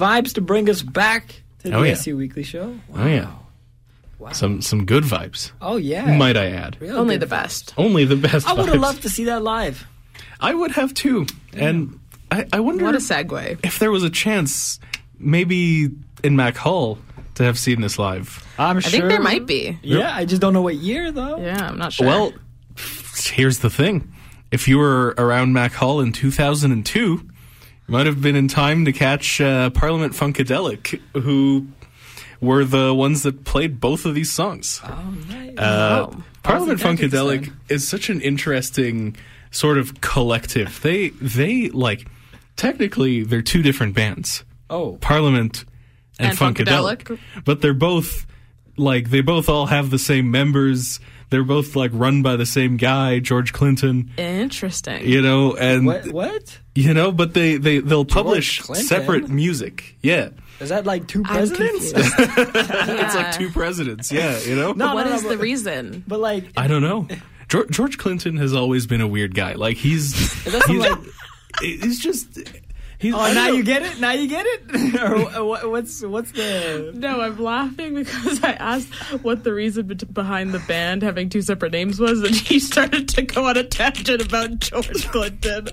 Vibes 0.00 0.34
to 0.34 0.40
bring 0.40 0.68
us 0.70 0.82
back 0.82 1.26
to 1.60 1.68
oh, 1.68 1.70
the 1.70 1.76
Oh, 1.76 1.82
yeah. 1.82 1.92
SU 1.92 2.16
Weekly 2.16 2.42
Show. 2.42 2.74
Oh 2.94 3.06
yeah. 3.06 3.30
Wow. 4.18 4.32
Some 4.32 4.60
some 4.60 4.84
good 4.84 5.04
vibes. 5.04 5.52
Oh 5.62 5.76
yeah, 5.76 6.16
Might 6.16 6.36
I 6.36 6.50
add? 6.50 6.76
Real 6.80 6.98
Only 6.98 7.16
the 7.16 7.26
vibes. 7.26 7.30
best. 7.30 7.74
Only 7.78 8.04
the 8.04 8.16
best. 8.16 8.46
I 8.48 8.52
would 8.52 8.68
have 8.68 8.80
loved 8.80 9.02
to 9.02 9.08
see 9.08 9.24
that 9.24 9.42
live. 9.42 9.86
I 10.40 10.52
would 10.54 10.72
have 10.72 10.92
too. 10.92 11.26
And 11.54 11.98
I, 12.30 12.46
I 12.52 12.60
wonder 12.60 12.84
What 12.84 12.94
a 12.94 12.98
segue. 12.98 13.60
if 13.64 13.78
there 13.78 13.90
was 13.90 14.04
a 14.04 14.10
chance, 14.10 14.78
maybe 15.18 15.90
in 16.22 16.36
Mac 16.36 16.56
Hall, 16.56 16.98
to 17.36 17.44
have 17.44 17.58
seen 17.58 17.80
this 17.80 17.98
live. 17.98 18.46
I'm 18.58 18.76
I 18.76 18.80
think 18.80 19.04
there 19.04 19.20
might 19.22 19.46
be. 19.46 19.78
Yeah, 19.82 20.14
I 20.14 20.26
just 20.26 20.42
don't 20.42 20.52
know 20.52 20.62
what 20.62 20.76
year 20.76 21.10
though. 21.12 21.38
Yeah, 21.38 21.68
I'm 21.68 21.78
not 21.78 21.92
sure. 21.94 22.06
Well, 22.06 22.32
here's 23.16 23.60
the 23.60 23.70
thing: 23.70 24.12
if 24.50 24.68
you 24.68 24.76
were 24.78 25.14
around 25.16 25.54
Mac 25.54 25.72
Hall 25.72 26.00
in 26.00 26.12
2002, 26.12 27.00
you 27.00 27.29
might 27.90 28.06
have 28.06 28.22
been 28.22 28.36
in 28.36 28.48
time 28.48 28.84
to 28.86 28.92
catch 28.92 29.40
uh, 29.40 29.70
Parliament 29.70 30.12
Funkadelic, 30.14 31.00
who 31.20 31.66
were 32.40 32.64
the 32.64 32.94
ones 32.94 33.22
that 33.24 33.44
played 33.44 33.80
both 33.80 34.06
of 34.06 34.14
these 34.14 34.32
songs. 34.32 34.80
Oh, 34.84 35.14
nice. 35.28 35.58
Uh, 35.58 36.06
Wow. 36.10 36.22
Parliament 36.42 36.80
How's 36.80 36.96
the 36.98 37.08
decades 37.08 37.14
Funkadelic 37.14 37.52
is 37.68 37.86
such 37.86 38.08
an 38.08 38.20
interesting 38.22 39.14
sort 39.50 39.76
of 39.76 40.00
collective. 40.00 40.80
They 40.82 41.10
they 41.10 41.68
like 41.68 42.06
technically 42.56 43.24
they're 43.24 43.42
two 43.42 43.62
different 43.62 43.94
bands. 43.94 44.44
oh, 44.70 44.96
Parliament 45.02 45.64
and, 46.18 46.30
And 46.30 46.38
Funkadelic. 46.38 47.04
Funkadelic. 47.04 47.18
But 47.44 47.60
they're 47.60 47.74
both 47.74 48.26
like 48.78 49.10
they 49.10 49.20
both 49.20 49.48
all 49.50 49.66
have 49.66 49.90
the 49.90 49.98
same 49.98 50.30
members. 50.30 50.98
They're 51.30 51.44
both 51.44 51.76
like 51.76 51.92
run 51.94 52.22
by 52.22 52.36
the 52.36 52.44
same 52.46 52.76
guy, 52.76 53.20
George 53.20 53.52
Clinton. 53.52 54.10
Interesting. 54.18 55.06
You 55.06 55.22
know, 55.22 55.54
and 55.56 55.86
what? 55.86 56.06
What 56.12 56.58
you 56.74 56.92
know, 56.92 57.12
but 57.12 57.34
they 57.34 57.56
they 57.56 57.78
they'll 57.78 58.04
publish 58.04 58.60
separate 58.62 59.28
music. 59.28 59.96
Yeah, 60.02 60.30
is 60.58 60.70
that? 60.70 60.84
Like 60.86 61.06
two 61.06 61.22
presidents? 61.22 61.92
confused. 61.92 62.14
it's 62.18 63.14
like 63.14 63.38
two 63.38 63.50
presidents. 63.50 64.10
Yeah, 64.10 64.38
you 64.40 64.56
know. 64.56 64.72
No, 64.72 64.94
What 64.94 65.06
no, 65.06 65.14
is 65.14 65.22
no, 65.22 65.28
the 65.30 65.36
but- 65.36 65.42
reason? 65.42 66.04
But 66.06 66.18
like, 66.20 66.44
I 66.56 66.66
don't 66.66 66.82
know. 66.82 67.06
George, 67.48 67.70
George 67.70 67.98
Clinton 67.98 68.36
has 68.36 68.52
always 68.54 68.86
been 68.86 69.00
a 69.00 69.08
weird 69.08 69.34
guy. 69.34 69.54
Like 69.54 69.76
he's 69.76 70.14
he's, 70.44 70.68
like- 70.68 70.98
he's 71.60 71.98
just 72.00 72.38
he's. 73.00 73.14
oh, 73.14 73.32
now 73.32 73.48
you 73.48 73.62
get 73.64 73.82
it. 73.82 73.98
Now 74.00 74.12
you 74.12 74.28
get 74.28 74.46
it. 74.46 75.00
or 75.34 75.44
what, 75.44 75.68
what's 75.70 76.02
what's 76.02 76.30
the? 76.32 76.92
No, 76.94 77.20
I'm 77.20 77.38
laughing 77.38 77.94
because 77.96 78.42
I 78.44 78.52
asked 78.52 78.92
what 79.22 79.42
the 79.44 79.52
reason 79.52 79.86
be- 79.86 79.94
behind 79.94 80.52
the 80.52 80.58
band 80.60 81.02
having 81.02 81.28
two 81.28 81.42
separate 81.42 81.72
names 81.72 81.98
was, 81.98 82.22
and 82.22 82.34
he 82.34 82.60
started 82.60 83.08
to 83.10 83.22
go 83.22 83.46
on 83.46 83.56
a 83.56 83.64
tangent 83.64 84.22
about 84.22 84.58
George 84.60 85.08
Clinton. 85.08 85.68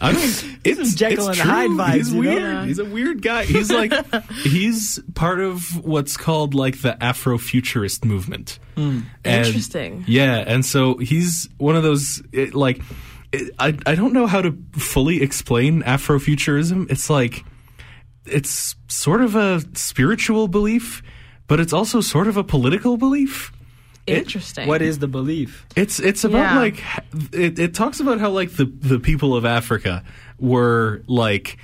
I 0.00 0.12
don't. 0.12 0.46
It's 0.62 0.94
Jekyll 0.94 1.30
it's 1.30 1.38
and 1.40 1.48
true. 1.48 1.50
Hyde 1.50 1.70
vibes, 1.70 1.94
He's 1.94 2.12
you 2.12 2.22
know? 2.22 2.30
weird. 2.30 2.42
Yeah. 2.42 2.64
He's 2.66 2.78
a 2.78 2.84
weird 2.84 3.22
guy. 3.22 3.44
He's 3.44 3.70
like 3.72 3.92
he's 4.42 5.00
part 5.14 5.40
of 5.40 5.82
what's 5.84 6.18
called 6.18 6.54
like 6.54 6.82
the 6.82 6.98
Afrofuturist 7.00 8.04
movement. 8.04 8.58
Hmm. 8.76 9.00
And- 9.24 9.46
Interesting. 9.46 10.04
Yeah, 10.06 10.36
and 10.46 10.64
so 10.64 10.98
he's 10.98 11.48
one 11.56 11.76
of 11.76 11.82
those 11.82 12.22
it, 12.32 12.54
like 12.54 12.82
it, 13.32 13.54
I 13.58 13.76
I 13.86 13.94
don't 13.94 14.12
know 14.12 14.26
how 14.26 14.42
to 14.42 14.56
fully 14.72 15.22
explain 15.22 15.82
Afrofuturism. 15.82 16.90
It's 16.90 17.08
like 17.10 17.44
it's 18.26 18.74
sort 18.88 19.22
of 19.22 19.34
a 19.36 19.62
spiritual 19.74 20.48
belief, 20.48 21.02
but 21.46 21.60
it's 21.60 21.72
also 21.72 22.00
sort 22.00 22.28
of 22.28 22.36
a 22.36 22.44
political 22.44 22.96
belief. 22.96 23.52
Interesting. 24.06 24.66
What 24.66 24.82
is 24.82 24.98
the 24.98 25.06
belief? 25.08 25.66
It's 25.76 26.00
it's 26.00 26.24
about 26.24 26.54
Yeah. 26.54 26.58
like 26.58 26.82
it, 27.32 27.58
it 27.58 27.74
talks 27.74 28.00
about 28.00 28.18
how 28.18 28.30
like 28.30 28.50
the 28.52 28.64
the 28.64 28.98
people 28.98 29.36
of 29.36 29.44
Africa 29.44 30.02
were 30.38 31.02
like 31.06 31.58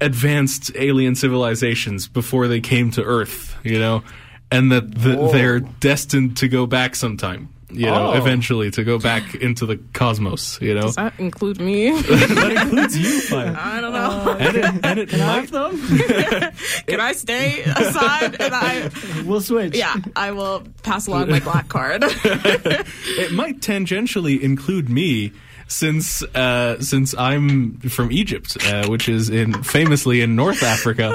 advanced 0.00 0.72
alien 0.74 1.14
civilizations 1.14 2.08
before 2.08 2.48
they 2.48 2.60
came 2.60 2.90
to 2.92 3.02
Earth, 3.02 3.56
you 3.62 3.78
know, 3.78 4.02
and 4.50 4.72
that 4.72 4.92
the, 4.94 5.28
they're 5.32 5.60
destined 5.60 6.36
to 6.38 6.48
go 6.48 6.66
back 6.66 6.96
sometime, 6.96 7.48
you 7.76 7.86
know, 7.86 8.12
Oh. 8.12 8.12
eventually 8.14 8.70
to 8.72 8.84
go 8.84 8.98
back 8.98 9.34
into 9.46 9.66
the 9.66 9.76
cosmos, 9.92 10.58
you 10.60 10.74
know. 10.74 10.82
Does 10.82 10.96
that 10.96 11.14
include 11.18 11.60
me? 11.60 11.90
that 12.00 12.62
includes 12.62 12.98
you, 12.98 13.20
Fayo. 13.20 13.54
I 13.58 13.80
don't 13.80 13.92
know. 13.92 14.36
And 14.38 14.56
it, 14.56 14.64
and 14.84 14.98
it 15.00 15.12
might, 15.18 15.50
them? 15.50 15.78
Can 16.86 17.00
I 17.00 17.12
stay 17.12 17.62
aside? 17.62 18.40
And 18.40 18.54
I, 18.54 18.90
we'll 19.24 19.40
switch. 19.40 19.76
yeah, 19.76 19.96
I 20.14 20.30
will 20.32 20.64
pass 20.82 21.06
along 21.06 21.30
my 21.30 21.40
black 21.40 21.68
card. 21.68 22.02
it 22.04 23.32
might 23.32 23.60
tangentially 23.60 24.40
include 24.40 24.88
me 24.88 25.32
since 25.68 26.22
uh, 26.22 26.80
since 26.80 27.14
I'm 27.16 27.78
from 27.80 28.12
Egypt, 28.12 28.56
uh, 28.66 28.86
which 28.88 29.08
is 29.08 29.28
in 29.30 29.62
famously 29.64 30.20
in 30.20 30.36
North 30.36 30.62
Africa. 30.62 31.12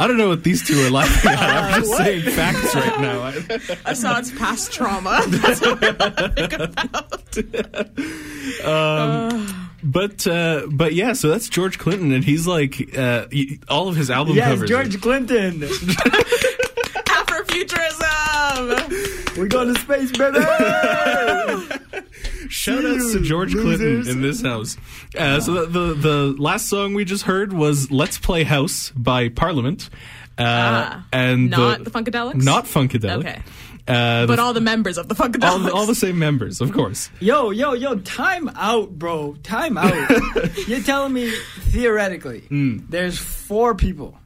I 0.00 0.06
don't 0.06 0.16
know 0.16 0.28
what 0.28 0.44
these 0.44 0.64
two 0.66 0.78
are 0.86 0.90
laughing 0.90 1.32
at. 1.32 1.38
I'm 1.40 1.82
just 1.82 1.96
saying 1.96 2.22
facts 2.30 2.74
right 2.74 3.00
now. 3.00 3.22
I- 3.24 3.34
Assad's 3.90 4.30
past 4.32 4.72
trauma. 4.72 5.20
That's 5.28 5.60
what 5.60 5.84
I 6.00 6.28
think 6.28 6.52
about. 6.54 7.36
but 9.82 10.26
uh, 10.26 10.62
but 10.70 10.94
yeah, 10.94 11.12
so 11.12 11.28
that's 11.28 11.48
George 11.48 11.78
Clinton, 11.78 12.12
and 12.12 12.24
he's 12.24 12.46
like 12.46 12.96
uh, 12.96 13.26
all 13.68 13.88
of 13.88 13.96
his 13.96 14.10
album 14.10 14.36
Yes, 14.36 14.48
covers. 14.48 14.68
George 14.68 15.00
Clinton. 15.00 15.60
Afrofuturism. 17.08 19.36
We're 19.36 19.48
going 19.48 19.74
to 19.74 19.80
space, 19.80 20.12
baby. 20.12 20.38
Shout 22.48 22.84
outs 22.84 23.12
to 23.12 23.20
George 23.20 23.52
Clinton 23.52 24.08
in 24.08 24.22
this 24.22 24.42
house. 24.42 24.76
Uh, 25.16 25.40
so 25.40 25.66
the, 25.66 25.66
the 25.66 25.94
the 25.94 26.34
last 26.42 26.68
song 26.68 26.94
we 26.94 27.04
just 27.04 27.24
heard 27.24 27.52
was 27.52 27.90
"Let's 27.90 28.18
Play 28.18 28.44
House" 28.44 28.90
by 28.96 29.28
Parliament, 29.28 29.90
uh, 30.38 30.42
Ah, 30.46 31.06
and 31.12 31.50
not 31.50 31.84
the 31.84 31.90
Funkadelics? 31.90 32.42
not 32.42 32.64
Funkadelic. 32.64 33.18
Okay. 33.20 33.42
Uh, 33.86 34.26
But 34.26 34.36
the- 34.36 34.42
all 34.42 34.52
the 34.52 34.60
members 34.60 34.98
of 34.98 35.08
the 35.08 35.14
Funkadelics. 35.14 35.50
all, 35.50 35.58
the, 35.60 35.72
all 35.72 35.86
the 35.86 35.94
same 35.94 36.18
members, 36.18 36.60
of 36.60 36.72
course. 36.72 37.08
Yo, 37.20 37.50
yo, 37.50 37.72
yo, 37.72 37.96
time 38.00 38.50
out, 38.54 38.90
bro. 38.98 39.34
Time 39.42 39.78
out. 39.78 39.94
You're 40.68 40.82
telling 40.82 41.14
me 41.14 41.30
theoretically 41.70 42.40
Hmm. 42.48 42.80
there's 42.90 43.18
four 43.18 43.74
people. 43.74 44.18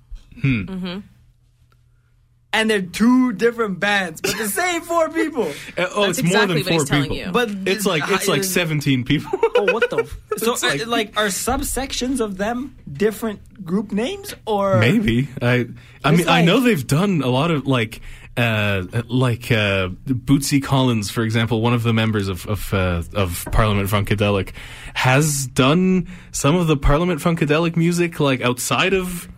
And 2.54 2.68
they're 2.68 2.82
two 2.82 3.32
different 3.32 3.80
bands, 3.80 4.20
but 4.20 4.36
the 4.36 4.46
same 4.62 4.82
four 4.82 5.08
people. 5.08 5.44
Uh, 5.78 5.86
oh, 5.94 6.06
That's 6.06 6.18
it's 6.18 6.30
more 6.34 6.46
than 6.46 6.58
what 6.58 6.66
four 6.66 6.84
people. 6.84 7.16
you. 7.16 7.30
But 7.32 7.48
It's 7.66 7.86
like 7.86 8.02
it's 8.08 8.28
like 8.28 8.44
seventeen 8.44 9.04
people. 9.04 9.30
Oh, 9.54 9.70
what 9.72 9.88
the? 9.90 9.98
F- 9.98 10.18
so, 10.38 10.52
It's 10.52 10.62
like, 10.62 10.80
like- 10.80 10.88
like, 10.88 11.16
are 11.16 11.26
subsections 11.26 12.20
of 12.20 12.36
them 12.38 12.74
different 12.90 13.64
group 13.64 13.92
names, 13.92 14.34
or 14.46 14.78
Maybe 14.78 15.28
I. 15.40 15.66
I 16.04 16.10
It's 16.12 16.18
mean, 16.18 16.28
I 16.28 16.42
know 16.44 16.60
they've 16.60 16.86
done 16.86 17.22
a 17.22 17.28
lot 17.28 17.50
of 17.50 17.66
like. 17.66 18.00
Uh, 18.34 18.84
like 19.08 19.52
uh, 19.52 19.88
Bootsy 20.06 20.62
Collins, 20.62 21.10
for 21.10 21.22
example, 21.22 21.60
one 21.60 21.74
of 21.74 21.82
the 21.82 21.92
members 21.92 22.28
of 22.28 22.46
of, 22.46 22.72
uh, 22.72 23.02
of 23.14 23.46
Parliament 23.52 23.90
Funkadelic, 23.90 24.52
has 24.94 25.46
done 25.48 26.08
some 26.32 26.56
of 26.56 26.66
the 26.66 26.78
Parliament 26.78 27.20
Funkadelic 27.20 27.76
music, 27.76 28.20
like 28.20 28.40
outside 28.40 28.94
of 28.94 29.28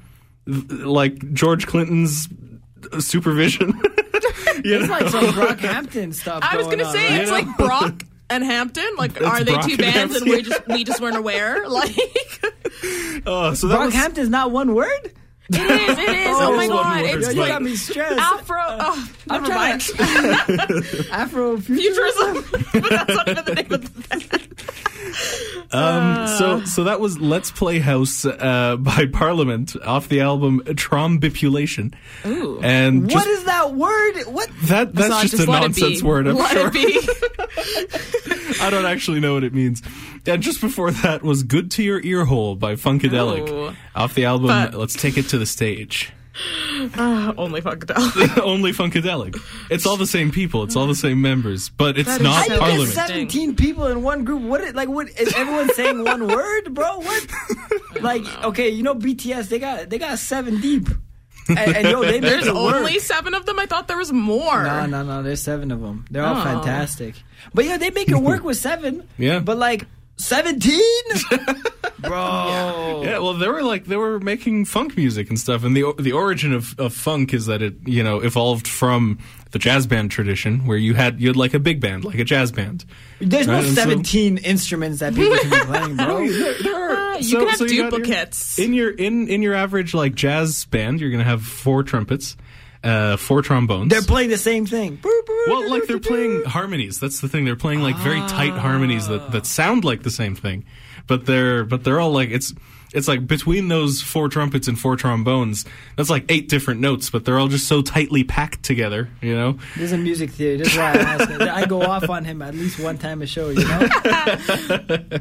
like 0.46 1.32
George 1.32 1.66
Clinton's 1.66 2.28
supervision. 3.00 3.68
you 4.64 4.76
It's 4.76 4.86
know? 4.86 4.92
like 4.92 5.08
some 5.08 5.24
Brockhampton 5.26 6.14
stuff. 6.14 6.40
I 6.42 6.56
was 6.56 6.66
going 6.66 6.78
gonna 6.78 6.88
on, 6.90 6.94
say 6.94 7.08
right? 7.10 7.20
it's 7.22 7.30
like 7.30 7.56
Brock 7.56 8.02
and 8.30 8.42
Hampton. 8.44 8.88
Like, 8.96 9.20
are 9.20 9.44
they 9.44 9.52
Brock 9.52 9.64
two 9.66 9.72
and 9.72 9.78
bands 9.78 10.16
and 10.16 10.26
Hampton. 10.26 10.28
we 10.30 10.42
just 10.42 10.68
we 10.68 10.84
just 10.84 11.00
weren't 11.00 11.16
aware? 11.16 11.68
Like, 11.68 11.96
Oh, 13.26 13.54
so 13.54 13.68
that 13.68 13.80
was, 13.80 13.94
Brockhampton's 13.94 14.28
not 14.28 14.50
one 14.50 14.74
word. 14.74 15.12
It 15.50 15.56
is. 15.90 15.98
It 15.98 16.08
is. 16.08 16.36
Oh, 16.36 16.40
Oh, 16.54 16.56
my 16.56 16.66
god! 16.68 17.02
word. 17.02 17.10
It's 17.18 17.26
Yo, 17.28 17.32
you 17.34 17.40
like 17.40 17.48
got 17.50 17.62
me 17.62 17.76
stressed. 17.76 18.18
Afro. 18.18 18.56
Oh, 18.60 19.08
I'm 19.30 19.42
never 19.42 19.52
trying 19.52 19.70
mind. 19.70 19.80
to- 19.82 21.06
Afro 21.12 21.58
Futurism, 21.58 22.44
but 22.72 22.90
that's 22.90 23.14
not 23.14 23.28
even 23.28 23.44
the 23.44 23.54
name 23.54 23.72
of 23.72 24.08
the. 24.08 24.48
Um, 25.72 26.26
so 26.38 26.64
so 26.64 26.84
that 26.84 27.00
was 27.00 27.18
"Let's 27.18 27.50
Play 27.50 27.78
House" 27.78 28.24
uh, 28.24 28.76
by 28.78 29.06
Parliament 29.06 29.76
off 29.84 30.08
the 30.08 30.20
album 30.20 30.60
Trombipulation. 30.76 31.94
Ooh. 32.26 32.60
And 32.62 33.02
What 33.04 33.10
just, 33.12 33.28
is 33.28 33.44
that 33.44 33.54
that 33.54 33.74
word. 33.74 34.22
What? 34.24 34.50
That 34.64 34.94
that's 34.94 35.14
So 35.30 35.36
just, 35.36 35.42
a 35.42 35.46
nonsense 35.46 36.02
word. 36.02 36.26
I'm 36.26 36.36
let 36.36 36.50
sure. 36.52 36.70
it 36.72 36.72
be. 36.72 38.58
I 38.60 38.70
don't 38.70 38.84
actually 38.86 39.20
know 39.20 39.34
what 39.34 39.44
it 39.44 39.54
means. 39.54 39.82
And 40.26 40.42
just 40.42 40.60
before 40.60 40.90
that 40.90 41.22
was 41.22 41.42
"Good 41.42 41.70
to 41.72 41.82
Your 41.82 42.00
Ear 42.02 42.24
Hole" 42.24 42.56
by 42.56 42.74
Funkadelic 42.74 43.48
Ooh. 43.48 43.76
off 43.94 44.14
the 44.14 44.24
album 44.24 44.48
But- 44.48 44.74
"Let's 44.74 44.94
Take 44.94 45.16
It 45.18 45.28
to 45.28 45.33
the 45.38 45.46
Stage." 45.46 46.12
Ah, 46.96 47.32
only 47.38 47.60
Funkadelic. 47.62 48.42
Only 48.42 48.72
Funkadelic. 48.72 49.40
It's 49.70 49.86
all 49.86 49.96
the 49.96 50.06
same 50.06 50.32
people. 50.32 50.64
It's 50.64 50.74
all 50.74 50.88
the 50.88 50.94
same 50.96 51.22
members, 51.22 51.68
but 51.68 51.96
it's 51.96 52.08
That 52.08 52.20
is 52.20 52.24
not 52.24 52.46
so 52.46 52.58
Parliament. 52.58 52.88
interesting. 52.88 53.28
17 53.30 53.54
people 53.54 53.86
in 53.86 54.02
one 54.02 54.24
group? 54.24 54.42
What? 54.42 54.60
it- 54.60 54.74
Like, 54.74 54.88
what? 54.88 55.08
Is 55.16 55.32
everyone 55.34 55.72
saying 55.74 56.02
one 56.02 56.26
word, 56.36 56.74
bro? 56.74 56.98
What? 56.98 57.26
Like, 58.00 58.22
okay, 58.46 58.68
you 58.70 58.82
know 58.82 58.96
BTS? 58.96 59.48
They 59.48 59.60
got 59.60 59.88
they 59.90 59.98
got 59.98 60.18
seven 60.18 60.60
deep. 60.60 60.88
And, 61.48 61.58
and 61.58 61.88
yo, 61.88 62.02
they 62.02 62.18
There's 62.18 62.46
it 62.48 62.54
work. 62.54 62.74
only 62.74 62.98
seven 62.98 63.34
of 63.34 63.46
them. 63.46 63.58
I 63.60 63.66
thought 63.66 63.86
there 63.86 63.98
was 63.98 64.12
more. 64.12 64.64
No, 64.64 64.86
no, 64.86 65.04
no. 65.04 65.22
There's 65.22 65.40
seven 65.42 65.70
of 65.70 65.80
them. 65.82 66.04
They're 66.10 66.24
all 66.24 66.40
Oh. 66.40 66.42
fantastic. 66.42 67.14
But 67.52 67.66
yeah, 67.66 67.76
they 67.76 67.90
make 67.90 68.08
it 68.08 68.16
work 68.16 68.42
with 68.48 68.56
seven. 68.56 69.06
Yeah. 69.18 69.38
But 69.38 69.58
like 69.58 69.86
seventeen, 70.16 70.80
bro. 72.00 73.02
Yeah, 73.04 73.18
well, 73.18 73.34
they 73.34 73.48
were 73.48 73.62
like 73.62 73.84
they 73.86 73.96
were 73.96 74.20
making 74.20 74.64
funk 74.66 74.96
music 74.96 75.28
and 75.28 75.38
stuff, 75.38 75.64
and 75.64 75.76
the 75.76 75.92
the 75.98 76.12
origin 76.12 76.52
of, 76.52 76.78
of 76.78 76.92
funk 76.94 77.34
is 77.34 77.46
that 77.46 77.62
it 77.62 77.74
you 77.86 78.02
know 78.02 78.20
evolved 78.20 78.66
from 78.68 79.18
the 79.52 79.58
jazz 79.58 79.86
band 79.86 80.10
tradition, 80.10 80.66
where 80.66 80.76
you 80.76 80.94
had 80.94 81.20
you 81.20 81.28
had 81.28 81.36
like 81.36 81.54
a 81.54 81.58
big 81.58 81.80
band, 81.80 82.04
like 82.04 82.18
a 82.18 82.24
jazz 82.24 82.50
band. 82.52 82.84
There's 83.20 83.46
no 83.46 83.54
Right, 83.54 83.64
and 83.64 83.74
so- 83.74 83.82
seventeen 83.82 84.38
instruments 84.38 85.00
that 85.00 85.14
people 85.14 85.36
can 85.38 85.50
be 85.50 85.60
playing, 85.66 85.96
bro. 85.96 86.16
Uh, 86.18 87.18
you 87.18 87.38
can 87.38 87.48
have 87.48 87.58
got 87.58 87.70
your- 87.70 87.90
duplicates. 87.90 88.58
in 88.58 88.72
your 88.74 88.90
in 88.90 89.28
in 89.28 89.42
your 89.42 89.54
average 89.54 89.94
like 89.94 90.14
jazz 90.14 90.64
band. 90.66 91.00
You're 91.00 91.10
gonna 91.10 91.24
have 91.24 91.42
four 91.42 91.82
trumpets, 91.82 92.36
uh, 92.84 93.16
four 93.16 93.42
trombones. 93.42 93.90
They're 93.90 94.02
playing 94.02 94.30
the 94.30 94.38
same 94.38 94.66
thing. 94.66 95.00
well, 95.46 95.68
like 95.70 95.86
they're 95.86 95.98
playing 95.98 96.44
harmonies. 96.44 97.00
That's 97.00 97.20
the 97.20 97.28
thing. 97.28 97.44
They're 97.44 97.56
playing 97.56 97.80
like 97.80 97.96
very 97.96 98.20
tight 98.20 98.52
harmonies 98.52 99.08
that, 99.08 99.32
that 99.32 99.46
sound 99.46 99.84
like 99.84 100.02
the 100.02 100.10
same 100.10 100.34
thing, 100.34 100.64
but 101.06 101.26
they're 101.26 101.64
but 101.64 101.82
they're 101.82 101.98
all 101.98 102.12
like 102.12 102.30
it's 102.30 102.52
it's 102.94 103.08
like 103.08 103.26
between 103.26 103.68
those 103.68 104.00
four 104.00 104.28
trumpets 104.28 104.68
and 104.68 104.78
four 104.78 104.96
trombones. 104.96 105.64
That's 105.96 106.08
like 106.08 106.26
eight 106.28 106.48
different 106.48 106.80
notes, 106.80 107.10
but 107.10 107.24
they're 107.24 107.38
all 107.38 107.48
just 107.48 107.66
so 107.66 107.82
tightly 107.82 108.22
packed 108.22 108.62
together. 108.62 109.08
You 109.20 109.34
know. 109.34 109.52
This 109.74 109.86
is 109.86 109.92
a 109.92 109.98
music 109.98 110.30
theory. 110.30 110.58
This 110.58 110.72
is 110.72 110.78
why 110.78 110.92
I 110.92 110.96
asked. 110.96 111.30
it. 111.30 111.40
I 111.42 111.66
go 111.66 111.82
off 111.82 112.08
on 112.08 112.24
him 112.24 112.40
at 112.40 112.54
least 112.54 112.78
one 112.78 112.96
time 112.96 113.20
a 113.20 113.26
show. 113.26 113.48
You 113.48 113.66
know? 113.66 113.80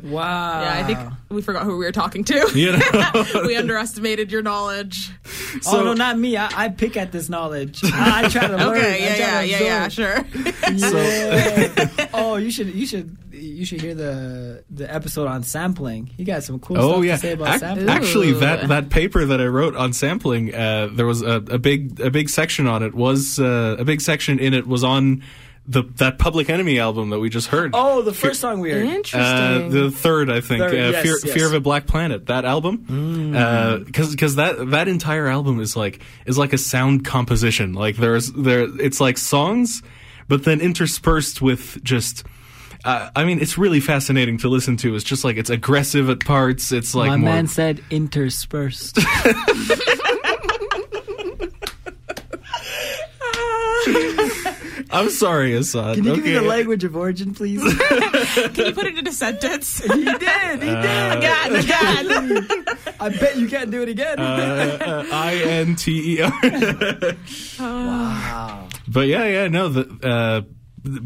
wow. 0.03 0.61
yeah, 0.61 0.73
I 0.75 0.83
think 0.85 0.99
we 1.33 1.41
forgot 1.41 1.63
who 1.63 1.77
we 1.77 1.85
were 1.85 1.91
talking 1.91 2.23
to. 2.25 2.51
You 2.53 2.77
know. 2.77 3.25
we 3.45 3.55
underestimated 3.55 4.31
your 4.31 4.41
knowledge. 4.41 5.09
oh 5.67 5.83
no, 5.83 5.93
not 5.93 6.17
me. 6.17 6.37
I, 6.37 6.49
I 6.65 6.69
pick 6.69 6.95
at 6.97 7.11
this 7.11 7.29
knowledge. 7.29 7.81
I, 7.83 8.25
I 8.25 8.29
try 8.29 8.47
to 8.47 8.55
learn. 8.57 8.77
Okay, 8.77 8.93
I 8.93 8.97
yeah, 8.97 9.41
yeah, 9.41 9.41
yeah, 9.41 9.59
yeah, 9.61 9.87
sure. 9.89 10.25
Yeah. 10.71 12.07
oh, 12.13 12.37
you 12.37 12.51
should, 12.51 12.73
you 12.73 12.85
should, 12.85 13.17
you 13.31 13.65
should 13.65 13.81
hear 13.81 13.95
the 13.95 14.63
the 14.69 14.91
episode 14.93 15.27
on 15.27 15.43
sampling. 15.43 16.07
He 16.07 16.23
got 16.23 16.43
some 16.43 16.59
cool 16.59 16.77
Oh 16.77 16.91
stuff 16.93 17.05
yeah, 17.05 17.15
to 17.15 17.21
say 17.21 17.31
about 17.33 17.49
Ac- 17.49 17.59
sampling. 17.59 17.89
actually, 17.89 18.29
Ooh. 18.31 18.39
that 18.39 18.67
that 18.67 18.89
paper 18.89 19.25
that 19.25 19.41
I 19.41 19.45
wrote 19.47 19.75
on 19.75 19.93
sampling, 19.93 20.53
uh, 20.53 20.89
there 20.91 21.05
was 21.05 21.21
a, 21.21 21.35
a 21.49 21.57
big 21.57 21.99
a 21.99 22.09
big 22.11 22.29
section 22.29 22.67
on 22.67 22.83
it. 22.83 22.93
Was 22.93 23.39
uh, 23.39 23.75
a 23.79 23.85
big 23.85 24.01
section 24.01 24.39
in 24.39 24.53
it 24.53 24.67
was 24.67 24.83
on 24.83 25.23
the 25.65 25.83
that 25.95 26.19
Public 26.19 26.49
Enemy 26.49 26.79
album 26.79 27.09
that 27.11 27.19
we 27.19 27.29
just 27.29 27.47
heard. 27.47 27.71
oh, 27.73 28.01
the 28.01 28.13
first 28.13 28.41
song 28.41 28.59
we 28.59 28.71
heard. 28.71 28.85
Uh, 28.85 28.89
Interesting. 28.91 29.69
the 29.71 29.91
third, 29.91 30.29
I 30.29 30.41
think, 30.41 30.59
Third, 30.61 30.73
uh, 30.73 30.75
yes, 30.75 31.03
Fear, 31.03 31.17
yes. 31.23 31.33
Fear 31.33 31.45
of 31.47 31.53
a 31.53 31.59
Black 31.61 31.87
Planet. 31.87 32.25
That 32.25 32.43
album, 32.45 33.31
because 33.85 34.11
because 34.11 34.35
that 34.35 34.71
that 34.71 34.87
entire 34.87 35.27
album 35.27 35.59
is 35.59 35.75
like 35.75 36.01
is 36.25 36.37
like 36.37 36.51
a 36.53 36.57
sound 36.57 37.05
composition. 37.05 37.73
Like 37.73 37.95
there's 37.95 38.31
there, 38.33 38.67
it's 38.81 38.99
like 38.99 39.17
songs, 39.17 39.81
but 40.27 40.43
then 40.43 40.59
interspersed 40.61 41.41
with 41.41 41.83
just. 41.83 42.25
Uh, 42.85 43.09
I 43.15 43.23
mean, 43.23 43.39
it's 43.39 43.57
really 43.57 43.79
fascinating 43.79 44.39
to 44.39 44.49
listen 44.49 44.75
to. 44.77 44.93
It's 44.95 45.05
just 45.05 45.23
like 45.23 45.37
it's 45.37 45.49
aggressive 45.49 46.09
at 46.09 46.19
parts. 46.19 46.73
It's 46.73 46.93
like 46.93 47.07
My 47.07 47.15
more. 47.15 47.29
man 47.29 47.47
said 47.47 47.81
interspersed. 47.89 48.99
I'm 54.91 55.09
sorry, 55.09 55.55
Assad. 55.55 55.95
Can 55.95 56.03
you 56.03 56.11
okay. 56.11 56.21
give 56.21 56.25
me 56.25 56.33
the 56.33 56.41
language 56.41 56.83
of 56.83 56.95
origin, 56.95 57.33
please? 57.33 57.61
he 57.61 57.77
Can 57.77 58.65
you 58.65 58.73
put 58.73 58.85
it 58.85 58.97
in 58.97 59.07
a 59.07 59.11
sentence? 59.11 59.79
He 59.93 60.05
did. 60.05 60.63
He 60.63 60.69
did. 60.69 61.17
again, 61.17 61.55
again. 61.55 62.57
I 62.99 63.09
bet 63.09 63.37
you 63.37 63.47
can't 63.47 63.71
do 63.71 63.81
it 63.81 63.89
again. 63.89 64.19
Uh, 64.19 65.05
I 65.11 65.35
N 65.35 65.75
T 65.75 66.17
E 66.17 66.21
R. 66.21 66.31
wow. 67.59 68.67
But 68.87 69.07
yeah, 69.07 69.25
yeah, 69.25 69.47
no. 69.47 69.69
The 69.69 69.99
uh, 70.03 70.41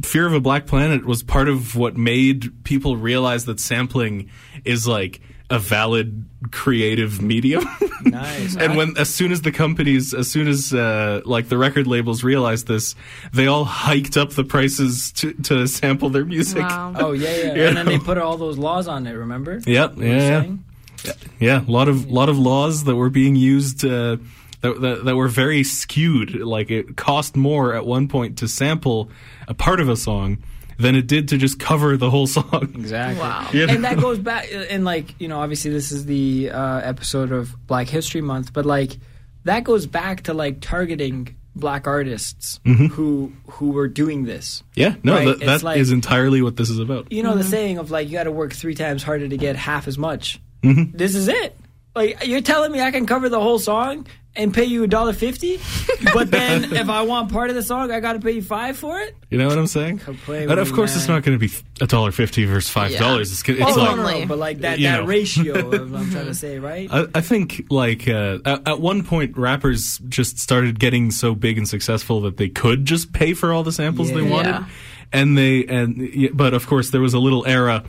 Fear 0.04 0.28
of 0.28 0.34
a 0.34 0.40
Black 0.40 0.66
Planet 0.68 1.06
was 1.06 1.24
part 1.24 1.48
of 1.48 1.76
what 1.76 1.96
made 1.98 2.64
people 2.64 2.98
realize 2.98 3.46
that 3.46 3.60
sampling 3.60 4.30
is 4.66 4.88
like 4.88 5.22
a 5.50 5.60
valid 5.60 6.26
creative 6.52 7.22
medium. 7.22 7.66
Nice. 8.00 8.56
and 8.56 8.78
when 8.78 8.96
as 8.98 9.14
soon 9.14 9.34
as 9.34 9.42
the 9.42 9.52
companies, 9.52 10.14
as 10.14 10.32
soon 10.32 10.48
as 10.48 10.74
uh, 10.74 11.22
like 11.26 11.50
the 11.50 11.58
record 11.58 11.88
labels 11.88 12.24
realized 12.24 12.68
this, 12.68 12.96
they 13.34 13.48
all 13.48 13.66
hiked 13.66 14.16
up 14.16 14.30
the 14.32 14.46
prices 14.46 15.12
to 15.14 15.34
to 15.34 15.68
sample 15.68 16.10
their 16.10 16.24
music. 16.24 16.62
Wow. 16.62 16.94
Oh 16.96 17.12
yeah, 17.12 17.36
yeah. 17.36 17.54
You 17.56 17.64
And 17.66 17.78
then 17.78 17.86
they 17.86 18.00
put 18.00 18.18
all 18.18 18.38
those 18.38 18.58
laws 18.58 18.88
on 18.88 19.08
it. 19.08 19.12
Remember? 19.12 19.60
Yep. 19.66 19.96
What 19.96 20.06
you're 20.06 20.16
Yeah. 20.16 21.14
Yeah. 21.40 21.66
A 21.68 21.70
lot 21.70 21.90
of 21.90 22.10
lot 22.10 22.30
of 22.30 22.40
laws 22.40 22.86
that 22.86 22.96
were 22.96 23.10
being 23.10 23.36
used. 23.36 23.84
Uh, 23.84 24.18
that, 24.62 24.82
that, 24.82 25.06
that 25.06 25.16
were 25.16 25.28
very 25.28 25.64
skewed. 25.64 26.36
Like 26.36 26.72
it 26.72 26.96
cost 26.96 27.36
more 27.36 27.74
at 27.74 27.86
one 27.86 28.08
point 28.08 28.38
to 28.40 28.48
sample 28.48 29.10
a 29.48 29.54
part 29.54 29.80
of 29.80 29.90
a 29.90 29.96
song 29.96 30.38
than 30.78 30.96
it 30.96 31.08
did 31.08 31.28
to 31.30 31.38
just 31.38 31.60
cover 31.60 31.98
the 31.98 32.10
whole 32.10 32.28
song. 32.28 32.72
Exactly. 32.76 33.20
Wow. 33.20 33.50
You 33.52 33.66
know? 33.68 33.74
and 33.74 33.84
that 33.84 33.98
goes 33.98 34.20
back 34.20 34.48
and 34.70 34.86
like 34.86 35.20
you 35.20 35.28
know 35.28 35.40
obviously 35.40 35.72
this 35.72 35.92
is 35.92 36.06
the 36.06 36.52
uh, 36.52 36.78
episode 36.80 37.32
of 37.32 37.56
black 37.68 37.88
history 37.88 38.22
month 38.22 38.54
but 38.54 38.66
like 38.66 38.98
that 39.46 39.64
goes 39.64 39.86
back 39.88 40.24
to 40.24 40.34
like 40.34 40.60
targeting 40.62 41.36
black 41.56 41.88
artists 41.88 42.60
who 42.66 43.32
who 43.50 43.72
were 43.72 43.88
doing 43.88 44.26
this 44.26 44.62
Yeah, 44.76 44.94
no, 45.04 45.14
Right, 45.16 45.26
that, 45.40 45.42
it's 45.56 45.64
that 45.64 45.78
is 45.78 45.92
entirely 45.92 46.44
what 46.44 46.56
this 46.56 46.70
is 46.70 46.78
about. 46.78 47.12
you 47.12 47.24
know 47.24 47.36
the 47.36 47.44
saying 47.44 47.80
of 47.80 47.90
like 47.90 48.08
you 48.10 48.14
got 48.14 48.26
to 48.26 48.32
work 48.32 48.54
three 48.54 48.76
times 48.76 49.02
harder 49.02 49.28
to 49.28 49.38
get 49.38 49.56
half 49.56 49.88
as 49.88 49.98
much 49.98 50.40
Mm-hmm. 50.64 50.96
this 50.98 51.16
is 51.16 51.28
it 51.28 51.56
like 51.96 52.26
you're 52.28 52.42
telling 52.42 52.72
me 52.72 52.82
i 52.82 52.92
can 52.92 53.06
cover 53.08 53.30
the 53.30 53.40
whole 53.40 53.58
song 53.60 54.06
and 54.38 54.54
pay 54.54 54.64
you 54.66 54.84
a 54.84 54.88
dollar 54.88 55.14
fifty 55.14 55.60
but 56.14 56.30
then 56.32 56.74
if 56.76 56.90
i 56.90 57.02
want 57.02 57.32
part 57.32 57.50
of 57.50 57.56
the 57.56 57.64
song 57.64 57.92
i 57.92 58.00
gotta 58.00 58.20
pay 58.20 58.32
you 58.32 58.42
five 58.42 58.78
for 58.78 59.00
it 59.00 59.16
You 59.30 59.38
know 59.38 59.48
what 59.48 59.58
I'm 59.58 59.68
saying? 59.68 60.00
But 60.26 60.58
of 60.58 60.70
me, 60.70 60.76
course, 60.76 60.96
it's 60.96 61.08
not 61.10 61.22
going 61.24 61.38
to 61.38 61.48
be 61.48 61.54
a 61.82 61.88
dollar 61.88 62.12
fifty 62.14 62.46
versus 62.46 62.70
five 62.70 62.96
dollars. 62.96 63.32
It's, 63.32 63.44
gonna- 63.44 63.60
it's 63.60 63.76
oh, 63.78 63.80
like 63.82 63.90
no, 63.90 63.96
no, 63.98 64.04
no, 64.04 64.10
Only. 64.14 64.26
but 64.26 64.38
like 64.38 64.60
that, 64.60 64.80
that 64.80 65.02
know. 65.02 65.06
ratio 65.06 65.70
of, 65.70 65.94
i'm 65.94 66.10
trying 66.12 66.28
to 66.28 66.34
say 66.46 66.60
right 66.60 66.88
I, 66.92 67.08
I 67.16 67.22
think 67.22 67.66
like 67.70 68.08
uh, 68.08 68.40
at, 68.46 68.68
at 68.68 68.80
one 68.80 69.04
point 69.04 69.38
rappers 69.38 69.98
just 70.08 70.40
started 70.40 70.80
getting 70.80 71.12
so 71.12 71.36
big 71.36 71.58
and 71.58 71.68
successful 71.68 72.22
that 72.22 72.38
they 72.38 72.48
could 72.50 72.86
just 72.86 73.12
pay 73.12 73.34
for 73.34 73.52
all 73.52 73.64
the 73.64 73.72
samples 73.74 74.14
they 74.14 74.22
wanted, 74.22 74.50
Yeah. 74.52 74.66
and 75.12 75.38
they 75.38 75.66
and 75.66 76.30
but 76.34 76.54
of 76.54 76.66
course 76.68 76.92
there 76.92 77.02
was 77.02 77.14
a 77.14 77.20
little 77.20 77.46
era 77.46 77.84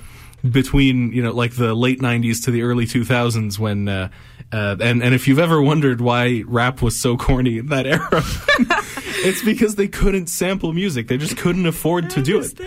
between 0.51 1.13
you 1.13 1.23
know 1.23 1.33
like 1.33 1.55
the 1.57 1.75
late 1.75 2.01
90s 2.01 2.45
to 2.45 2.51
the 2.51 2.63
early 2.63 2.87
2000s 2.87 3.59
when 3.59 3.89
uh, 3.89 4.09
uh, 4.53 4.77
and 4.81 5.03
and 5.03 5.15
if 5.15 5.29
you've 5.29 5.39
ever 5.39 5.61
wondered 5.61 6.01
why 6.01 6.43
rap 6.47 6.81
was 6.83 6.99
so 6.99 7.17
corny 7.17 7.59
in 7.59 7.67
that 7.67 7.87
era 7.87 8.09
it's 9.25 9.43
because 9.43 9.75
they 9.75 9.89
couldn't 9.89 10.29
sample 10.29 10.73
music. 10.73 11.09
They 11.09 11.19
just 11.19 11.37
couldn't 11.37 11.67
afford 11.67 12.11
to 12.11 12.23
do 12.23 12.41
it. 12.41 12.59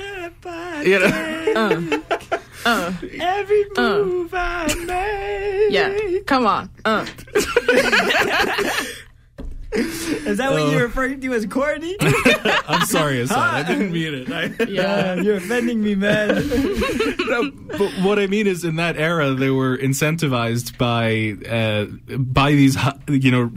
You 0.86 1.00
know? 1.00 1.42
Uh, 1.56 2.18
uh, 2.66 2.94
Every 3.20 3.66
uh. 3.78 3.82
move 3.82 4.34
I 4.34 4.74
make. 4.86 5.72
Yeah, 5.72 6.20
come 6.26 6.46
on. 6.46 6.70
Is 9.74 10.38
that 10.38 10.52
what 10.52 10.62
Oh. 10.62 10.72
you're 10.72 10.84
referring 10.84 11.22
to 11.22 11.34
as 11.34 11.46
corny? 11.46 11.96
i'm 12.02 12.86
sorry 12.88 13.20
Hassan. 13.20 13.38
i 13.40 13.64
didn't 13.64 13.92
mean 13.94 14.14
it 14.14 14.32
I, 14.32 14.64
yeah, 14.70 15.16
you're 15.16 15.38
offending 15.38 15.82
me, 15.82 15.96
man. 15.96 16.44
No, 17.32 17.50
but 17.78 17.92
what 18.04 18.20
I 18.20 18.28
mean 18.28 18.46
is, 18.48 18.66
in 18.66 18.76
that 18.76 18.98
era, 18.98 19.34
they 19.34 19.50
were 19.50 19.78
incentivized 19.78 20.78
by 20.78 21.38
uh, 21.50 21.86
by 22.18 22.52
these 22.52 22.78
you 23.08 23.32
know 23.32 23.50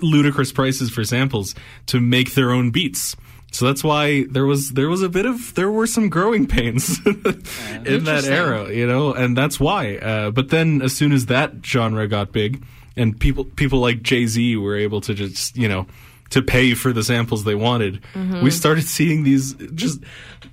ludicrous 0.00 0.50
prices 0.50 0.90
for 0.90 1.04
samples 1.04 1.54
to 1.86 2.00
make 2.00 2.34
their 2.34 2.50
own 2.50 2.70
beats. 2.72 3.14
So 3.52 3.66
that's 3.66 3.84
why 3.84 4.24
there 4.24 4.44
was 4.46 4.70
there 4.72 4.88
was 4.88 5.02
a 5.02 5.08
bit 5.08 5.26
of 5.26 5.54
there 5.54 5.70
were 5.70 5.86
some 5.86 6.08
growing 6.08 6.46
pains 6.48 6.98
in 7.06 8.04
that 8.04 8.24
era, 8.26 8.72
you 8.74 8.86
know, 8.86 9.12
and 9.14 9.36
that's 9.36 9.60
why. 9.60 9.96
Uh, 9.98 10.30
but 10.32 10.48
then, 10.50 10.82
as 10.82 10.96
soon 10.96 11.12
as 11.12 11.26
that 11.26 11.52
genre 11.64 12.08
got 12.08 12.32
big, 12.32 12.64
and 12.98 13.18
people 13.18 13.44
people 13.44 13.80
like 13.80 14.02
Jay 14.02 14.26
Z 14.26 14.56
were 14.56 14.76
able 14.76 15.00
to 15.02 15.14
just 15.14 15.56
you 15.56 15.68
know 15.68 15.86
to 16.30 16.42
pay 16.42 16.74
for 16.74 16.92
the 16.92 17.02
samples 17.02 17.44
they 17.44 17.54
wanted, 17.54 18.02
mm-hmm. 18.12 18.42
we 18.42 18.50
started 18.50 18.84
seeing 18.84 19.24
these 19.24 19.54
just 19.74 20.00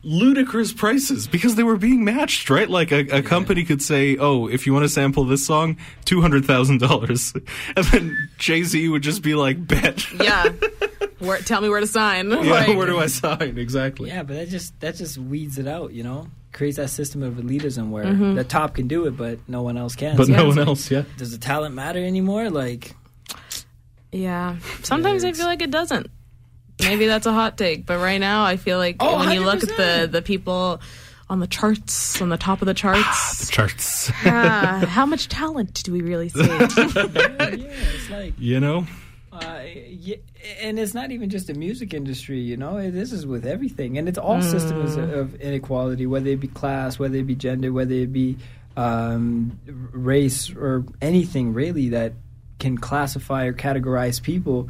ludicrous 0.04 0.72
prices 0.72 1.28
because 1.28 1.56
they 1.56 1.64
were 1.64 1.76
being 1.76 2.06
matched, 2.06 2.50
right? 2.50 2.70
Like 2.70 2.92
a, 2.92 3.18
a 3.18 3.22
company 3.22 3.66
could 3.66 3.82
say, 3.82 4.16
"Oh, 4.18 4.48
if 4.48 4.66
you 4.66 4.74
want 4.74 4.84
to 4.84 4.90
sample 4.90 5.26
this 5.26 5.46
song, 5.46 5.78
two 6.06 6.22
hundred 6.22 6.46
thousand 6.46 6.80
dollars," 6.80 7.34
and 7.76 7.86
then 7.88 8.30
Jay 8.38 8.64
Z 8.64 8.88
would 8.90 9.04
just 9.04 9.22
be 9.22 9.36
like, 9.36 9.68
"Bet." 9.68 10.12
Yeah. 10.14 10.50
Where, 11.20 11.38
tell 11.40 11.62
me 11.62 11.70
where 11.70 11.80
to 11.80 11.88
sign. 11.88 12.30
Yeah, 12.30 12.38
Like, 12.38 12.78
where 12.78 12.88
do 12.88 13.00
I 13.00 13.08
sign? 13.08 13.58
Exactly. 13.58 14.10
Yeah, 14.10 14.24
but 14.24 14.36
that 14.36 14.50
just 14.50 14.78
that 14.82 14.96
just 14.96 15.18
weeds 15.18 15.58
it 15.58 15.66
out, 15.66 15.94
you 15.94 16.04
know. 16.04 16.28
Creates 16.56 16.78
that 16.78 16.90
system 16.90 17.22
of 17.22 17.34
elitism 17.34 17.90
where 17.90 18.06
Mm-hmm. 18.06 18.36
the 18.36 18.44
top 18.46 18.76
can 18.76 18.88
do 18.88 19.06
it, 19.08 19.18
but 19.18 19.40
no 19.48 19.62
one 19.62 19.76
else 19.78 19.94
can. 19.96 20.16
But 20.16 20.28
So 20.28 20.34
no 20.34 20.48
one 20.48 20.56
like, 20.56 20.68
else, 20.68 20.90
yeah. 20.90 21.04
Does 21.18 21.32
the 21.32 21.38
talent 21.38 21.76
matter 21.76 22.00
anymore? 22.00 22.50
Like, 22.50 22.96
Yeah. 24.12 24.56
Sometimes 24.82 25.24
I 25.26 25.34
feel 25.34 25.46
like 25.48 25.62
it 25.62 25.70
doesn't. 25.72 26.10
Maybe 26.82 27.08
that's 27.08 27.26
a 27.26 27.34
hot 27.34 27.58
take, 27.58 27.86
but 27.86 28.00
right 28.00 28.20
now 28.20 28.46
I 28.46 28.56
feel 28.58 28.78
like 28.78 28.96
Oh, 29.02 29.18
when 29.20 29.32
you 29.32 29.42
look 29.42 29.64
at 29.64 29.70
the 29.76 30.08
the 30.12 30.22
people 30.22 30.80
on 31.30 31.40
the 31.42 31.48
charts, 31.48 32.22
on 32.22 32.30
the 32.30 32.38
top 32.38 32.62
of 32.62 32.68
the 32.68 32.74
charts 32.74 33.48
The 33.48 33.52
charts, 33.52 34.08
charts. 34.08 34.12
ah, 34.26 34.86
how 34.88 35.06
much 35.06 35.28
talent 35.28 35.84
do 35.84 35.92
we 35.92 36.02
really 36.02 36.30
see? 36.30 36.40
yeah, 36.46 36.68
it's 36.70 38.10
like, 38.10 38.34
You 38.38 38.60
know? 38.62 38.88
Uh, 39.42 39.64
yeah, 39.90 40.16
and 40.62 40.80
it's 40.80 40.94
not 40.94 41.12
even 41.12 41.30
just 41.30 41.48
the 41.48 41.54
music 41.54 41.94
industry, 41.94 42.40
you 42.40 42.58
know. 42.58 42.90
This 42.92 43.12
is 43.12 43.26
with 43.26 43.46
everything, 43.46 43.98
and 43.98 44.08
it's 44.08 44.18
all 44.18 44.42
systems 44.42 44.96
Mm. 44.96 45.14
of 45.18 45.36
inequality, 45.36 46.06
whether 46.06 46.30
it 46.30 46.40
be 46.40 46.48
class, 46.48 46.98
whether 47.00 47.18
it 47.18 47.28
be 47.28 47.36
gender, 47.36 47.72
whether 47.74 47.94
it 47.94 48.12
be 48.14 48.38
um, 48.78 49.58
race 49.94 50.50
or 50.54 50.84
anything 51.02 51.54
really 51.54 51.90
that 51.90 52.14
can 52.60 52.78
classify 52.78 53.46
or 53.46 53.54
categorize 53.54 54.22
people. 54.22 54.70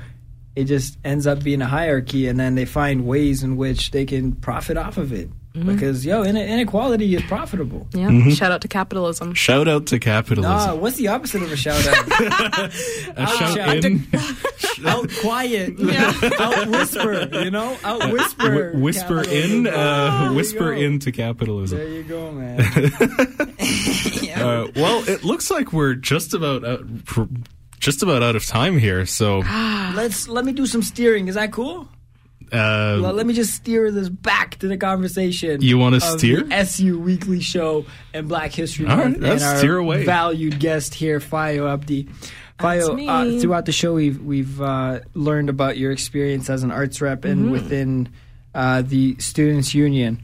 It 0.56 0.66
just 0.66 0.98
ends 1.04 1.28
up 1.28 1.44
being 1.44 1.62
a 1.62 1.66
hierarchy, 1.68 2.28
and 2.28 2.40
then 2.40 2.56
they 2.56 2.66
find 2.66 3.06
ways 3.06 3.44
in 3.44 3.58
which 3.58 3.92
they 3.92 4.06
can 4.06 4.34
profit 4.34 4.78
off 4.78 4.98
of 4.98 5.12
it. 5.12 5.30
Mm-hmm. 5.56 5.74
Because 5.74 6.06
yo, 6.06 6.22
ine- 6.24 6.36
inequality 6.36 7.16
is 7.16 7.22
profitable. 7.24 7.88
yeah. 7.94 8.30
Shout 8.30 8.52
out 8.52 8.62
to 8.62 8.68
capitalism. 8.68 9.34
Shout 9.34 9.68
out 9.70 9.86
to 9.88 10.00
capitalism. 10.00 10.52
Nah, 10.52 10.76
what's 10.76 10.98
the 10.98 11.08
opposite 11.08 11.42
of 11.44 11.52
a 11.52 11.56
shout 11.56 11.86
out? 11.88 12.08
a 13.16 13.28
shout 13.28 13.56
shout. 13.56 13.86
in. 13.86 14.06
out 14.86 15.10
quiet, 15.22 15.80
out 16.40 16.68
whisper, 16.68 17.30
you 17.42 17.52
know, 17.52 17.78
out 17.86 18.12
whisper, 18.12 18.72
Wh- 18.74 18.82
whisper 18.82 19.24
capitalism. 19.24 19.66
in, 19.68 19.74
uh, 19.74 20.20
There 20.20 20.30
you 20.32 20.36
whisper 20.36 20.76
go. 20.76 20.82
into 20.82 21.12
capitalism. 21.14 21.78
There 21.78 21.88
you 21.88 22.04
go, 22.04 22.32
man. 22.34 22.60
Uh, 24.36 24.68
well, 24.76 25.08
it 25.08 25.24
looks 25.24 25.50
like 25.50 25.72
we're 25.72 25.94
just 25.96 26.34
about 26.34 26.66
out, 26.66 26.82
just 27.80 28.04
about 28.04 28.22
out 28.22 28.36
of 28.36 28.46
time 28.46 28.78
here. 28.78 29.06
So, 29.06 29.40
Let's 29.96 30.28
let 30.28 30.44
me 30.44 30.52
do 30.52 30.66
some 30.66 30.84
steering. 30.84 31.28
Is 31.30 31.36
that 31.36 31.52
cool? 31.54 31.88
Uh, 32.52 33.00
Well, 33.02 33.14
let 33.14 33.26
me 33.26 33.34
just 33.34 33.54
steer 33.54 33.92
this 33.92 34.10
back 34.10 34.58
to 34.60 34.68
the 34.68 34.78
conversation. 34.78 35.62
You 35.62 35.78
wanna 35.78 36.00
steer? 36.00 36.44
the 36.44 36.54
SU 36.56 37.00
Weekly 37.00 37.40
Show 37.42 37.86
and 38.14 38.28
Black 38.28 38.52
History 38.52 38.86
All 38.88 38.98
right, 38.98 39.06
Month, 39.06 39.20
let's 39.20 39.44
and 39.44 39.52
our 39.52 39.58
steer 39.58 39.78
away. 39.78 40.06
valued 40.06 40.60
guest 40.60 40.94
here, 40.94 41.20
Fayo 41.20 41.72
Abdi. 41.72 42.04
That's 42.58 42.88
Fayo, 42.88 43.38
uh, 43.38 43.40
throughout 43.42 43.66
the 43.66 43.72
show, 43.74 43.94
we've 43.96 44.22
we've 44.22 44.62
uh, 44.62 45.00
learned 45.14 45.50
about 45.50 45.78
your 45.78 45.92
experience 45.92 46.50
as 46.50 46.64
an 46.64 46.72
arts 46.72 47.02
rep 47.02 47.22
Mm-hmm. 47.22 47.30
and 47.32 47.52
within 47.52 48.10
uh, 48.54 48.82
the 48.82 49.16
Students 49.20 49.74
Union. 49.74 50.22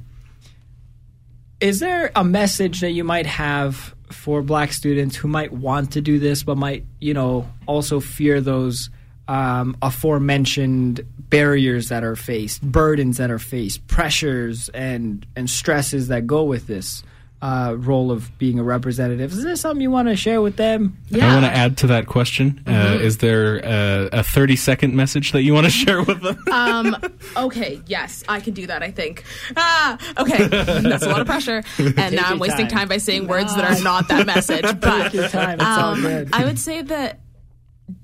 Is 1.59 1.79
there 1.79 2.11
a 2.15 2.23
message 2.23 2.79
that 2.81 2.91
you 2.91 3.03
might 3.03 3.27
have 3.27 3.93
for 4.09 4.41
Black 4.41 4.73
students 4.73 5.15
who 5.15 5.27
might 5.27 5.53
want 5.53 5.91
to 5.93 6.01
do 6.01 6.17
this, 6.19 6.43
but 6.43 6.57
might, 6.57 6.85
you 6.99 7.13
know, 7.13 7.47
also 7.67 7.99
fear 7.99 8.41
those 8.41 8.89
um, 9.31 9.75
aforementioned 9.81 11.01
barriers 11.29 11.87
that 11.89 12.03
are 12.03 12.15
faced, 12.15 12.61
burdens 12.61 13.17
that 13.17 13.31
are 13.31 13.39
faced, 13.39 13.85
pressures 13.87 14.69
and 14.73 15.25
and 15.35 15.49
stresses 15.49 16.09
that 16.09 16.27
go 16.27 16.43
with 16.43 16.67
this 16.67 17.03
uh, 17.41 17.73
role 17.77 18.11
of 18.11 18.37
being 18.37 18.59
a 18.59 18.63
representative? 18.63 19.31
Is 19.31 19.43
there 19.43 19.55
something 19.55 19.81
you 19.81 19.89
want 19.89 20.09
to 20.09 20.15
share 20.15 20.41
with 20.41 20.57
them? 20.57 20.95
I 21.13 21.17
want 21.33 21.45
to 21.45 21.51
add 21.51 21.77
to 21.77 21.87
that 21.87 22.05
question. 22.07 22.61
Uh, 22.67 22.71
Mm-hmm. 22.71 23.03
is 23.05 23.17
there 23.17 23.57
a, 23.63 24.09
a 24.19 24.23
30 24.23 24.55
second 24.57 24.95
message 24.95 25.31
that 25.31 25.41
you 25.43 25.53
want 25.53 25.65
to 25.65 25.71
share 25.83 26.03
with 26.03 26.21
them? 26.21 26.37
Um, 26.51 26.95
okay, 27.37 27.81
yes, 27.87 28.23
I 28.27 28.41
can 28.41 28.53
do 28.53 28.67
that, 28.67 28.83
I 28.83 28.91
think. 28.91 29.23
Ah, 29.57 29.97
okay, 30.19 30.45
that's 30.47 31.03
a 31.05 31.09
lot 31.09 31.21
of 31.21 31.25
pressure. 31.27 31.63
And 31.97 32.15
now 32.15 32.25
I'm 32.25 32.37
wasting 32.39 32.67
time. 32.67 32.79
time 32.79 32.87
by 32.89 32.97
saying 32.97 33.27
words 33.27 33.55
that 33.55 33.65
are 33.65 33.81
not 33.83 34.07
that 34.09 34.27
message. 34.27 34.61
But 34.79 35.03
Take 35.03 35.13
your 35.13 35.29
time. 35.29 35.55
It's 35.59 35.63
all 35.63 35.93
um, 35.93 36.01
good. 36.01 36.29
I 36.33 36.43
would 36.45 36.59
say 36.59 36.81
that 36.83 37.21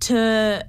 to. 0.08 0.66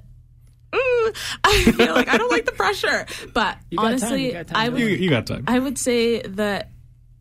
Mm, 0.71 1.15
I 1.43 1.71
feel 1.75 1.93
like 1.95 2.07
I 2.07 2.17
don't 2.17 2.31
like 2.31 2.45
the 2.45 2.51
pressure, 2.51 3.05
but 3.33 3.57
You 3.71 3.77
got 3.77 3.83
time, 3.83 3.89
honestly, 3.93 4.25
you 4.27 4.31
got 4.33 4.47
time. 4.47 4.57
I 4.57 4.69
would 4.69 4.79
you, 4.79 4.87
you 4.87 5.09
got 5.09 5.25
time. 5.27 5.43
I 5.47 5.59
would 5.59 5.77
say 5.77 6.21
that 6.21 6.71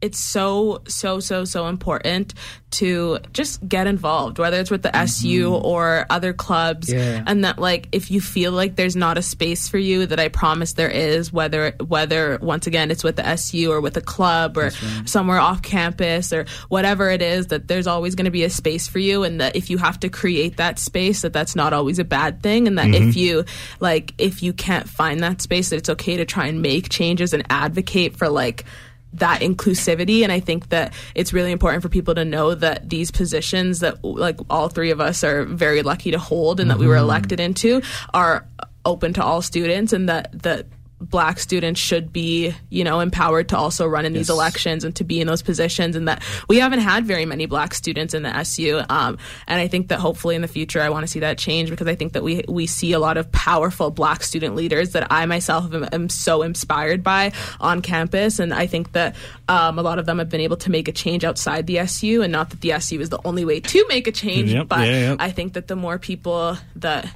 it's 0.00 0.18
so 0.18 0.80
so 0.86 1.18
so 1.20 1.44
so 1.44 1.66
important 1.66 2.34
to 2.70 3.18
just 3.32 3.66
get 3.66 3.86
involved 3.86 4.38
whether 4.38 4.60
it's 4.60 4.70
with 4.70 4.82
the 4.82 4.94
SU 4.94 5.50
mm-hmm. 5.50 5.66
or 5.66 6.06
other 6.10 6.32
clubs. 6.32 6.92
Yeah. 6.92 7.24
and 7.26 7.44
that 7.44 7.58
like 7.58 7.88
if 7.92 8.10
you 8.10 8.20
feel 8.20 8.52
like 8.52 8.76
there's 8.76 8.94
not 8.94 9.18
a 9.18 9.22
space 9.22 9.68
for 9.68 9.78
you 9.78 10.06
that 10.06 10.20
I 10.20 10.28
promise 10.28 10.74
there 10.74 10.90
is 10.90 11.32
whether 11.32 11.72
whether 11.84 12.38
once 12.40 12.66
again 12.66 12.90
it's 12.90 13.02
with 13.02 13.16
the 13.16 13.26
SU 13.26 13.72
or 13.72 13.80
with 13.80 13.96
a 13.96 14.00
club 14.00 14.56
or 14.56 14.70
somewhere 15.06 15.38
off 15.38 15.62
campus 15.62 16.32
or 16.32 16.46
whatever 16.68 17.10
it 17.10 17.22
is 17.22 17.48
that 17.48 17.68
there's 17.68 17.86
always 17.86 18.14
going 18.14 18.26
to 18.26 18.30
be 18.30 18.44
a 18.44 18.50
space 18.50 18.86
for 18.86 18.98
you 18.98 19.24
and 19.24 19.40
that 19.40 19.56
if 19.56 19.70
you 19.70 19.78
have 19.78 19.98
to 20.00 20.08
create 20.08 20.58
that 20.58 20.78
space 20.78 21.22
that 21.22 21.32
that's 21.32 21.56
not 21.56 21.72
always 21.72 21.98
a 21.98 22.04
bad 22.04 22.42
thing 22.42 22.68
and 22.68 22.78
that 22.78 22.88
if 22.88 23.02
mm-hmm. 23.02 23.18
you 23.18 23.44
like 23.80 24.14
if 24.18 24.42
you 24.42 24.52
can't 24.52 24.88
find 24.88 25.20
that 25.20 25.40
space 25.40 25.70
that 25.70 25.76
it's 25.76 25.88
okay 25.88 26.16
to 26.16 26.24
try 26.24 26.46
and 26.46 26.62
make 26.62 26.88
changes 26.88 27.32
and 27.32 27.42
advocate 27.50 28.16
for 28.16 28.28
like 28.28 28.64
that 29.12 29.40
inclusivity 29.40 30.22
and 30.22 30.30
i 30.30 30.40
think 30.40 30.68
that 30.68 30.92
it's 31.14 31.32
really 31.32 31.52
important 31.52 31.82
for 31.82 31.88
people 31.88 32.14
to 32.14 32.24
know 32.24 32.54
that 32.54 32.88
these 32.88 33.10
positions 33.10 33.80
that 33.80 34.02
like 34.04 34.38
all 34.50 34.68
three 34.68 34.90
of 34.90 35.00
us 35.00 35.24
are 35.24 35.44
very 35.44 35.82
lucky 35.82 36.10
to 36.10 36.18
hold 36.18 36.60
and 36.60 36.70
that 36.70 36.78
we 36.78 36.86
were 36.86 36.94
mm-hmm. 36.94 37.04
elected 37.04 37.40
into 37.40 37.80
are 38.12 38.46
open 38.84 39.12
to 39.12 39.22
all 39.22 39.42
students 39.42 39.92
and 39.92 40.08
that 40.08 40.30
that 40.42 40.66
black 41.00 41.38
students 41.38 41.80
should 41.80 42.12
be 42.12 42.54
you 42.70 42.84
know 42.84 43.00
empowered 43.00 43.48
to 43.48 43.56
also 43.56 43.86
run 43.86 44.04
in 44.04 44.12
these 44.12 44.30
elections 44.30 44.84
and 44.84 44.96
to 44.96 45.04
be 45.04 45.20
in 45.20 45.26
those 45.26 45.42
positions 45.42 45.94
and 45.94 46.08
that 46.08 46.22
we 46.48 46.58
haven't 46.58 46.80
had 46.80 47.04
very 47.04 47.24
many 47.24 47.46
black 47.46 47.72
students 47.72 48.14
in 48.14 48.22
the 48.22 48.36
SU 48.36 48.82
um, 48.88 49.16
and 49.46 49.60
I 49.60 49.68
think 49.68 49.88
that 49.88 50.00
hopefully 50.00 50.34
in 50.34 50.42
the 50.42 50.48
future 50.48 50.80
I 50.80 50.90
want 50.90 51.04
to 51.04 51.08
see 51.08 51.20
that 51.20 51.38
change 51.38 51.70
because 51.70 51.86
I 51.86 51.94
think 51.94 52.12
that 52.14 52.22
we 52.22 52.44
we 52.48 52.66
see 52.66 52.92
a 52.92 52.98
lot 52.98 53.16
of 53.16 53.30
powerful 53.32 53.90
black 53.90 54.22
student 54.22 54.54
leaders 54.54 54.90
that 54.92 55.06
I 55.10 55.26
myself 55.26 55.72
am, 55.72 55.88
am 55.92 56.08
so 56.08 56.42
inspired 56.42 57.02
by 57.02 57.32
on 57.60 57.82
campus. 57.82 58.38
And 58.38 58.52
I 58.52 58.66
think 58.66 58.92
that 58.92 59.16
um, 59.48 59.78
a 59.78 59.82
lot 59.82 59.98
of 59.98 60.06
them 60.06 60.18
have 60.18 60.28
been 60.28 60.40
able 60.40 60.56
to 60.58 60.70
make 60.70 60.88
a 60.88 60.92
change 60.92 61.24
outside 61.24 61.66
the 61.66 61.78
SU 61.78 62.22
and 62.22 62.32
not 62.32 62.50
that 62.50 62.60
the 62.60 62.72
SU 62.72 63.00
is 63.00 63.10
the 63.10 63.20
only 63.24 63.44
way 63.44 63.60
to 63.60 63.86
make 63.88 64.06
a 64.06 64.12
change 64.12 64.52
Yep, 64.52 64.68
but 64.68 64.86
yeah, 64.86 65.00
yeah. 65.00 65.16
I 65.18 65.30
think 65.30 65.54
that 65.54 65.68
the 65.68 65.76
more 65.76 65.98
people 65.98 66.56
that 66.76 67.08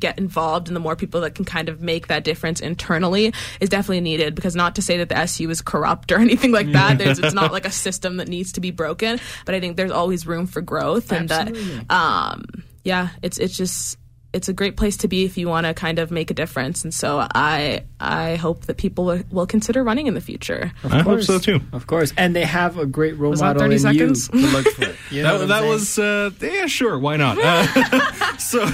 get 0.00 0.18
involved 0.18 0.68
and 0.68 0.74
the 0.74 0.80
more 0.80 0.96
people 0.96 1.20
that 1.20 1.34
can 1.34 1.44
kind 1.44 1.68
of 1.68 1.80
make 1.80 2.08
that 2.08 2.24
difference 2.24 2.60
internally 2.60 3.32
is 3.60 3.68
definitely 3.68 4.00
needed. 4.00 4.34
Because 4.34 4.56
not 4.56 4.74
to 4.76 4.82
say 4.82 4.98
that 4.98 5.08
the 5.08 5.18
SU 5.18 5.48
is 5.50 5.60
corrupt 5.62 6.10
or 6.12 6.18
anything 6.20 6.52
like 6.52 6.72
that. 6.72 6.98
There's 6.98 7.18
it's 7.18 7.34
not 7.34 7.52
like 7.52 7.66
a 7.66 7.70
system 7.70 8.16
that 8.16 8.28
needs 8.28 8.52
to 8.52 8.60
be 8.60 8.70
broken. 8.70 9.20
But 9.44 9.54
I 9.54 9.60
think 9.60 9.76
there's 9.76 9.90
always 9.92 10.26
room 10.26 10.46
for 10.46 10.60
growth 10.60 11.12
and 11.12 11.30
Absolutely. 11.30 11.84
that 11.84 11.90
um 11.90 12.44
yeah 12.84 13.10
it's 13.22 13.38
it's 13.38 13.56
just 13.56 13.98
it's 14.32 14.48
a 14.48 14.52
great 14.52 14.76
place 14.76 14.96
to 14.98 15.08
be 15.08 15.24
if 15.24 15.36
you 15.36 15.48
want 15.48 15.66
to 15.66 15.74
kind 15.74 15.98
of 15.98 16.10
make 16.10 16.30
a 16.30 16.34
difference 16.34 16.84
and 16.84 16.94
so 16.94 17.26
I 17.34 17.82
I 17.98 18.36
hope 18.36 18.66
that 18.66 18.76
people 18.76 19.04
will, 19.04 19.22
will 19.30 19.46
consider 19.46 19.82
running 19.82 20.06
in 20.06 20.14
the 20.14 20.20
future 20.20 20.72
Of 20.84 20.92
I 20.92 21.00
hope 21.02 21.22
so, 21.22 21.38
too. 21.38 21.60
Of 21.72 21.86
course, 21.86 22.12
and 22.16 22.34
they 22.34 22.44
have 22.44 22.78
a 22.78 22.86
great 22.86 23.18
role 23.18 23.32
Was 23.32 23.40
model 23.42 23.62
30 23.62 23.74
in 23.74 23.80
seconds? 23.80 24.30
you 24.32 24.40
to 24.46 24.52
look 24.56 24.66
for. 24.68 25.14
You 25.14 25.22
know 25.24 25.38
That, 25.38 25.46
that 25.48 25.64
was 25.68 25.98
uh, 25.98 26.30
yeah, 26.40 26.66
sure. 26.66 26.98
Why 26.98 27.16
not? 27.16 27.38
Uh, 27.42 28.36
so, 28.38 28.66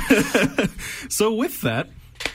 so 1.09 1.33
with 1.35 1.61
that, 1.63 1.89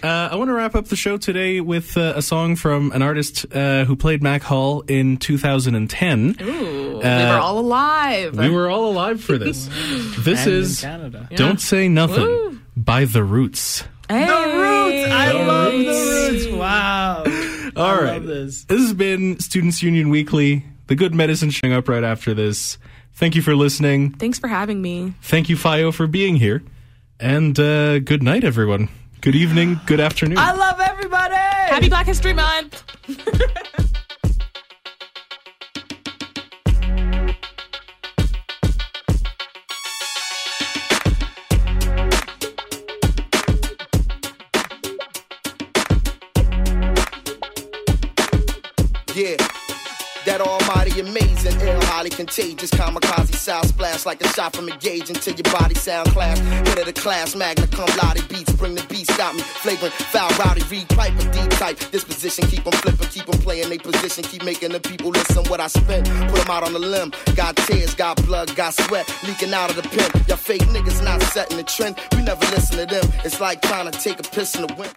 uh, 0.03 0.29
I 0.31 0.35
want 0.35 0.49
to 0.49 0.53
wrap 0.53 0.75
up 0.75 0.87
the 0.87 0.95
show 0.95 1.17
today 1.17 1.61
with 1.61 1.95
uh, 1.97 2.13
a 2.15 2.21
song 2.21 2.55
from 2.55 2.91
an 2.91 3.01
artist 3.01 3.45
uh, 3.53 3.85
who 3.85 3.95
played 3.95 4.23
Mac 4.23 4.41
Hall 4.41 4.81
in 4.87 5.17
2010. 5.17 6.37
Ooh, 6.41 6.43
we 6.43 6.99
were 6.99 7.05
Uh, 7.05 7.39
all 7.41 7.59
alive 7.59 8.37
We 8.37 8.49
were 8.49 8.69
all 8.69 8.89
alive 8.91 9.21
for 9.23 9.37
this. 9.37 9.69
This 10.19 10.45
And 10.45 10.53
is 10.55 10.81
Canada. 10.81 11.29
"Don't 11.35 11.59
Say 11.61 11.87
Nothing" 11.87 12.23
Woo. 12.25 12.60
By 12.75 13.05
The 13.05 13.23
Roots. 13.23 13.83
hey. 14.09 14.25
The 14.25 14.33
Roots! 14.57 15.11
I 15.11 15.33
The 15.33 15.39
love 15.39 15.73
Roots. 15.73 15.85
the 15.85 16.31
roots. 16.31 16.47
Wow. 16.57 17.23
All 17.75 17.85
I 17.85 18.01
right, 18.01 18.13
love 18.13 18.25
this. 18.25 18.63
This 18.65 18.81
has 18.81 18.93
been 18.93 19.39
Students 19.39 19.81
Union 19.83 20.09
Weekly. 20.09 20.65
The 20.87 20.95
Good 20.95 21.13
Medicine 21.15 21.49
showing 21.49 21.73
up 21.73 21.87
right 21.87 22.03
after 22.03 22.33
this. 22.33 22.77
Thank 23.13 23.35
you 23.35 23.41
for 23.41 23.55
listening. 23.55 24.11
thanks 24.11 24.39
for 24.39 24.47
having 24.47 24.81
me 24.81 25.13
Thank 25.21 25.47
you, 25.49 25.55
Fayo, 25.55 25.93
for 25.93 26.07
being 26.07 26.35
here. 26.37 26.63
And 27.19 27.57
uh, 27.59 27.99
good 27.99 28.23
night, 28.23 28.43
everyone. 28.43 28.89
Good 29.21 29.35
evening, 29.35 29.79
good 29.85 29.99
afternoon. 29.99 30.37
I 30.39 30.53
love 30.53 30.79
everybody. 30.79 31.35
happy 31.35 31.87
Black 31.89 32.07
History 32.07 32.33
Month 32.33 32.83
amazing, 51.01 51.59
ill, 51.61 51.81
highly 51.85 52.09
contagious, 52.09 52.71
kamikaze 52.71 53.35
sound 53.35 53.67
splash 53.67 54.05
like 54.05 54.21
a 54.21 54.27
shot 54.29 54.55
from 54.55 54.67
a 54.69 54.77
gauge 54.77 55.09
until 55.09 55.33
your 55.33 55.51
body 55.51 55.75
sound 55.75 56.09
class. 56.09 56.39
Hit 56.39 56.79
of 56.79 56.85
the 56.85 56.93
class, 56.93 57.35
magna 57.35 57.67
cum 57.67 57.89
laude 57.97 58.27
beats, 58.29 58.53
bring 58.53 58.75
the 58.75 58.83
beat, 58.89 59.09
stop 59.09 59.35
me. 59.35 59.41
Flagrant, 59.41 59.93
foul, 59.93 60.29
rowdy, 60.39 60.63
read 60.69 60.87
pipe, 60.89 61.13
a 61.19 61.23
deep 61.31 61.49
type. 61.51 61.77
Disposition, 61.91 62.47
keep 62.47 62.63
them 62.63 62.73
flipping, 62.73 63.07
keep 63.07 63.25
them 63.25 63.39
playing 63.41 63.69
they 63.69 63.77
position, 63.77 64.23
keep 64.23 64.43
making 64.43 64.71
the 64.71 64.79
people 64.79 65.09
listen 65.09 65.43
what 65.45 65.59
I 65.59 65.67
spent. 65.67 66.07
Put 66.29 66.39
them 66.41 66.49
out 66.49 66.63
on 66.63 66.73
the 66.73 66.79
limb. 66.79 67.11
Got 67.35 67.55
tears, 67.57 67.95
got 67.95 68.23
blood, 68.25 68.55
got 68.55 68.73
sweat 68.73 69.07
leaking 69.23 69.53
out 69.53 69.69
of 69.69 69.75
the 69.75 69.83
pen. 69.83 70.09
Y'all 70.27 70.37
fake 70.37 70.61
niggas 70.63 71.03
not 71.03 71.21
setting 71.23 71.57
the 71.57 71.63
trend. 71.63 71.95
We 72.13 72.23
never 72.23 72.45
listen 72.51 72.77
to 72.77 72.85
them. 72.85 73.05
It's 73.23 73.39
like 73.39 73.61
trying 73.61 73.89
to 73.89 73.97
take 73.99 74.19
a 74.19 74.23
piss 74.23 74.55
in 74.55 74.67
the 74.67 74.73
wind. 74.75 74.93